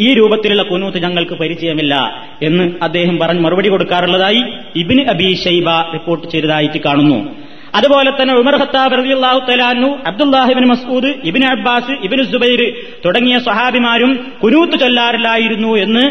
ഈ 0.00 0.14
രൂപത്തിലുള്ള 0.14 0.62
കുനൂത്ത് 0.62 1.02
ഞങ്ങൾക്ക് 1.02 1.32
പരിചയമില്ല 1.32 1.94
എന്ന് 2.42 2.64
അദ്ദേഹം 2.82 3.18
പറഞ്ഞ് 3.18 3.40
മറുപടി 3.40 3.68
കൊടുക്കാറുള്ളതായി 3.68 4.42
ഇബിന് 4.76 5.02
അബി 5.10 5.34
ഷൈബ 5.44 5.68
റിപ്പോർട്ട് 5.94 6.30
ചെയ്തതായിട്ട് 6.30 6.78
കാണുന്നു. 6.84 7.18
അതുപോലെ 7.74 8.10
തന്നെ 8.10 8.34
ഉമർ 8.34 8.54
ഖത്താബ് 8.60 8.98
റളിയല്ലാഹു 8.98 9.40
തലാനു 9.50 9.88
Abdullah ibn 10.06 10.66
Masood 10.68 11.10
Ibn 11.24 11.44
Abbas 11.44 11.96
Ibn 12.04 12.24
Zubair 12.32 12.62
തുടങ്ങിയ 13.04 13.38
സ്വഹാബിമാരും 13.38 14.32
കുനൂത്ത് 14.42 14.80
ചൊല്ലാറില്ലായിരുന്നു 14.80 15.76
എന്ന് 15.76 16.04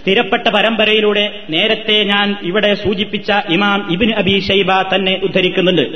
സ്ഥിരപ്പെട്ട 0.00 0.48
പരമ്പരയിലൂടെ 0.48 1.24
നേരത്തെ 1.50 2.04
ഞാൻ 2.04 2.36
ഇവിടെ 2.42 2.74
സൂചിപ്പിച്ച 2.74 3.32
ഇമാം 3.48 3.88
ഇബിൻ 3.92 4.10
അബി 4.14 4.40
ഷൈബ 4.48 4.70
തന്നെ 4.94 5.20
ഉദ്ധരിക്കുന്നുണ്ട്. 5.24 5.86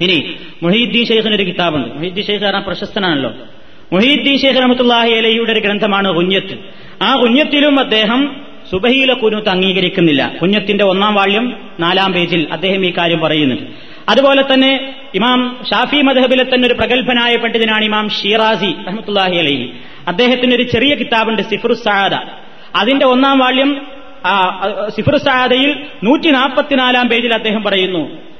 ഇനി 0.00 0.34
മൊഹീദ്ദീൻ 0.62 1.04
ഷെയ്ഖിന് 1.06 1.34
ഒരു 1.34 1.42
കിതാബുണ്ട്. 1.42 1.88
മൊഹീദ്ദീൻ 1.96 2.24
ഷെയ്ഖ് 2.24 2.42
കാരണം 2.42 2.62
പ്രശസ്തനാണല്ലോ. 2.62 3.30
മൊഹീദ്ദീൻ 3.92 4.38
ഷെയ്ഖ് 4.38 4.56
റഹമത്തുല്ലാഹി 4.56 5.12
അലയുടെ 5.12 5.52
ഒരു 5.52 5.60
ഗ്രന്ഥമാണ് 5.60 6.08
കുഞ്ഞത്ത് 6.12 6.56
ആ 7.02 7.14
കുഞ്ഞത്തിലും 7.14 7.80
അദ്ദേഹം 7.80 8.20
സുബഹിയിലെ 8.70 9.14
കുനൂത്ത് 9.14 9.48
അംഗീകരിക്കുന്നില്ല. 9.48 10.22
കുഞ്ഞത്തിന്റെ 10.40 10.84
ഒന്നാം 10.84 11.14
വാള്യം 11.14 11.56
നാലാം 11.80 12.12
പേജിൽ 12.12 12.46
അദ്ദേഹം 12.52 12.86
ഈ 12.86 12.92
കാര്യം 12.98 13.20
പറയുന്നുണ്ട്. 13.20 13.66
അതുപോലെ 14.08 14.42
തന്നെ 14.42 14.94
ഇമാം 15.14 15.56
ഷാഫി 15.70 16.00
മദഹബിലെ 16.02 16.44
തന്നെ 16.44 16.66
ഒരു 16.66 16.74
പ്രഗത്ഭനായ 16.74 17.36
പണ്ഡിതനാണ് 17.36 17.84
ഇമാം 17.84 18.08
ഷീറാസി 18.08 18.70
റഹമത്തുല്ലാഹി 18.88 19.36
അലഹി. 19.36 19.72
അദ്ദേഹത്തിന് 20.08 20.54
ഒരു 20.54 20.62
ചെറിയ 20.62 20.94
കിതാബുണ്ട് 20.94 21.42
സിഫറു 21.42 21.74
സാദ 21.74 22.14
അതിന്റെ 22.76 23.06
ഒന്നാം 23.06 23.38
വാള്യം 23.38 23.70
സിഫറു 24.88 25.16
സാദയിൽ 25.16 25.70
നൂറ്റി 26.04 26.30
നാൽപ്പത്തിനാലാം 26.30 27.08
പേജിൽ 27.08 27.34
അദ്ദേഹം 27.34 27.62
പറയുന്നു 27.62 28.33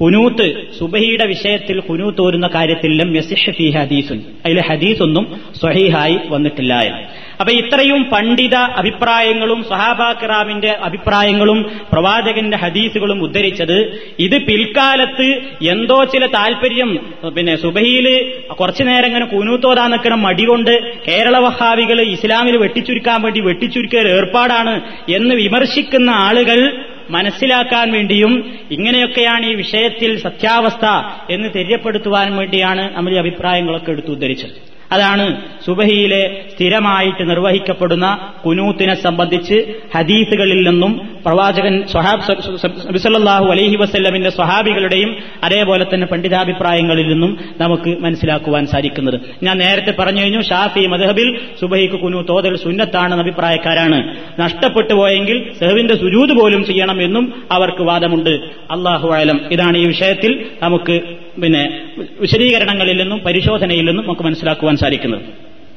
കുനൂത്ത് 0.00 0.76
സുബഹിയുടെ 0.78 1.26
വിഷയത്തിൽ 1.26 1.80
കുനൂത്ത് 1.80 2.20
ഓരുന്ന 2.20 2.46
കാര്യത്തിൽ 2.46 3.02
ലം 3.02 3.16
യസിഹ് 3.16 3.52
ഫി 3.52 3.70
ഹദീസുൻ. 3.70 4.18
അതിലെ 4.46 4.62
ഹദീസൊന്നും 4.68 5.40
സ്വഹീഹായി 5.60 6.18
വന്നിട്ടില്ല 6.28 6.80
എന്ന്. 6.80 7.26
അപ്പൊ 7.40 7.52
ഇത്രയും 7.52 8.04
പണ്ഡിത 8.04 8.54
അഭിപ്രായങ്ങളും 8.54 9.64
സഹാബാക്കിറാമിന്റെ 9.68 10.68
അഭിപ്രായങ്ങളും 10.68 11.70
പ്രവാചകന്റെ 11.92 12.56
ഹദീസുകളും 12.56 13.22
ഉദ്ധരിച്ചത് 13.22 14.00
ഇത് 14.18 14.42
പിൽക്കാലത്ത് 14.42 15.26
എന്തോ 15.66 16.04
ചില 16.04 16.26
താല്പര്യം 16.26 16.98
പിന്നെ 17.36 17.56
സുബഹിയിൽ 17.56 18.32
കുറച്ചു 18.60 18.82
നേരം 18.82 19.06
ഇങ്ങനെ 19.06 19.26
കുനൂത്തോതാ 19.26 19.86
നിൽക്കണം 19.86 20.22
മടികൊണ്ട് 20.22 21.02
കേരള 21.08 21.38
വഹാവികൾ 21.38 22.00
ഇസ്ലാമിൽ 22.00 22.56
വെട്ടിച്ചുരുക്കാൻ 22.56 23.22
വേണ്ടി 23.22 23.40
വെട്ടിച്ചുരുക്കിയ 23.40 23.98
ഏർപ്പാടാണ് 23.98 24.80
എന്ന് 25.12 25.34
വിമർശിക്കുന്ന 25.34 26.10
ആളുകൾ 26.10 26.86
മനസ്സിലാക്കാൻ 27.10 27.92
വേണ്ടിയും 27.92 28.58
ഇങ്ങനെയൊക്കെയാണ് 28.70 29.46
ഈ 29.46 29.54
വിഷയത്തിൽ 29.54 30.20
സത്യാവസ്ഥ 30.22 30.84
എന്ന് 31.32 31.48
തെര്യപ്പെടുത്തുവാൻ 31.54 32.36
വേണ്ടിയാണ് 32.36 32.96
നമ്മൾ 32.96 33.12
ഈ 33.12 33.16
അഭിപ്രായങ്ങളൊക്കെ 33.16 33.90
എടുത്തു 33.90 34.08
ഉദ്ധരിച്ചത്. 34.08 34.75
അതാണ് 34.92 35.42
സുബഹിയിലെ 35.66 36.42
സ്ഥിരമായിട്ട് 36.54 37.30
നിർവഹിക്കപ്പെടുന്ന 37.30 38.32
കുനൂത്തിനെ 38.46 38.94
സംബന്ധിച്ച് 38.94 39.74
ഹദീസുകളിൽ 39.96 40.68
നിന്നും 40.68 41.08
പ്രവാചകൻ 41.26 41.84
സുഹാബ്സല്ലാഹു 41.92 43.46
അലഹി 43.46 43.76
വസ്ല്ലമിന്റെ 43.76 44.30
സ്വഹാബികളുടെയും 44.30 45.16
അതേപോലെ 45.44 45.86
തന്നെ 45.94 46.06
പണ്ഡിതാഭിപ്രായങ്ങളിൽ 46.06 47.08
നിന്നും 47.08 47.38
നമുക്ക് 47.60 47.98
മനസ്സിലാക്കുവാൻ 48.00 48.66
സാധിക്കുന്നത്. 48.66 49.20
ഞാൻ 49.42 49.58
നേരത്തെ 49.58 49.94
പറഞ്ഞു 49.98 50.22
കഴിഞ്ഞു 50.22 50.42
ഷാഫി 50.42 50.86
മദഹബിൽ 50.86 51.40
സുബഹിക്ക് 51.60 51.94
കുനു 51.94 52.22
തോതൽ 52.28 52.56
സുന്നത്താണെന്ന 52.56 53.22
അഭിപ്രായക്കാരാണ്. 53.22 54.16
നഷ്ടപ്പെട്ടു 54.40 54.94
പോയെങ്കിൽ 54.94 55.52
സെഹവിന്റെ 55.58 55.94
സുജൂത് 55.94 56.32
പോലും 56.40 56.64
ചെയ്യണം 56.64 57.02
എന്നും 57.02 57.42
അവർക്ക് 57.52 57.82
വാദമുണ്ട്. 57.82 58.30
അള്ളാഹു 58.70 59.08
ആലം 59.08 59.40
ഇതാണ് 59.52 59.76
ഈ 59.76 59.86
വിഷയത്തിൽ 59.86 60.46
നമുക്ക് 60.62 61.00
പിന്നെ 61.42 61.86
വിശദീകരണങ്ങളിൽ 62.20 62.96
നിന്നും 62.96 63.18
പരിശോധനയിൽ 63.18 63.84
നിന്നും 63.84 64.04
നമുക്ക് 64.04 64.22
മനസ്സിലാക്കുവാൻ 64.22 64.76
സാധിക്കുന്നത്. 64.76 65.22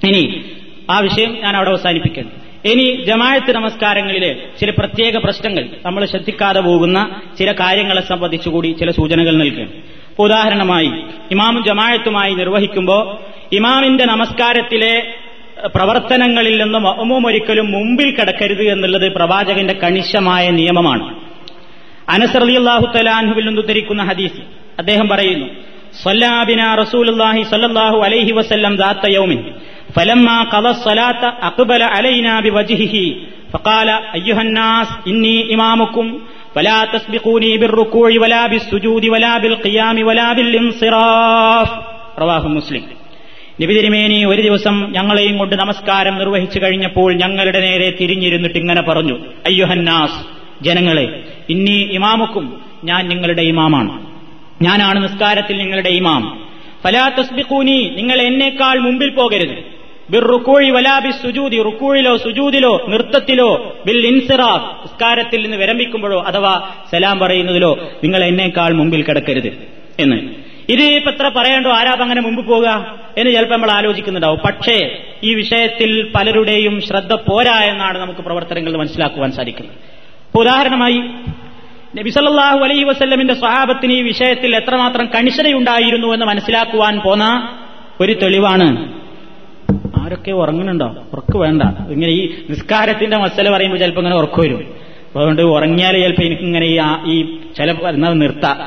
ഇനി 0.08 0.46
ആ 0.90 1.00
വിഷയം 1.00 1.38
ഞാൻ 1.44 1.56
അവിടെ 1.56 1.70
അവസാനിപ്പിക്കുന്നു. 1.70 2.32
ഇനി 2.66 3.04
ജമായത്ത് 3.06 3.56
നമസ്കാരങ്ങളിലെ 3.56 4.36
ചില 4.60 4.70
പ്രത്യേക 4.70 5.18
പ്രശ്നങ്ങൾ. 5.18 5.66
നമ്മൾ 5.86 6.06
ശ്രദ്ധിക്കാതെ 6.06 6.60
പോകുന്ന 6.60 7.22
ചില 7.40 7.52
കാര്യങ്ങളെ 7.52 8.02
സംബന്ധിച്ചുകൂടി 8.02 8.76
ചില 8.80 8.92
സൂചനകൾ 8.92 9.36
നൽകും 9.36 9.74
ഉദാഹരണമായി 10.20 10.92
ഇമാമും 11.32 11.64
ജമായത്തുമായി 11.64 12.34
നിർവഹിക്കുമ്പോൾ 12.34 13.18
ഇമാമിന്റെ 13.56 14.06
നമസ്കാരത്തിലെ 14.06 15.14
പ്രവർത്തനങ്ങളിൽ 15.76 16.64
നിന്നും 16.64 16.88
അമ്മൂം 16.88 17.28
ഒരിക്കലും 17.28 17.72
മുമ്പിൽ 17.72 18.12
കിടക്കരുത് 18.12 18.64
എന്നുള്ളത് 18.64 19.16
പ്രവാചകന്റെ 19.16 19.74
കണിശമായ 19.74 20.50
നിയമമാണ്. 20.50 21.16
അനസർ 22.10 22.44
അള്ളാഹുത്തലാൻഹുവിൽ 22.44 22.58
അള്ളാഹു 22.58 22.98
തലാൻഹുവിൽ 22.98 23.46
നിന്ന് 23.46 23.62
ഉദ്ധരിക്കുന്ന 23.62 24.04
ഹദീസ്. 24.04 24.42
അദ്ദേഹം 24.79 25.09
പറയുന്നു 25.15 25.49
صلابنا 26.05 26.67
رسول 26.75 27.07
الله 27.09 27.37
صلى 27.45 27.67
الله 27.67 27.95
عليه 28.05 28.29
وسلم 28.33 28.73
ذات 28.75 29.05
يوم 29.09 29.33
فلما 29.97 30.43
قضى 30.45 30.69
الصلاة 30.69 31.23
أقبل 31.43 31.83
علينا 31.95 32.41
بوجهه 32.41 32.95
فقال 33.53 33.89
أيها 34.15 34.43
الناس 34.43 34.89
إني 35.11 35.55
إمامكم 35.55 36.07
فلا 36.55 36.79
تسبقوني 36.85 37.53
بالركوع 37.59 38.11
ولا 38.23 38.43
بالسجود 38.47 39.05
ولا 39.05 39.39
بالقيام 39.39 39.97
ولا 40.09 40.29
بالانصراف 40.33 41.69
رواه 42.19 42.45
مسلم 42.59 42.85
നബി 43.61 43.73
തിരുമേനി 43.79 44.19
ഒരു 44.25 44.41
ദിവസം 44.43 44.77
ഞങ്ങളെയും 44.97 45.37
കൊണ്ട് 45.39 45.55
നമസ്കാരം 45.55 46.15
നിർവഹിച്ചു 46.21 46.59
കഴിഞ്ഞപ്പോൾ 46.59 47.09
ഞങ്ങളുടെ 47.23 47.61
നേരെ 47.61 47.89
തിരിഞ്ഞിരുന്നിട്ട് 48.01 48.59
ഇങ്ങനെ 48.59 48.83
പറഞ്ഞു 48.83 49.17
അയ്യുഹന്നാസ് 49.49 50.19
ജനങ്ങളെ 50.63 51.07
ഇന്നീ 51.55 51.79
ഇമാമുക്കും 51.99 52.47
ഞാൻ 52.85 53.03
നിങ്ങളുടെ 53.09 53.45
ഇമാമാണ് 53.53 53.93
ഞാനാണ് 54.62 55.04
നിസ്കാരത്തിൽ 55.04 55.58
നിങ്ങളുടെ 55.58 55.90
ഇമാം. 55.90 56.48
ഫലാ 56.84 57.10
തസ്ബിഖൂനി 57.10 57.94
നിങ്ങൾ 57.96 58.22
എന്നേക്കാൾ 58.22 58.80
മുമ്പിൽ 58.80 59.10
പോകരുത്. 59.10 59.80
ബിർ 60.10 60.24
റുക്കൂഴി 60.24 60.70
വലാബി 60.70 61.12
സുജൂദി 61.12 61.62
റുക്കൂഴിലോ 61.62 62.18
സുജൂദിലോ 62.18 62.86
നൃത്തത്തിലോ 62.90 63.76
ബിൽ 63.86 64.08
ഇൻസിറാഫ് 64.08 64.64
നിസ്കാരത്തിൽ 64.64 65.42
നിന്ന് 65.42 65.58
വിരമിക്കുമ്പോഴോ 65.58 66.22
അഥവാ 66.22 66.70
സലാം 66.92 67.20
പറയുന്നതിലോ 67.20 67.80
നിങ്ങൾ 68.04 68.24
എന്നേക്കാൾ 68.24 68.74
മുമ്പിൽ 68.74 69.04
കിടക്കരുത് 69.04 69.68
എന്ന്. 70.00 70.16
ഇത് 70.70 70.82
ഇപ്പൊ 70.82 71.12
എത്ര 71.12 71.28
പറയണ്ടോ 71.28 71.72
ആരാപ്പ് 71.72 72.02
അങ്ങനെ 72.02 72.22
മുമ്പ് 72.22 72.48
പോകുക 72.48 72.98
എന്ന് 73.18 73.32
ചിലപ്പോൾ 73.32 73.56
നമ്മൾ 73.56 73.72
ആലോചിക്കുന്നുണ്ടാവും. 73.72 74.40
പക്ഷേ 74.40 75.04
ഈ 75.24 75.34
വിഷയത്തിൽ 75.34 76.12
പലരുടെയും 76.16 76.82
ശ്രദ്ധ 76.82 77.14
പോരാ 77.14 77.60
എന്നാണ് 77.60 77.98
നമുക്ക് 77.98 78.22
പ്രവർത്തനങ്ങൾ 78.22 78.78
മനസ്സിലാക്കുവാൻ 78.78 79.32
സാധിക്കുന്നത്. 79.32 79.76
ഉദാഹരണമായി 80.36 81.02
നബിസല്ലാഹു 81.98 82.58
അലൈഹി 82.58 82.84
വസ്ല്ലമിന്റെ 82.84 83.34
സ്വഹാബത്തിന് 83.34 83.94
ഈ 83.94 84.02
വിഷയത്തിൽ 84.02 84.56
എത്രമാത്രം 84.56 85.10
കണിശതയുണ്ടായിരുന്നു 85.16 86.08
എന്ന് 86.08 86.26
മനസ്സിലാക്കുവാൻ 86.26 87.00
പോന്ന 87.00 87.58
ഒരു 88.02 88.14
തെളിവാണ്. 88.14 88.94
ആരൊക്കെ 90.02 90.32
ഉറങ്ങുന്നുണ്ടോ? 90.32 90.96
ഉറക്ക് 91.14 91.38
വേണ്ട. 91.38 91.64
ഇങ്ങനെ 91.64 92.12
ഈ 92.12 92.36
നിസ്കാരത്തിന്റെ 92.50 93.18
മസല 93.18 93.50
പറയുമ്പോൾ 93.50 93.78
ചിലപ്പോൾ 93.78 94.00
ഇങ്ങനെ 94.00 94.16
ഉറക്കം 94.16 94.44
വരും. 94.44 94.74
അതുകൊണ്ട് 95.16 95.42
ഉറങ്ങിയാൽ 95.42 96.02
ചിലപ്പോൾ 96.02 96.22
എനിക്കിങ്ങനെ 96.22 96.66
ഈ 96.66 96.80
ഈ 97.06 97.38
ചില 97.58 97.72
നിർത്താം. 98.10 98.62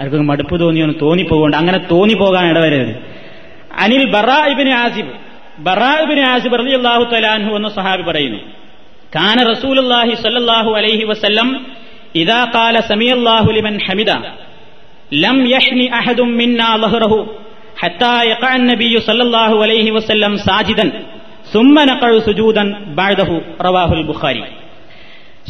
ആർക്കും 0.00 0.26
മടുപ്പ് 0.26 0.60
തോന്നിയൊന്ന് 0.60 0.94
തോന്നിപ്പോകൊണ്ട് 1.00 1.56
അങ്ങനെ 1.56 1.78
തോന്നിപ്പോകാൻ 1.78 2.50
ഇടവരരുത്. 2.50 2.96
അനിൽ 3.78 4.10
ബറാഇബിന് 4.10 4.70
ആസിബ് 4.70 5.12
ബറാഇബിന് 5.58 6.20
ആസിബ് 6.20 6.58
റലി 6.58 6.76
അള്ളാഹു 6.76 7.04
തലാൻഹു 7.04 7.56
എന്ന 7.56 7.68
സഹാബി 7.68 8.02
പറയുന്നു 8.02 8.38
കാന 9.16 9.50
റസൂലുല്ലാഹി 9.50 10.14
സല്ലാഹു 10.14 10.70
അലൈഹി 10.70 11.04
വസല്ലം 11.04 11.66
ഇതാ 12.22 12.40
കാല 12.56 12.76
സമിയല്ലാഹു 12.90 13.48
ലിമൻ 13.56 13.76
ഹമിദ 13.86 14.10
ലം 15.24 15.38
യഷ്നി 15.54 15.86
അഹദും 15.98 16.28
മിന്നാ 16.40 16.68
ലഹ്റഹു 16.84 17.18
ഹത്താ 17.82 18.14
യഖഅ 18.32 18.52
നബിയു 18.70 19.00
സല്ലല്ലാഹു 19.08 19.56
അലൈഹി 19.64 19.90
വസല്ലം 19.96 20.32
സാജിദൻ 20.48 20.88
സുമ്മ 21.52 21.76
നഖഉ 21.90 22.18
സുജൂദൻ 22.26 22.68
ബഅദഹു 22.98 23.36
റവാഹുൽ 23.66 24.04
ബുഖാരി. 24.10 24.42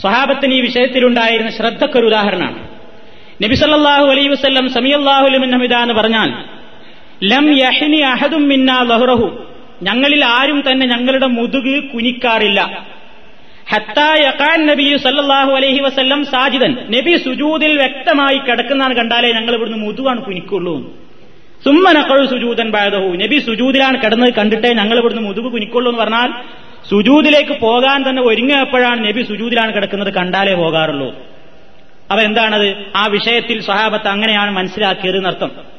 സ്വഹാബത്തിന് 0.01 0.53
ഈ 0.59 0.61
വിഷയത്തിലുണ്ടായിരുന്ന 0.67 1.51
ശ്രദ്ധക്കൊരു 1.59 2.07
ഉദാഹരണമാണ്. 2.11 2.59
നബി 3.43 3.55
സല്ലല്ലാഹു 3.63 4.07
അലൈഹി 4.15 4.31
വസല്ലം 4.35 4.67
സമിയല്ലാഹു 4.77 5.27
ലിമൻ 5.35 5.51
ഹമിദ 5.57 5.75
എന്ന് 5.85 5.95
പറഞ്ഞാൽ 6.01 6.31
ലം 7.33 7.47
യഹ്നി 7.65 8.01
അഹദും 8.15 8.43
മിന്നാ 8.53 8.79
ലഹ്റഹു 8.93 9.29
ഞങ്ങളിൽ 9.87 10.23
ആരും 10.39 10.59
തന്നെ 10.67 10.85
ഞങ്ങളുടെ 10.93 11.29
മുതുക് 11.39 11.75
കുനിക്കാറില്ല. 11.93 12.61
സാജിദൻ. 16.25 16.73
നബി 16.91 17.17
സുജൂദിൽ 17.17 17.77
വ്യക്തമായി 17.77 18.39
കിടക്കുന്നതാണ് 18.39 18.97
കണ്ടാലേ 18.97 19.33
ഞങ്ങൾ 19.33 19.55
ഇവിടുന്ന് 19.55 19.87
മുതുവാണ് 19.87 20.23
കുനിക്കുള്ളൂ. 20.23 21.05
സുമ്മനക്കളു 21.65 22.27
സുജൂതൻ 22.27 22.71
പായതഹു 22.73 23.09
നബി 23.15 23.39
സുജൂദിലാണ് 23.39 24.03
കിടന്നത് 24.03 24.35
കണ്ടിട്ടേ 24.35 24.75
ഞങ്ങൾ 24.75 24.99
ഇവിടുന്ന് 24.99 25.29
മുതുക് 25.29 25.45
കുനിക്കുള്ളൂ 25.45 25.93
എന്ന് 25.93 26.03
പറഞ്ഞാൽ 26.03 26.33
സുജൂദിലേക്ക് 26.91 27.61
പോകാൻ 27.61 28.11
തന്നെ 28.11 28.23
ഒരുങ്ങിയപ്പോഴാണ് 28.23 29.09
നബി 29.09 29.23
സുജൂദിലാണ് 29.23 29.75
കിടക്കുന്നത് 29.75 30.15
കണ്ടാലേ 30.15 30.55
പോകാറുള്ളൂ. 30.55 31.09
അപ്പൊ 32.11 32.21
എന്താണത്? 32.21 32.77
ആ 32.97 33.07
വിഷയത്തിൽ 33.07 33.61
സഹാബത്ത് 33.61 34.09
അങ്ങനെയാണ് 34.09 34.51
മനസ്സിലാക്കിയത് 34.51 35.17
എന്നർത്ഥം. 35.17 35.74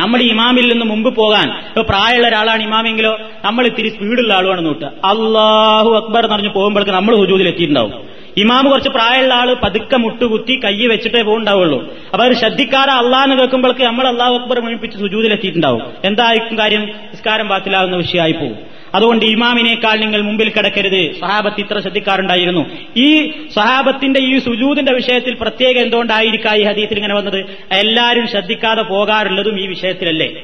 നമ്മൾ 0.00 0.18
ഇമാമിൽ 0.32 0.66
നിന്ന് 0.72 0.86
മുമ്പ് 0.92 1.10
പോകാൻ. 1.20 1.48
ഇപ്പൊ 1.70 1.82
പ്രായമുള്ള 1.90 2.26
ഒരാളാണ് 2.30 2.62
ഇമാമെങ്കിലോ 2.68 3.12
നമ്മൾ 3.46 3.62
ഇത്തിരി 3.70 3.88
സ്പീഡുള്ള 3.94 4.32
ആളുമാണ് 4.38 4.62
നോട്ട് 4.66 4.88
അള്ളാഹു 5.12 5.90
അക്ബർ 6.00 6.22
എന്ന് 6.24 6.34
പറഞ്ഞ് 6.34 6.52
പോകുമ്പോഴേക്ക് 6.58 6.94
നമ്മൾ 6.98 7.14
ഹുജൂദിൽ 7.22 7.48
എത്തിയിട്ടുണ്ടാവും. 7.52 7.94
ഇമാമ് 8.42 8.66
കുറച്ച് 8.70 8.90
പ്രായമുള്ള 8.96 9.34
ആൾ 9.40 9.48
പതുക്കെ 9.62 9.96
മുട്ടുകുത്തി 10.02 10.54
കൈ 10.64 10.74
വെച്ചിട്ടേ 10.92 11.22
പോകുണ്ടാവുള്ളൂ 11.28 11.78
അപ്പൊ 12.12 12.22
അവർ 12.24 12.32
ശ്രദ്ധിക്കാതെ 12.42 12.92
അള്ളാന്ന് 13.02 13.36
കേൾക്കുമ്പോഴേക്ക് 13.40 13.84
നമ്മൾ 13.90 14.06
അള്ളാഹു 14.12 14.34
അക്ബർ 14.40 14.58
മുഴിപ്പിച്ച് 14.66 14.96
സുജൂതിലെത്തിയിട്ടുണ്ടാവും 15.02 15.82
എന്തായിരിക്കും 16.08 16.56
കാര്യം? 16.62 16.82
നിസ്കാരം 17.12 17.48
ബാത്തിലാകുന്ന 17.52 17.96
വിഷയമായി 18.04 18.36
പോകും 18.42 18.58
അതുകൊണ്ട് 18.94 19.24
ഇമാമിനേക്കാൾ 19.24 19.98
നിങ്ങൾ 19.98 20.20
മുമ്പിൽ 20.20 20.48
കിടക്കരുത്. 20.48 21.20
സഹാബത്ത് 21.20 21.60
ഇത്ര 21.60 21.80
ശ്രദ്ധിക്കാറുണ്ടായിരുന്നു. 21.80 22.70
ഈ 22.96 23.30
സഹാബത്തിന്റെ 23.30 24.20
ഈ 24.20 24.38
സുജൂദിന്റെ 24.38 24.92
വിഷയത്തിൽ 24.92 25.34
പ്രത്യേകം 25.34 25.80
എന്തുകൊണ്ടായിരിക്കാം 25.80 26.56
ഈ 26.56 26.62
ഹദീത്തിൽ 26.62 26.96
ഇങ്ങനെ 26.96 27.14
വന്നത്? 27.14 27.44
എല്ലാവരും 27.72 28.28
ശ്രദ്ധിക്കാതെ 28.28 28.82
പോകാറുള്ളതും 28.82 29.60
ഈ 29.60 29.66
വിഷയത്തിലല്ലേ? 29.66 30.42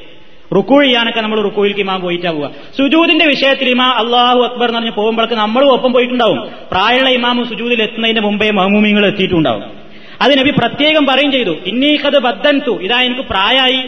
റുക്കൂ 0.55 0.81
ചെയ്യാനൊക്കെ 0.81 1.21
നമ്മൾ 1.21 1.41
റുക്കൂയിലേക്ക് 1.41 1.81
ഇമാം 1.81 2.01
പോയിട്ടാ 2.01 2.31
പോവുക. 2.31 2.51
സുജൂദിന്റെ 2.77 3.25
വിഷയത്തിൽ 3.25 3.69
ഇമാ 3.69 3.91
അള്ളാഹു 3.91 4.39
അക്ബർ 4.39 4.67
എന്ന് 4.67 4.79
പറഞ്ഞ് 4.79 4.91
പോകുമ്പോഴേക്ക് 4.91 5.33
നമ്മളും 5.33 5.71
ഒപ്പം 5.71 5.93
പോയിട്ടുണ്ടാവും. 5.93 6.49
പ്രായമുള്ള 6.71 7.09
ഇമാമും 7.09 7.49
സുജൂദിൽ 7.49 7.83
എത്തുന്നതിന്റെ 7.83 8.21
മുമ്പേ 8.21 8.51
മഹമൂമിങ്ങൾ 8.51 9.05
എത്തിയിട്ടുണ്ടാവും. 9.05 9.63
അത് 10.21 10.39
നബി 10.39 10.49
പ്രത്യേകം 10.49 11.05
പറയും 11.05 11.31
ചെയ്തു. 11.31 11.57
ഇന്നീഖത് 11.65 12.19
ബദ്ധൻതു 12.19 12.79
ഇതാ 12.81 13.01
എനിക്ക് 13.01 13.21
പ്രായമായി 13.21 13.83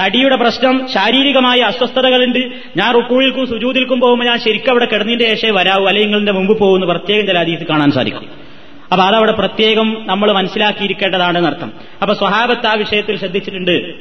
തടിയുടെ 0.00 0.36
പ്രശ്നം 0.36 0.88
ശാരീരികമായ 0.94 1.58
അസ്വസ്ഥതകളുണ്ട്. 1.58 2.38
ഞാൻ 2.76 2.94
റുക്കൂയിൽക്കും 2.94 3.46
സുജൂതിൽക്കും 3.48 4.00
പോകുമ്പോൾ 4.00 4.24
ഞാൻ 4.24 4.38
ശരിക്കും 4.38 4.70
അവിടെ 4.70 4.84
കിടന്നിന്റെ 4.84 5.28
ശേഷേ 5.28 5.50
വരാവൂ. 5.50 5.86
അല്ലെങ്കിൽ 5.86 6.10
നിങ്ങളുടെ 6.10 6.32
മുമ്പ് 6.32 6.58
പോകുന്ന 6.58 6.86
പ്രത്യേകം 6.86 7.26
ചില 7.26 7.56
കാണാൻ 7.70 7.90
സാധിക്കും. 7.92 8.48
അപ്പൊ 8.92 9.04
അതവിടെ 9.04 9.32
പ്രത്യേകം 9.32 10.02
നമ്മൾ 10.06 10.32
മനസ്സിലാക്കിയിരിക്കേണ്ടതാണെന്ന് 10.32 11.48
അർത്ഥം 11.48 11.72
അപ്പൊ 12.02 12.14
സ്വഹാബത്ത് 12.14 12.66
ആ 12.66 12.72
വിഷയത്തിൽ 12.72 13.18
ശ്രദ്ധിച്ചിട്ടുണ്ട്. 13.18 13.94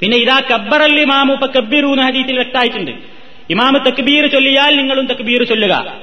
പിന്നെ 0.00 0.16
ഇതാ 0.16 0.40
കബ്ബറൽ 0.50 1.00
ഇമാമു 1.00 1.32
ഇപ്പൊ 1.32 1.46
കബ്ബിറൂന്ന് 1.46 2.02
ഹദീത്തിൽ 2.02 2.34
വ്യക്തമായിട്ടുണ്ട്. 2.34 2.90
ഇമാമ് 3.50 3.78
തക്ബീർ 3.86 4.26
ചൊല്ലിയാൽ 4.26 4.76
നിങ്ങളും 4.76 5.06
തക്ബീർ 5.06 5.42
ചൊല്ലുക. 5.42 5.96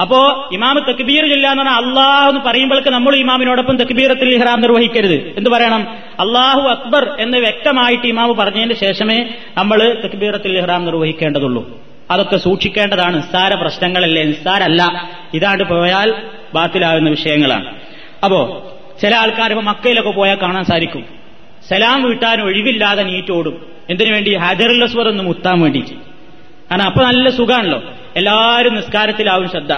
അപ്പോ 0.00 0.48
ഇമാമ് 0.52 0.76
തക്ബീർ 0.76 1.28
ചൊല്ലുക 1.28 1.50
എന്ന് 1.50 1.62
പറഞ്ഞാൽ 1.62 1.88
അള്ളാഹു 1.88 2.28
എന്ന് 2.28 2.40
പറയുമ്പോഴേക്ക് 2.40 2.88
നമ്മൾ 2.88 3.14
ഇമാമിനോടൊപ്പം 3.14 3.76
തക്ബീറത്തിൽ 3.76 4.34
ഇഹ്റാം 4.34 4.60
നിർവഹിക്കരുത്. 4.60 5.14
എന്ത് 5.14 5.50
പറയണം? 5.50 5.86
അള്ളാഹു 6.20 6.60
അക്ബർ 6.60 7.16
എന്ന് 7.20 7.38
വ്യക്തമായിട്ട് 7.38 8.06
ഇമാമ് 8.06 8.34
പറഞ്ഞതിന് 8.34 8.74
ശേഷമേ 8.74 9.28
നമ്മൾ 9.56 10.02
തക്ബീറത്തിൽ 10.04 10.58
ഇഹ്റാം 10.58 10.84
നിർവഹിക്കേണ്ടതുള്ളൂ. 10.84 11.80
അതൊക്കെ 12.10 12.36
സൂക്ഷിക്കേണ്ടതാണ്. 12.36 13.16
നിസ്സാര 13.16 13.54
പ്രശ്നങ്ങളല്ലേ? 13.54 14.22
നിസ്സാരല്ല. 14.22 15.10
ഇതാണ്ട് 15.34 15.64
പോയാൽ 15.64 16.14
ബാത്തിലാകുന്ന 16.54 17.10
വിഷയങ്ങളാണ്. 17.10 17.74
അപ്പോ 18.24 18.62
ചില 19.02 19.16
ആൾക്കാർ 19.16 19.50
ഇപ്പൊ 19.50 19.62
മക്കയിലൊക്കെ 19.62 20.10
പോയാൽ 20.10 20.38
കാണാൻ 20.42 20.64
സാധിക്കും. 20.64 21.04
സലാം 21.68 22.02
വീട്ടാൻ 22.02 22.42
ഒഴിവില്ലാതെ 22.42 23.02
നീറ്റോടും. 23.02 23.66
എന്തിനു 23.90 24.12
വേണ്ടി? 24.12 24.34
ഹജറുൽ 24.34 24.84
അസ്വർ 24.84 25.08
ഒന്ന് 25.08 25.24
മുത്താൻ 25.24 25.60
വേണ്ടിയിട്ട്. 25.60 26.05
കാരണം 26.70 26.84
അപ്പൊ 26.84 27.04
നല്ല 27.04 27.30
സുഖാണല്ലോ. 27.30 27.82
എല്ലാവരും 28.16 28.74
നിസ്കാരത്തിലാവും 28.74 29.48
ശ്രദ്ധ. 29.48 29.72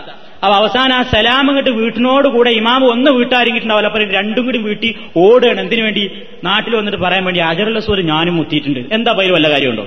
അപ്പൊ 0.44 0.54
അവസാനം 0.54 0.94
ആ 0.96 1.02
സലാം 1.02 1.48
ഇങ്ങോട്ട് 1.48 1.70
വീട്ടിനോട് 1.70 2.28
കൂടെ 2.28 2.50
ഇമാമ് 2.50 2.84
ഒന്ന് 2.84 3.10
വീട്ടാരിങ്ങിട്ടുണ്ടാവില്ല. 3.10 3.86
അപ്പൊ 3.86 4.00
രണ്ടും 4.04 4.44
കൂടി 4.44 4.58
വീട്ടി 4.58 4.96
ഓടുകയാണ്. 5.16 5.60
എന്തിനു 5.60 5.82
വേണ്ടി? 5.82 6.10
നാട്ടിൽ 6.44 6.76
വന്നിട്ട് 6.76 6.98
പറയാൻ 6.98 7.24
വേണ്ടി 7.24 7.40
ഹജറുൽ 7.40 7.76
അസ്വർ 7.76 8.00
ഞാനും 8.00 8.36
മുത്തിയിട്ടുണ്ട്. 8.36 8.94
എന്താ 8.94 9.12
പേര് 9.12 9.32
വല്ല 9.32 9.50
കാര്യമുണ്ടോ? 9.50 9.86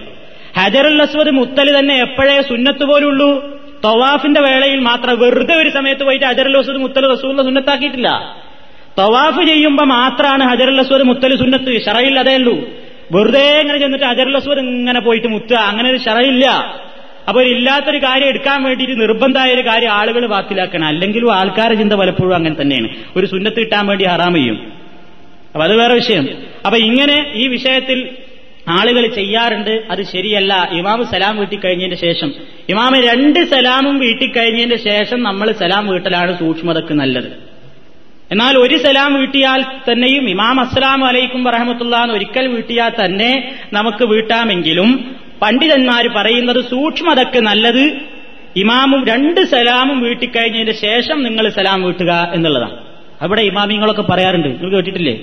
ഹജറുൽ 0.58 1.02
അസ്വദ് 1.02 1.30
മുത്തൽ 1.30 1.80
തന്നെ 1.80 1.96
എപ്പോഴേ 2.02 2.42
സുന്നത്ത് 2.42 2.84
പോലുള്ളൂ 2.84 3.44
തവാഫിന്റെ 3.86 4.42
വേളയിൽ 4.42 4.80
മാത്രം 4.80 5.20
വെറുതെ 5.20 5.56
ഒരു 5.56 5.70
സമയത്ത് 5.70 6.04
പോയിട്ട് 6.04 6.26
ഹജറുൽ 6.26 6.58
അസ്വദ് 6.58 6.78
മുത്തൽ 6.78 7.12
റസൂലിനെ 7.12 7.44
സുന്നത്താക്കിയിട്ടില്ല. 7.44 8.36
തവാഫ് 9.00 9.48
ചെയ്യുമ്പോൾ 9.48 9.84
മാത്രമാണ് 9.84 10.44
ഹജറുൽ 10.44 10.80
അസ്വദ് 10.80 11.02
മുത്തൽ 11.02 11.36
സുന്നത്ത്. 11.36 11.86
ഷറയിൽ 11.86 12.20
അതേ 12.20 12.36
ഉള്ളൂ. 12.36 12.56
വെറുതെ 13.12 13.60
ഇങ്ങനെ 13.62 13.78
ചെന്നിട്ട് 13.78 14.06
ഹജറുൽ 14.06 14.36
അസ്വദ് 14.36 14.60
ഇങ്ങനെ 14.60 15.00
പോയിട്ട് 15.00 15.28
മുത്തുക. 15.28 15.58
അങ്ങനെ 15.58 15.90
ഒരു 15.90 15.98
ഷറയില്ല. 15.98 16.76
അപ്പൊ 17.28 17.42
ഒരു 17.42 17.50
ഇല്ലാത്തൊരു 17.50 17.98
കാര്യം 17.98 18.28
എടുക്കാൻ 18.28 18.64
വേണ്ടിയിട്ട് 18.64 19.02
നിർബന്ധമായ 19.02 19.54
ഒരു 19.54 19.62
കാര്യം 19.62 19.92
ആളുകൾ 19.92 20.26
വാക്കിലാക്കണം. 20.26 20.88
അല്ലെങ്കിലും 20.88 21.36
ആൾക്കാരുടെ 21.36 21.80
ചിന്ത 21.80 21.94
പലപ്പോഴും 21.94 22.36
അങ്ങനെ 22.36 22.62
തന്നെയാണ്. 22.62 22.88
ഒരു 23.16 23.26
സുന്നത്ത് 23.26 23.58
കിട്ടാൻ 23.58 23.88
വേണ്ടി 23.88 24.06
ഹറാം 24.06 24.34
ചെയ്യും. 24.34 24.74
അപ്പൊ 25.54 25.64
അത് 25.64 25.78
വേറെ 25.78 25.94
വിഷയം. 25.94 26.28
അപ്പൊ 26.66 26.78
ഇങ്ങനെ 26.78 27.32
ഈ 27.34 27.48
വിഷയത്തിൽ 27.48 28.10
ആളുകൾ 28.70 29.08
ചെയ്യാറുണ്ട്. 29.08 29.84
അത് 29.92 30.04
ശരിയല്ല. 30.04 30.70
ഇമാമ് 30.72 31.04
സലാം 31.04 31.38
വീട്ടി 31.38 31.56
കഴിഞ്ഞതിന് 31.56 31.96
ശേഷം. 31.96 32.34
ഇമാമ് 32.70 32.96
രണ്ട് 32.96 33.46
സലാമും 33.46 34.00
വീട്ടി 34.00 34.28
കഴിഞ്ഞതിന് 34.28 34.76
ശേഷം 34.76 35.24
നമ്മൾ 35.24 35.52
സലാം 35.52 35.88
വീട്ടലാണ് 35.88 36.40
സൂക്ഷ്മതക്ക് 36.40 36.94
നല്ലത്. 36.94 37.52
എന്നാൽ 38.32 38.58
ഒരു 38.58 38.78
സലാം 38.78 39.14
വീട്ടിയാൽ 39.14 39.64
തന്നെയും 39.92 40.30
ഇമാം 40.30 40.62
അസ്സലാം 40.62 41.06
അലൈക്കും 41.06 41.44
വറഹമത്തുള്ള 41.44 42.06
ഒരിക്കൽ 42.12 42.48
വീട്ടിയാൽ 42.48 43.06
തന്നെ 43.06 43.56
നമുക്ക് 43.74 44.06
വീട്ടാമെങ്കിലും 44.06 45.16
പണ്ഡിതന്മാർ 45.42 46.10
പറയുന്നത് 46.18 46.64
സൂക്ഷ്മതക്ക് 46.70 47.40
നല്ലത് 47.40 47.94
ഇമാമും 48.56 49.08
രണ്ട് 49.08 49.46
സലാമും 49.46 50.00
വീട്ടിക്കഴിഞ്ഞതിന് 50.00 50.72
ശേഷം 50.72 51.24
നിങ്ങൾ 51.24 51.50
സലാം 51.50 51.84
വീട്ടുക 51.84 52.32
എന്നുള്ളതാണ്. 52.34 52.78
അവിടെ 53.22 53.42
ഇമാമിങ്ങളൊക്കെ 53.42 54.02
പറയാറുണ്ട്. 54.02 54.48
നിങ്ങൾ 54.48 54.76
കേട്ടിട്ടില്ലേ? 54.76 55.20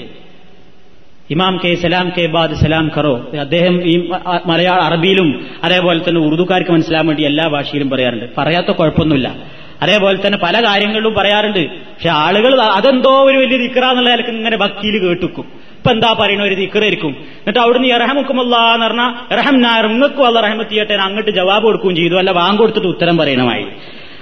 ഇമാം 1.30 1.60
കെ 1.64 1.74
സലാം 1.74 2.12
കെ 2.18 2.26
ബാദ് 2.26 2.54
സലാം 2.54 2.90
ഖറോ 2.96 3.30
അദ്ദേഹം 3.40 3.82
ഈ 3.88 4.08
മലയാള 4.46 4.80
അറബിയിലും 4.80 5.46
അതേപോലെ 5.64 6.00
തന്നെ 6.08 6.20
ഉറുദുക്കാർക്ക് 6.20 6.70
മനസ്സിലാൻ 6.70 7.06
വേണ്ടി 7.06 7.24
എല്ലാ 7.24 7.48
ഭാഷയിലും 7.48 7.90
പറയാറുണ്ട്. 7.90 8.24
പറയാത്ത 8.38 8.66
കുഴപ്പമൊന്നുമില്ല. 8.66 9.34
അതേപോലെ 9.82 10.26
തന്നെ 10.26 10.38
പല 10.38 10.64
കാര്യങ്ങളിലും 10.66 11.14
പറയാറുണ്ട്. 11.14 11.66
പക്ഷെ 11.66 12.08
ആളുകൾ 12.08 12.62
അതെന്തോ 12.62 13.10
ഒരു 13.10 13.38
വലിയ 13.38 13.56
ദിക്കറാന്നുള്ള 13.56 14.10
നിലയ്ക്ക് 14.10 14.30
ഇങ്ങനെ 14.30 14.56
ഭക്തിയിൽ 14.56 15.08
കേട്ടുക്കും. 15.08 15.57
ഇപ്പൊ 15.88 15.96
എന്താ 15.96 16.08
പറയണ 16.20 16.40
ഒരു 16.46 16.56
ദിക്കറായിരിക്കും 16.58 17.12
എന്നിട്ട് 17.40 17.60
അവിടുന്ന് 17.62 17.88
ഇറഹമുക്കുമല്ല 17.96 18.56
എന്ന് 18.72 18.84
പറഞ്ഞാൽ 18.86 19.12
ഇറഹം 19.34 19.56
നായർ 19.62 19.84
നിങ്ങൾക്കും 19.92 20.24
അല്ല 20.28 20.38
റഹമത്ത് 20.44 20.72
ചെയ്യട്ടെ 20.72 20.96
അങ്ങോട്ട് 21.04 21.32
ജവാബ് 21.38 21.64
കൊടുക്കുകയും 21.66 21.94
ചെയ്തു. 21.98 22.16
അല്ല 22.22 22.30
വാങ്ങൊടുത്തിട്ട് 22.38 22.88
ഉത്തരം 22.94 23.16
പറയണമായി. 23.20 23.64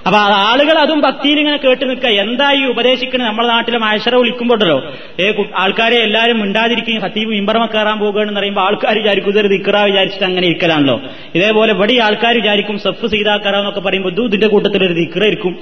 അപ്പൊ 0.09 0.19
ആളുകൾ 0.51 0.77
അതും 0.83 1.01
ഭക്തിയിൽ 1.07 1.39
ഇങ്ങനെ 1.43 1.59
കേട്ട് 1.65 1.85
നിൽക്കുക. 1.89 2.11
എന്താ 2.25 2.49
ഈ 2.59 2.61
ഉപദേശിക്കുന്നത് 2.73 3.29
നമ്മുടെ 3.29 3.49
നാട്ടിലെ 3.53 3.79
മാഷറ 3.85 4.15
വിളിക്കുമ്പോഴല്ലോ 4.21 4.77
ഏ 5.23 5.33
ആൾക്കാരെ 5.63 5.99
എല്ലാവരും 6.07 6.39
മിണ്ടാതിരിക്കുകയും 6.43 7.03
ഹത്തീബ് 7.07 7.35
ഇമ്പറമ 7.41 7.67
കയറാൻ 7.75 7.99
പോകുകയാണെന്ന് 8.03 8.41
പറയുമ്പോൾ 8.41 8.65
ആൾക്കാർ 8.67 8.95
വിചാരിക്കും 9.01 9.33
ഇതൊരു 9.35 9.51
ദിക്കറ 9.55 9.83
വിചാരിച്ചിട്ട് 9.89 10.27
അങ്ങനെ 10.31 10.47
ഇരിക്കലാണല്ലോ. 10.51 10.97
ഇതേപോലെ 11.39 11.75
ഇവിടെ 11.79 11.99
ആൾക്കാർ 12.07 12.35
വിചാരിക്കും 12.43 12.79
സഫ് 12.87 13.13
സീതാക്കറ 13.15 13.57
എന്നൊക്കെ 13.63 13.85
പറയുമ്പോൾ 13.89 14.15
ഇത് 14.17 14.23
ഇതിന്റെ 14.31 14.51
കൂട്ടത്തിൽ 14.55 14.85
ഒരു 14.91 14.97
ദിക്കറായിരിക്കും 15.01 15.57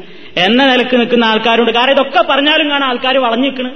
എന്ന 0.46 0.60
നിലയ്ക്ക് 0.72 0.98
നിൽക്കുന്ന 1.02 1.32
ആൾക്കാരുണ്ട്. 1.32 1.74
കാരണം 1.78 1.96
ഇതൊക്കെ 1.98 2.22
പറഞ്ഞാലും 2.34 2.68
കാണാൻ 2.74 2.88
ആൾക്കാർ 2.92 3.16
വളഞ്ഞു 3.28 3.48
നിൽക്കണ് 3.50 3.72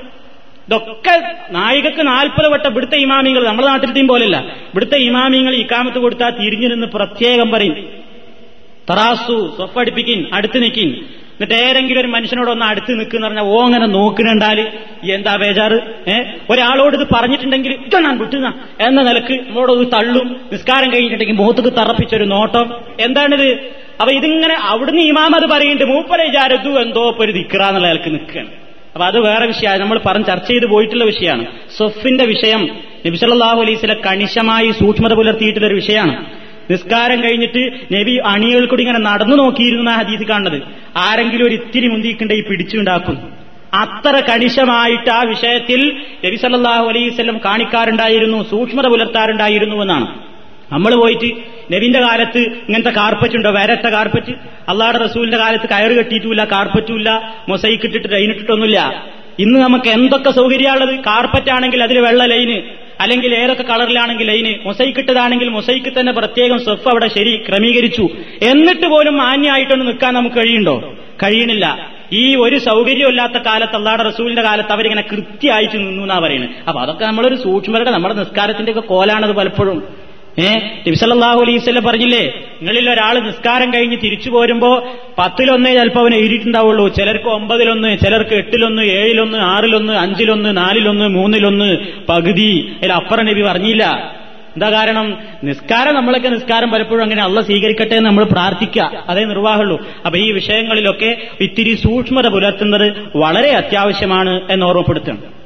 ഇതൊക്കെ 0.68 1.36
നായികക്ക് 1.50 2.06
നാൽപ്പത് 2.06 2.52
വട്ടം 2.52 2.70
ഇവിടുത്തെ 2.70 2.96
ഇമാമിങ്ങൾ 2.96 3.44
നമ്മുടെ 3.44 3.68
നാട്ടിലത്തെയും 3.68 4.08
പോലെയല്ല 4.08 4.36
ഇവിടുത്തെ 4.38 4.96
ഇമാമിങ്ങൾ 4.96 5.54
ഇക്കാമത്ത് 5.54 5.98
കൊടുത്താൽ 5.98 6.30
തിരിഞ്ഞു 6.30 6.68
നിന്ന് 6.68 6.86
പ്രത്യേകം 6.86 7.50
പറയും. 7.50 7.88
തറാസു 8.90 9.52
സ്വപ്പടിപ്പിക്കിൻ 9.56 10.26
അടുത്ത് 10.32 10.62
നിൽക്കിൻ 10.62 11.04
എന്നിട്ട് 11.40 11.54
ഏതെങ്കിലും 11.54 12.00
ഒരു 12.00 12.08
മനുഷ്യനോട് 12.08 12.50
ഒന്ന് 12.50 12.66
അടുത്ത് 12.66 12.98
നിൽക്കുന്ന 12.98 13.26
പറഞ്ഞാൽ 13.26 13.44
ഓ 13.44 13.64
അങ്ങനെ 13.64 13.86
നോക്കുന്നുണ്ടാൽ 13.86 14.68
എന്താ 15.10 15.36
ബേജാറ്? 15.36 15.80
ഏഹ് 16.08 16.24
ഒരാളോട് 16.50 16.96
ഇത് 16.96 17.08
പറഞ്ഞിട്ടുണ്ടെങ്കിൽ 17.14 17.72
ഇതാണ് 17.72 18.18
വിട്ടുന്ന. 18.18 18.52
എന്ന 18.80 19.02
നിലയ്ക്ക് 19.02 19.32
നമ്മളോട് 19.32 19.72
ഒരു 19.72 19.84
തള്ളും. 19.84 20.36
നിസ്കാരം 20.52 20.92
കഴിഞ്ഞിട്ടുണ്ടെങ്കിൽ 20.92 21.36
മുഖത്തേക്ക് 21.36 21.76
തറപ്പിച്ചൊരു 21.76 22.24
നോട്ടം. 22.24 22.74
എന്താണിത്? 23.00 23.70
അപ്പൊ 24.00 24.12
ഇതിങ്ങനെ 24.14 24.54
അവിടുന്ന് 24.54 25.00
ഇമാം 25.00 25.34
അത് 25.34 25.48
പറയുന്നുണ്ട് 25.50 25.84
മൂപ്പര 25.84 26.22
വിചാരത്തു 26.22 26.68
എന്തോ 26.68 27.08
ഇപ്പൊ 27.08 27.24
ഒരു 27.24 27.32
ദിക്റാന്നുള്ള 27.32 27.92
നിൽക്കുകയാണ്. 27.92 28.48
അപ്പൊ 28.99 29.07
അത് 29.07 29.18
വേറെ 29.20 29.46
വിഷയമാണ്. 29.46 29.80
നമ്മൾ 29.80 29.99
പറഞ്ഞ് 30.07 30.24
ചർച്ച 30.24 30.49
ചെയ്ത് 30.49 30.66
പോയിട്ടുള്ള 30.66 31.05
വിഷയമാണ്. 31.05 31.44
സൊഫിന്റെ 31.78 32.24
വിഷയം 32.24 32.62
നബിസല്ലാഹു 33.07 33.61
അലൈസിലെ 33.61 33.96
കണിശമായി 34.07 34.70
സൂക്ഷ്മത 34.70 35.12
പുലർത്തിയിട്ടുള്ള 35.14 35.66
ഒരു 35.66 35.74
വിഷയമാണ്. 35.74 36.14
നിസ്കാരം 36.70 37.18
കഴിഞ്ഞിട്ട് 37.24 37.62
നബി 37.94 38.14
അണികൾക്കൂടി 38.26 38.70
കൂടി 38.70 38.82
ഇങ്ങനെ 38.82 38.99
നടന്നു 38.99 39.36
നോക്കിയിരുന്നു 39.36 39.90
ആ 39.90 39.94
ഹദീസ് 39.94 40.26
കാണുന്നത്. 40.28 40.62
ആരെങ്കിലും 40.96 41.46
ഒരു 41.46 41.55
ഇത്തിരി 41.55 41.88
മുന്തിക്കുണ്ടെങ്കിൽ 41.88 42.44
പിടിച്ചുണ്ടാക്കും. 42.49 43.16
അത്ര 43.74 44.14
കണിശമായിട്ട് 44.30 45.11
ആ 45.11 45.22
വിഷയത്തിൽ 45.22 45.80
നബി 46.26 46.36
സല്ലാഹു 46.36 46.88
അലൈവല്ലം 46.88 47.38
കാണിക്കാറുണ്ടായിരുന്നു 47.44 48.42
സൂക്ഷ്മത 48.51 48.86
പുലർത്താറുണ്ടായിരുന്നു 48.86 49.76
എന്നാണ്. 49.76 50.09
നമ്മൾ 50.72 50.94
പോയിട്ട് 50.94 51.30
നബിന്റെ 51.72 52.00
കാലത്ത് 52.00 52.38
ഇങ്ങനത്തെ 52.38 52.90
കാർപ്പറ്റ് 52.90 53.34
ഉണ്ടോ? 53.34 53.50
വരട്ട 53.50 53.86
കാർപ്പറ്റ് 53.88 54.32
അള്ളാഹുടെ 54.68 54.98
റസൂലിന്റെ 54.98 55.38
കാലത്ത് 55.38 55.68
കയറ് 55.68 55.92
കെട്ടിയിട്ടുമില്ല 55.92 56.44
കാർപ്പറ്റുമില്ല 56.44 57.34
മൊസൈക്ക് 57.48 57.84
ഇട്ടിട്ട് 57.84 58.12
ലൈനിട്ടിട്ടൊന്നുമില്ല 58.12 59.04
ഇന്ന് 59.38 59.60
നമുക്ക് 59.60 59.88
എന്തൊക്കെ 59.88 60.30
സൗകര്യമുള്ളത് 60.30 60.94
കാർപ്പറ്റ് 60.94 61.50
ആണെങ്കിൽ 61.50 61.82
അതിൽ 61.82 61.98
വെള്ള 61.98 62.24
ലൈന് 62.24 62.62
അല്ലെങ്കിൽ 63.00 63.34
ഏതൊക്കെ 63.34 63.62
കളറിലാണെങ്കിൽ 63.62 64.26
ലൈന് 64.26 64.66
മൊസൈക്ക് 64.66 64.98
ഇട്ടതാണെങ്കിൽ 64.98 65.48
മൊസൈക്ക് 65.48 66.00
തന്നെ 66.00 66.12
പ്രത്യേകം 66.12 66.58
സ്വഫ് 66.58 66.88
അവിടെ 66.88 67.08
ശരി 67.08 67.44
ക്രമീകരിച്ചു. 67.48 68.08
എന്നിട്ട് 68.42 68.86
പോലും 68.86 69.16
മാന്യമായിട്ടൊന്ന് 69.16 69.86
നിൽക്കാൻ 69.86 70.14
നമുക്ക് 70.14 70.36
കഴിയുണ്ടോ 70.36 70.94
കഴിയണില്ല. 71.22 71.88
ഈ 72.12 72.34
ഒരു 72.34 72.58
സൗകര്യമില്ലാത്ത 72.58 73.32
കാലത്ത് 73.32 73.76
അള്ളാടെ 73.76 74.02
റസൂലിന്റെ 74.02 74.42
കാലത്ത് 74.42 74.72
അവരിങ്ങനെ 74.72 75.04
കൃത്യമായിട്ട് 75.12 75.76
നിന്നു 75.76 76.02
എന്നാ 76.02 76.18
പറയുന്നത്. 76.18 76.50
അപ്പൊ 76.68 76.80
അതൊക്കെ 76.80 77.04
നമ്മളൊരു 77.04 77.34
സൂക്ഷ്മരുടെ 77.34 77.90
നമ്മുടെ 77.90 78.14
നിസ്കാരത്തിന്റെ 78.14 78.72
ഒക്കെ 78.72 78.80
കോലാണത് 78.80 79.32
പലപ്പോഴും. 79.32 80.07
ഏഹ് 80.39 80.89
നബിസല്ലാഹു 80.89 81.41
പറഞ്ഞില്ലേ? 81.86 82.26
നിങ്ങളിൽ 82.61 82.91
ഒരാൾ 82.91 83.18
നിസ്കാരം 83.18 83.74
കഴിഞ്ഞ് 83.74 83.97
തിരിച്ചു 84.05 84.30
പോരുമ്പോ 84.30 84.86
പത്തിലൊന്നേ 85.18 85.74
ചിലപ്പോൾ 85.74 86.01
അവന് 86.01 86.14
എഴുതിയിട്ടുണ്ടാവുള്ളൂ. 86.14 86.89
ചിലർക്ക് 86.89 87.24
ഒമ്പതിലൊന്ന് 87.24 87.99
ചിലർക്ക് 87.99 88.34
എട്ടിലൊന്ന് 88.34 88.82
ഏഴിലൊന്ന് 88.82 89.39
ആറിലൊന്ന് 89.39 89.93
അഞ്ചിലൊന്ന് 89.93 90.57
നാലിലൊന്ന് 90.57 91.09
മൂന്നിലൊന്ന് 91.09 91.76
പകുതി. 92.09 92.72
അപ്പുറ 92.97 93.22
നബി 93.22 93.43
പറഞ്ഞില്ല. 93.43 93.84
എന്താ 94.49 94.70
കാരണം? 94.70 95.18
നിസ്കാരം 95.45 95.95
നമ്മളൊക്കെ 95.95 96.28
നിസ്കാരം 96.28 96.70
പലപ്പോഴും 96.70 97.03
അങ്ങനെ 97.03 97.22
അള്ള 97.22 97.41
സ്വീകരിക്കട്ടെ 97.41 97.95
എന്ന് 97.95 98.11
നമ്മൾ 98.11 98.24
പ്രാർത്ഥിക്കുക. 98.24 99.05
അതേ 99.09 99.24
നിർവാഹമുള്ളൂ. 99.24 99.86
അപ്പൊ 100.07 100.18
ഈ 100.18 100.32
വിഷയങ്ങളിലൊക്കെ 100.32 101.16
ഇത്തിരി 101.41 101.74
സൂക്ഷ്മത 101.74 102.28
പുലർത്തുന്നത് 102.28 102.93
വളരെ 103.16 103.51
അത്യാവശ്യമാണ് 103.51 104.41
എന്ന് 104.51 104.66
ഓർമ്മപ്പെടുത്തുന്നുണ്ട് 104.66 105.39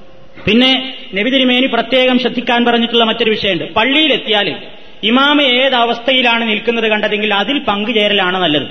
പിന്നെ 0.50 0.94
നബിതിരിമേനി 1.14 1.66
പ്രത്യേകം 1.66 2.18
ശ്രദ്ധിക്കാൻ 2.18 2.64
പറഞ്ഞിട്ടുള്ള 2.64 3.04
മറ്റൊരു 3.04 3.30
വിഷയമുണ്ട്. 3.30 3.74
പള്ളിയിലെത്തിയാൽ 3.74 4.56
ഇമാമ് 5.04 5.42
ഏത് 5.42 5.74
അവസ്ഥയിലാണ് 5.74 6.48
നിൽക്കുന്നത് 6.50 6.84
കണ്ടതെങ്കിൽ 6.84 7.34
അതിൽ 7.34 7.58
പങ്കുചേരലാണ് 7.58 8.38
നല്ലത്. 8.42 8.66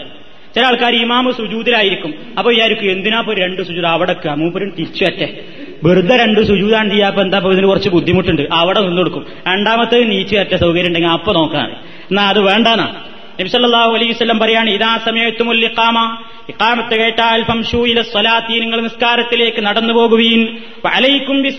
ചില 0.55 0.65
ആൾക്കാർ 0.65 0.93
ഇമാമ് 0.95 1.31
സുജൂതിലായിരിക്കും. 1.31 2.13
അപ്പൊ 2.37 2.51
വിചാരിക്കും 2.51 2.91
എന്തിനാ 2.91 3.21
പോയി 3.21 3.37
രണ്ട് 3.37 3.61
സുജൂത് 3.61 3.85
അവിടെ 3.85 4.15
മൂപ്പരും 4.41 4.69
തിരിച്ചുവറ്റെ 4.69 5.27
വെറുതെ 5.83 6.15
രണ്ട് 6.17 6.41
സുജൂതാണ് 6.41 6.89
ചെയ്യാപ്പോ 6.89 7.21
എന്താ 7.21 7.37
ഇതിന് 7.51 7.67
കുറച്ച് 7.67 7.89
ബുദ്ധിമുട്ടുണ്ട്? 7.89 8.41
അവിടെ 8.53 8.79
നിന്ന് 8.79 8.97
കൊടുക്കും. 8.97 9.25
രണ്ടാമത്തേത് 9.47 10.09
നീച്ചു 10.11 10.35
വറ്റ 10.35 10.55
സൗകര്യം 10.55 10.87
ഉണ്ടെങ്കിൽ 10.87 11.09
അപ്പൊ 11.09 11.31
എന്നാ 12.11 12.23
അത് 12.29 12.39
വേണ്ടാന്നാ. 12.39 12.87
നബിസല്ലാഹു 13.41 13.93
അലൈഹി 13.93 14.11
വസല്ലം 14.11 14.39
പറയാണ് 14.39 14.69
ഇതാ 14.69 14.97
സമയത്തുമുൽ 15.05 15.65
ഇഖാമ. 15.65 16.17
ഇക്കാമത്ത് 16.49 17.01
കേട്ടാൽ 17.01 17.25
അൽഫം 17.25 17.87
ഇല 17.87 18.01
സ്വലാത്തി 18.01 18.59
നിങ്ങൾ 18.59 18.81
നിസ്കാരത്തിലേക്ക് 18.81 19.61
നടന്നു 19.61 19.93
പോകുവീൻ. 19.93 20.57
അലൈക്കും 20.93 21.51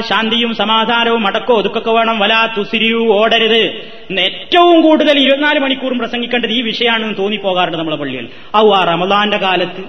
ശാന്തിയും 0.00 0.54
സമാധാനവും 0.54 1.26
അടക്കോ 1.26 1.54
ഒതുക്കൊക്കെ 1.54 1.90
വേണം. 1.90 2.18
വലാ 2.18 2.54
തുസിരിയു 2.58 3.08
ഓടരുത്. 3.08 3.90
ഏറ്റവും 4.20 4.80
കൂടുതൽ 4.80 5.18
ഇരുപത്തിനാല് 5.18 5.58
മണിക്കൂറും 5.58 5.98
പ്രസംഗിക്കേണ്ടത് 5.98 6.50
ഈ 6.50 6.62
വിഷയമാണെന്ന് 6.62 7.14
തോന്നിപ്പോകാറുണ്ട് 7.18 7.78
നമ്മുടെ 7.78 7.96
പള്ളിയിൽ. 7.96 8.28
ഔ 8.56 8.70
ആ 8.70 8.84
റമദാന്റെ 8.84 9.36
കാലത്ത്. 9.36 9.84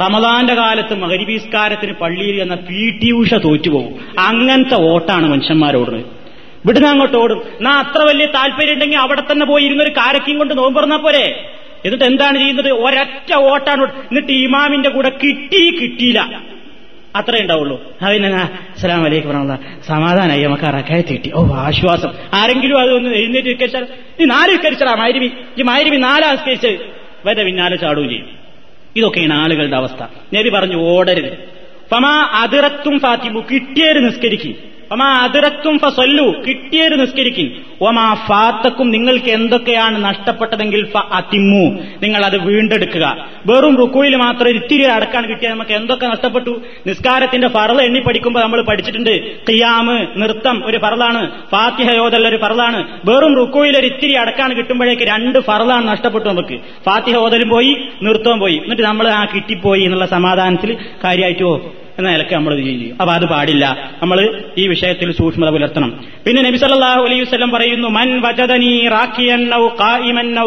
റമദാന്റെ 0.00 0.54
കാലത്ത് 0.54 0.94
മകരിബീസ്കാരത്തിന് 0.94 1.92
പള്ളിയിൽ 1.92 2.42
എന്ന 2.42 2.54
പി 2.54 2.98
ടി 3.02 3.10
ഉഷ 3.10 3.34
തോറ്റുപോകും. 3.34 4.20
അങ്ങനത്തെ 4.20 4.74
ഓട്ടാണ് 4.74 5.28
മനുഷ്യന്മാരോടുന്നത്. 5.28 6.21
ഇവിടുന്ന് 6.64 6.88
അങ്ങോട്ട് 6.88 7.16
ഓടും. 7.16 7.42
നാ 7.60 7.80
അത്ര 7.80 8.02
വലിയ 8.02 8.26
താല്പര്യം 8.26 8.72
ഉണ്ടെങ്കിൽ 8.72 8.98
അവിടെ 8.98 9.22
തന്നെ 9.32 9.46
പോയി 9.46 9.64
ഇരുന്നൊരു 9.64 9.90
കാരക്കും 9.90 10.38
കൊണ്ട് 10.38 10.58
നോമ്പ് 10.58 10.80
പറഞ്ഞാൽ 10.80 10.96
പോരെ? 10.96 11.50
എന്നിട്ട് 11.84 12.04
എന്താണ് 12.04 12.38
ചെയ്യുന്നത്? 12.38 12.70
ഒരൊറ്റ 12.70 13.34
ഓട്ടാണ് 13.34 13.82
എന്നിട്ട് 13.82 14.32
ഇമാമിന്റെ 14.32 14.88
കൂടെ 14.88 15.08
കിട്ടി 15.08 15.78
കിട്ടിയില്ല. 15.82 16.40
അത്രേ 17.16 17.40
ഉണ്ടാവുള്ളൂ. 17.40 17.92
അതിനാ 18.02 18.48
അസ്സലാം 18.76 19.04
വലൈക്കും 19.04 19.30
പറഞ്ഞ 19.30 19.56
സമാധാനമായി 19.86 20.42
നമുക്ക് 20.42 20.64
അറക്കായത്ത് 20.64 21.08
കിട്ടി. 21.08 21.32
ഓ 21.34 21.54
ആശ്വാസം. 21.54 22.08
ആരെങ്കിലും 22.34 22.80
അത് 22.80 22.92
ഒന്ന് 22.92 23.10
എഴുന്നേറ്റ് 23.10 23.48
വിൽക്കരിച്ചാൽ 23.48 23.86
ഈ 24.20 24.24
നാല് 24.24 24.52
വിക്കരിച്ചടാ 24.52 24.94
മാരുവി 24.94 25.30
ഈ 25.58 25.62
മാരുവി 25.62 25.96
നാലാസ്കരിച്ച് 25.96 26.78
വരെ 27.26 27.44
പിന്നാലെ 27.44 27.76
ചാടുകയും 27.76 28.08
ചെയ്യും. 28.08 28.28
ഇതൊക്കെയാണ് 28.96 29.32
ആളുകളുടെ 29.32 29.76
അവസ്ഥ. 29.76 30.02
നേരി 30.32 30.48
പറഞ്ഞു 30.48 30.76
ഓടരുത്. 30.76 31.32
ഫമാ 31.90 32.28
അതിറത്തും 32.32 33.00
ഫാത്തിമു 33.00 33.40
കിട്ടിയത് 33.40 34.06
നിസ്കരിക്കും. 34.06 34.71
ഒമാ 34.92 35.08
അതിരക്കും 35.24 35.78
ഫസൊല്ലു 35.78 36.24
കിട്ടിയത് 36.48 37.00
നിസ്കരിക്കും. 37.00 37.48
ഒമാ 37.80 38.14
ഫാത്തക്കും 38.28 38.90
നിങ്ങൾക്ക് 38.90 39.30
എന്തൊക്കെയാണ് 39.30 40.04
നഷ്ടപ്പെട്ടതെങ്കിൽ 40.04 40.82
ഫ 40.94 40.98
അതിമു 41.12 41.64
നിങ്ങൾ 42.02 42.24
അത് 42.24 42.36
വീണ്ടെടുക്കുക. 42.46 43.04
വെറും 43.46 43.74
റുക്കുയിൽ 43.78 44.16
മാത്രം 44.16 44.48
ഇത്തിരി 44.48 44.82
അടക്കാൻ 44.82 45.22
കിട്ടിയാൽ 45.28 45.52
നമുക്ക് 45.52 45.70
എന്തൊക്കെ 45.70 46.06
നഷ്ടപ്പെട്ടു? 46.06 46.62
നിസ്കാരത്തിന്റെ 46.86 47.48
ഫറൾ 47.48 47.82
എണ്ണി 47.82 48.00
പഠിക്കുമ്പോൾ 48.00 48.40
നമ്മൾ 48.40 48.62
പഠിച്ചിട്ടുണ്ട്. 48.62 49.14
കിയാമ് 49.48 49.96
നൃത്തം 50.16 50.66
ഒരു 50.66 50.78
ഫറലാണ് 50.78 51.22
ഫാത്തിഹ 51.52 51.90
യോദൽ 51.96 52.28
ഒരു 52.28 52.36
ഫറലാണ് 52.36 52.80
വെറും 53.04 53.36
റുക്കുയിൽ 53.36 53.78
ഒരു 53.78 53.86
ഇത്തിരി 53.86 54.14
അടക്കാൻ 54.14 54.56
കിട്ടുമ്പോഴേക്ക് 54.56 55.02
രണ്ട് 55.02 55.38
ഫറലാണ് 55.38 55.88
നഷ്ടപ്പെട്ടു 55.88 56.28
നമുക്ക്. 56.28 56.58
ഫാത്തിഹ 56.84 57.16
ഓതലും 57.16 57.48
പോയി 57.48 57.76
നൃത്തവും 58.02 58.38
പോയി. 58.38 58.56
എന്നിട്ട് 58.56 58.82
നമ്മൾ 58.82 59.08
ആ 59.08 59.24
കിട്ടിപ്പോയി 59.24 59.82
എന്നുള്ള 59.82 60.06
സമാധാനത്തിൽ 60.06 60.76
കാര്യമായിട്ടോ 61.04 61.52
എന്ന 62.02 62.12
നിലയ്ക്ക് 62.12 62.34
നമ്മൾ 62.34 62.56
ചെയ്യും. 62.56 62.96
അപ്പൊ 63.00 63.14
അത് 63.14 63.26
പാടില്ല. 63.28 63.90
നമ്മൾ 64.02 64.44
ഈ 64.58 64.68
വിഷയത്തിൽ 64.68 65.12
സൂക്ഷ്മത 65.12 65.48
പുലർത്തണം. 65.48 66.04
പിന്നെ 66.26 66.42
നബി 66.42 66.56
സല്ലാഹു 66.56 67.02
അലൈഹി 67.02 67.20
വസ്ലം 67.20 67.50
പറയുന്നു 67.50 67.88
മൻ 67.88 68.20
വജദനി 68.20 68.88
റാക്കിയൻ 68.88 69.50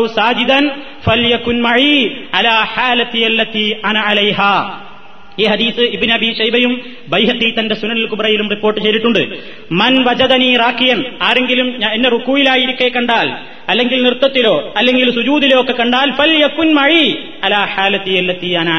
സാജിദൻ 0.08 0.72
ഫലിയ 1.06 1.36
കുൻമഴി 1.36 2.18
അലാ 2.34 2.64
ഹാലത്തി 2.64 3.76
അലൈഹാ. 3.86 4.82
ഈ 5.40 5.46
ഹദീസ് 5.46 5.82
ഇബിൻ 5.82 6.12
അബി 6.12 6.34
ഷൈബയും 6.38 6.82
ബൈഹത്തി 7.10 7.56
തന്റെ 7.60 7.76
സുനൽ 7.76 8.06
കുബ്രയിലും 8.06 8.50
റിപ്പോർട്ട് 8.50 8.82
ചെയ്തിട്ടുണ്ട്. 8.82 9.22
മൻ 9.72 10.04
വജദനി 10.04 10.58
റാക്കിയൻ 10.58 11.04
ആരെങ്കിലും 11.22 11.68
എന്നെ 11.94 12.10
റുക്കുയിലായിരിക്കെ 12.10 12.92
കണ്ടാൽ 12.96 13.30
അല്ലെങ്കിൽ 13.70 14.04
നൃത്തത്തിലോ 14.04 14.74
അല്ലെങ്കിൽ 14.78 15.12
സുജൂതിലോ 15.12 15.62
ഒക്കെ 15.62 15.74
കണ്ടാൽ 15.74 16.12
ഫൽ 16.12 16.34
യക്കുൻ 16.44 16.74
മഴി 16.74 17.18
അലാ 17.44 17.66
ഹാലത്തി 17.66 18.12
എല്ലത്തി 18.12 18.48
അന 18.48 18.70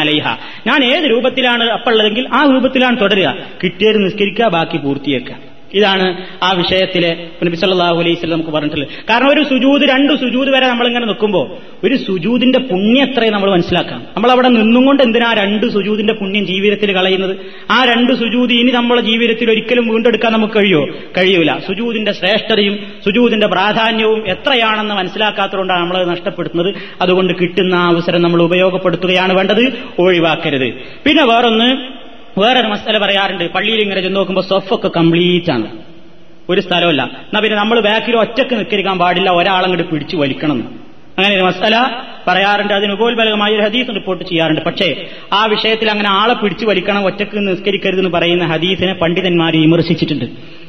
ഞാൻ 0.66 0.84
ഏത് 0.84 1.10
രൂപത്തിലാണ് 1.10 1.64
അപ്പുള്ളതെങ്കിൽ 1.70 2.28
ആ 2.32 2.40
രൂപത്തിലാണ് 2.52 3.00
തുടരുക. 3.00 3.36
കിട്ടിയത് 3.64 4.04
നിസ്കരിക്കുക 4.04 4.48
ബാക്കി 4.48 4.76
പൂർത്തിയാക്കുക. 4.76 5.55
ഇതാണ് 5.74 6.26
ആ 6.42 6.52
വിഷയത്തിലെ 6.52 7.28
നബി 7.44 7.56
സല്ലല്ലാഹു 7.56 8.00
അലൈഹി 8.00 8.14
വസല്ലം 8.14 8.32
നമുക്ക് 8.32 8.50
പറഞ്ഞിട്ടുള്ളത്. 8.50 8.88
കാരണം 9.10 9.30
ഒരു 9.30 9.42
സുജൂത് 9.42 9.82
രണ്ട് 9.82 10.12
സുജൂത് 10.12 10.50
വരെ 10.50 10.66
നമ്മളിങ്ങനെ 10.66 11.06
നിൽക്കുമ്പോൾ 11.06 11.50
ഒരു 11.84 11.96
സുജൂതിന്റെ 11.96 12.58
പുണ്യം 12.58 13.08
എത്രയും 13.08 13.32
നമ്മൾ 13.32 13.50
മനസ്സിലാക്കാം. 13.50 14.06
നമ്മൾ 14.16 14.30
അവിടെ 14.30 14.48
നിന്നുകൊണ്ട് 14.48 15.02
എന്തിനാ 15.02 15.32
രണ്ട് 15.32 15.66
സുജൂതിന്റെ 15.72 16.12
പുണ്യം 16.12 16.46
ജീവിതത്തിൽ 16.46 16.92
കളയുന്നത്? 16.92 17.36
ആ 17.70 17.84
രണ്ട് 17.84 18.12
സുജൂതി 18.12 18.54
ഇനി 18.54 18.70
നമ്മളെ 18.70 19.00
ജീവിതത്തിൽ 19.00 19.50
ഒരിക്കലും 19.50 19.88
വീണ്ടെടുക്കാൻ 19.88 20.32
നമുക്ക് 20.32 20.54
കഴിയോ? 20.54 20.86
കഴിയൂല. 21.18 21.58
സുജൂതിന്റെ 21.66 22.12
ശ്രേഷ്ഠതയും 22.12 22.78
സുജൂതിന്റെ 23.04 23.46
പ്രാധാന്യവും 23.46 24.30
എത്രയാണെന്ന് 24.30 24.94
മനസ്സിലാക്കാത്തതുകൊണ്ടാണ് 24.94 25.80
നമ്മൾ 25.80 26.04
നഷ്ടപ്പെടുത്തുന്നത്. 26.04 26.74
അതുകൊണ്ട് 27.00 27.34
കിട്ടുന്ന 27.40 27.76
അവസരം 27.76 28.22
നമ്മൾ 28.22 28.42
ഉപയോഗപ്പെടുത്തുകയാണ് 28.42 29.32
വേണ്ടത്. 29.32 29.72
ഒഴിവാക്കരുത്. 29.98 30.72
പിന്നെ 31.04 31.24
വേറൊന്ന് 31.24 31.96
വേറൊരു 32.38 32.66
മസാല 32.66 32.98
പറയാറുണ്ട്. 32.98 33.52
പള്ളിയിൽ 33.52 33.80
ഇങ്ങനെ 33.80 34.00
ചെന്ന് 34.00 34.16
നോക്കുമ്പോൾ 34.16 34.42
സൊഫൊക്കെ 34.42 34.88
കംപ്ലീറ്റ് 34.96 35.52
ആണ്. 35.52 35.78
ഒരു 36.48 36.60
സ്ഥലമല്ല 36.60 37.02
എന്നാ 37.02 37.40
പിന്നെ 37.40 37.58
നമ്മൾ 37.58 37.80
ബാക്കിൽ 37.80 38.16
ഒറ്റയ്ക്ക് 38.16 38.54
നിൽക്കരിക്കാൻ 38.54 38.98
പാടില്ല. 38.98 39.30
ഒരാളങ്ങോട്ട് 39.30 39.90
പിടിച്ചു 39.90 40.16
വലിക്കണം 40.16 40.86
അങ്ങനെ 41.18 41.34
ഒരു 41.34 41.42
മസാല 41.42 41.90
പറയാറുണ്ട്. 42.28 42.72
അതിന് 42.74 42.92
ഉപോത്ബലകമായ 42.92 43.52
ഒരു 43.52 43.62
ഹദീസ് 43.62 43.88
റിപ്പോർട്ട് 43.88 44.24
ചെയ്യാറുണ്ട്. 44.24 44.60
പക്ഷേ 44.60 45.06
ആ 45.32 45.46
വിഷയത്തിൽ 45.46 45.90
അങ്ങനെ 45.90 46.08
ആളെ 46.10 46.34
പിടിച്ചു 46.34 46.66
വലിക്കണം 46.66 47.06
ഒറ്റയ്ക്ക് 47.06 47.48
നിസ്കരിക്കരുതെന്ന് 47.48 48.10
പറയുന്ന 48.10 48.46
ഹദീസിനെ 48.46 48.92
പണ്ഡിതന്മാർ 48.92 49.52
വിമർശിച്ചിട്ടുണ്ട്. 49.56 50.24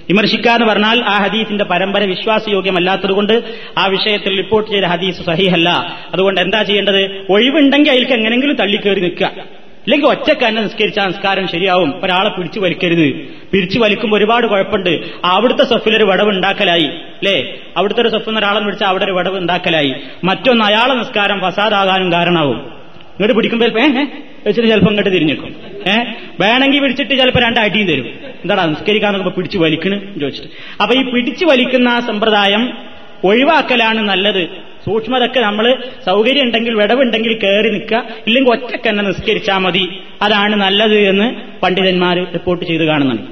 വിമർശിക്കാന്ന് 0.10 0.66
പറഞ്ഞാൽ 0.66 1.04
ആ 1.06 1.18
ഹദീസിന്റെ 1.18 1.64
പരമ്പര 1.64 2.04
വിശ്വാസയോഗ്യമല്ലാത്തതുകൊണ്ട് 2.04 3.44
ആ 3.78 3.86
വിഷയത്തിൽ 3.86 4.38
റിപ്പോർട്ട് 4.38 4.72
ചെയ്ത 4.72 4.84
ഹദീസ് 4.84 5.22
സഹിഹല്ല. 5.22 5.70
അതുകൊണ്ട് 6.14 6.42
എന്താ 6.42 6.64
ചെയ്യേണ്ടത്? 6.64 7.26
ഒഴിവുണ്ടെങ്കിൽ 7.30 7.92
അതിൽക്ക് 7.92 8.14
എങ്ങനെങ്കിലും 8.14 8.56
തള്ളിക്കേറി 8.56 9.00
നിൽക്കുക. 9.00 9.57
അല്ലെങ്കിൽ 9.88 10.08
ഒറ്റയ്ക്ക് 10.08 10.48
തന്നെ 10.48 10.62
നിസ്കരിച്ച 10.62 11.00
നിസ്കാരം 11.00 11.48
ശരിയാവും. 11.48 12.02
ഒരാളെ 12.04 12.30
പിടിച്ചു 12.30 12.60
വലിക്കരുത്. 12.60 13.14
പിരിച്ചു 13.52 13.80
വലിക്കുമ്പോൾ 13.80 14.18
ഒരുപാട് 14.18 14.48
കുഴപ്പമുണ്ട്. 14.48 15.00
അവിടുത്തെ 15.26 15.64
സഫിലൊരു 15.64 16.04
വടവ് 16.04 16.30
ഉണ്ടാക്കലായി. 16.30 16.86
അല്ലേ? 16.86 17.54
അവിടുത്തെ 17.78 18.02
ഒരു 18.02 18.10
സഫിന്ന് 18.10 18.40
ഒരാളെ 18.40 18.60
പിടിച്ചാൽ 18.60 18.88
അവിടെ 18.88 19.06
ഒരു 19.06 19.12
വടവ് 19.12 19.38
ഉണ്ടാക്കലായി. 19.38 19.96
മറ്റൊന്ന് 20.24 20.66
അയാളെ 20.66 20.94
നിസ്കാരം 20.94 21.40
ഫസാദാകാനും 21.40 22.12
കാരണമാവും. 22.12 22.58
ഇങ്ങോട്ട് 22.58 23.36
പിടിക്കുമ്പോൾ 23.36 23.80
ഏഹ് 23.80 24.08
വെച്ചിട്ട് 24.46 24.70
ചിലപ്പോൾ 24.70 24.90
ഇങ്ങോട്ട് 24.90 25.10
തിരിഞ്ഞേക്കും. 25.10 25.56
ഏഹ് 25.88 26.06
വേണമെങ്കിൽ 26.40 26.80
പിടിച്ചിട്ട് 26.80 27.14
ചിലപ്പോൾ 27.14 27.44
രണ്ട് 27.44 27.60
അടിയും 27.60 27.88
തരും. 27.88 28.06
എന്താടാ 28.26 28.66
നിസ്കരിക്കാൻ 28.66 29.14
നോക്കുമ്പോൾ 29.14 29.38
പിടിച്ചു 29.38 29.58
വലിക്കണ് 29.58 30.20
ചോദിച്ചിട്ട്. 30.20 30.50
അപ്പൊ 30.82 30.96
ഈ 30.96 31.12
പിടിച്ചു 31.12 31.46
വലിക്കുന്ന 31.46 32.00
സമ്പ്രദായം 32.00 32.78
ഒഴിവാക്കലാണ് 33.24 34.00
നല്ലത്. 34.00 34.48
സൂക്ഷ്മതൊക്കെ 34.88 35.40
നമ്മൾ 35.40 35.78
സൗകര്യം 36.06 36.44
ഉണ്ടെങ്കിൽ 36.44 36.74
വിടവുണ്ടെങ്കിൽ 36.76 37.40
കയറി 37.40 37.70
നിൽക്കുക. 37.70 38.04
ഇല്ലെങ്കിൽ 38.28 38.52
ഒറ്റയ്ക്ക് 38.52 38.90
തന്നെ 38.90 39.04
നിസ്കരിച്ചാൽ 39.04 39.58
മതി. 39.58 39.88
അതാണ് 40.22 40.56
നല്ലത് 40.56 40.98
എന്ന് 40.98 41.36
പണ്ഡിതന്മാർ 41.62 42.16
റിപ്പോർട്ട് 42.34 42.66
ചെയ്ത് 42.66 42.84
കാണുന്നുണ്ട്. 42.84 43.24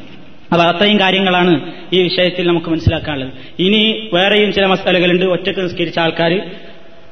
അപ്പൊ 0.54 0.66
അത്രയും 0.66 1.00
കാര്യങ്ങളാണ് 1.00 1.72
ഈ 1.94 2.02
വിഷയത്തിൽ 2.04 2.48
നമുക്ക് 2.48 2.70
മനസ്സിലാക്കാനുള്ളത്. 2.70 3.32
ഇനി 3.60 4.10
വേറെയും 4.14 4.54
ചില 4.54 4.66
മസ്തലകളുണ്ട് 4.66 5.26
ഒറ്റയ്ക്ക് 5.26 5.62
നിസ്കരിച്ച 5.62 6.00
ആൾക്കാർ 6.00 6.32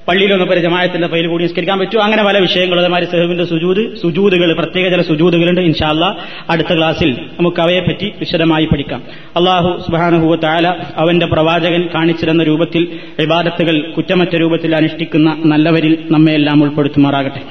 പള്ളിയിലൊന്നും 0.07 0.47
പേര് 0.47 0.61
ജമായത്തിന്റെ 0.61 1.07
പേര് 1.07 1.27
കൂടി 1.27 1.43
നിസ്കരിക്കാൻ 1.43 1.79
പറ്റും. 1.79 2.03
അങ്ങനെ 2.03 2.23
പല 2.23 2.37
വിഷയങ്ങളും 2.37 2.79
അതേമാതിരി 2.79 3.11
സെഹുവിന്റെ 3.11 3.45
സുജൂത് 3.45 3.97
സുജൂതുകൾ 3.97 4.53
പ്രത്യേക 4.53 4.89
ചില 4.89 5.01
സുജൂതുകളുണ്ട് 5.01 5.61
ഇൻഷാല്ല 5.61 6.17
അടുത്ത 6.49 6.77
ക്ലാസ്സിൽ 6.77 7.11
നമുക്ക് 7.39 7.61
അവയെപ്പറ്റി 7.61 8.11
വിശദമായി 8.19 8.65
പഠിക്കാം. 8.65 9.03
അള്ളാഹു 9.35 9.81
സുബാനുഹുവ 9.81 10.35
അവന്റെ 10.97 11.25
പ്രവാചകൻ 11.25 11.89
കാണിച്ചിരുന്ന 11.95 12.43
രൂപത്തിൽ 12.43 12.87
വിവാദത്തുകൾ 13.19 13.91
കുറ്റമറ്റ 13.97 14.35
രൂപത്തിൽ 14.35 14.75
അനുഷ്ഠിക്കുന്ന 14.75 15.37
നല്ലവരിൽ 15.45 15.97
നമ്മയെല്ലാം 16.11 16.63
ഉൾപ്പെടുത്തുമാറാകട്ടെ. 16.63 17.41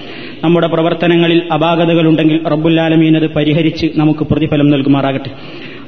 നമ്മുടെ 0.44 0.66
പ്രവർത്തനങ്ങളിൽ 0.66 1.52
അപാകതകളുണ്ടെങ്കിൽ 1.52 2.48
റബ്ബുല്ലാലമീൻ 2.48 3.16
അത് 3.16 3.34
പരിഹരിച്ച് 3.34 3.86
നമുക്ക് 3.96 4.20
പ്രതിഫലം 4.20 4.70
നൽകുമാറാകട്ടെ. 4.70 5.30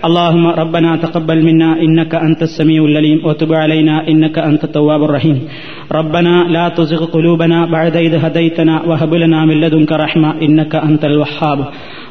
اللهم 0.05 0.47
ربنا 0.47 0.97
تقبل 0.97 1.39
منا 1.45 1.81
إنك 1.81 2.15
أنت 2.15 2.43
السميع 2.43 2.85
العليم 2.85 3.25
وتب 3.25 3.53
علينا 3.53 4.09
إنك 4.09 4.39
أنت 4.39 4.65
التواب 4.65 5.05
الرحيم. 5.05 5.49
ربنا 5.93 6.45
لا 6.49 6.69
تزغ 6.69 7.05
قلوبنا 7.05 7.67
بعد 7.67 7.97
إذ 7.97 8.15
هديتنا 8.15 8.83
وهب 8.83 9.15
لنا 9.15 9.45
من 9.45 9.61
لدنك 9.61 9.93
رحمة 9.93 10.43
إنك 10.43 10.75
أنت 10.75 11.05
الوهاب. 11.05 11.59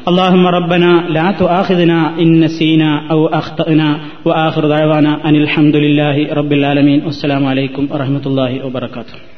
اللهم 0.08 0.46
ربنا 0.46 0.90
لا 1.08 1.30
تؤاخذنا 1.38 2.18
إن 2.18 2.40
نسينا 2.40 3.10
أو 3.10 3.26
أخطأنا 3.26 3.98
وآخر 4.24 4.68
دعوانا 4.68 5.28
أن 5.28 5.34
الحمد 5.34 5.76
لله 5.76 6.34
رب 6.34 6.52
العالمين. 6.52 7.04
والسلام 7.04 7.46
عليكم 7.46 7.88
ورحمة 7.90 8.24
الله 8.26 8.66
وبركاته. 8.66 9.33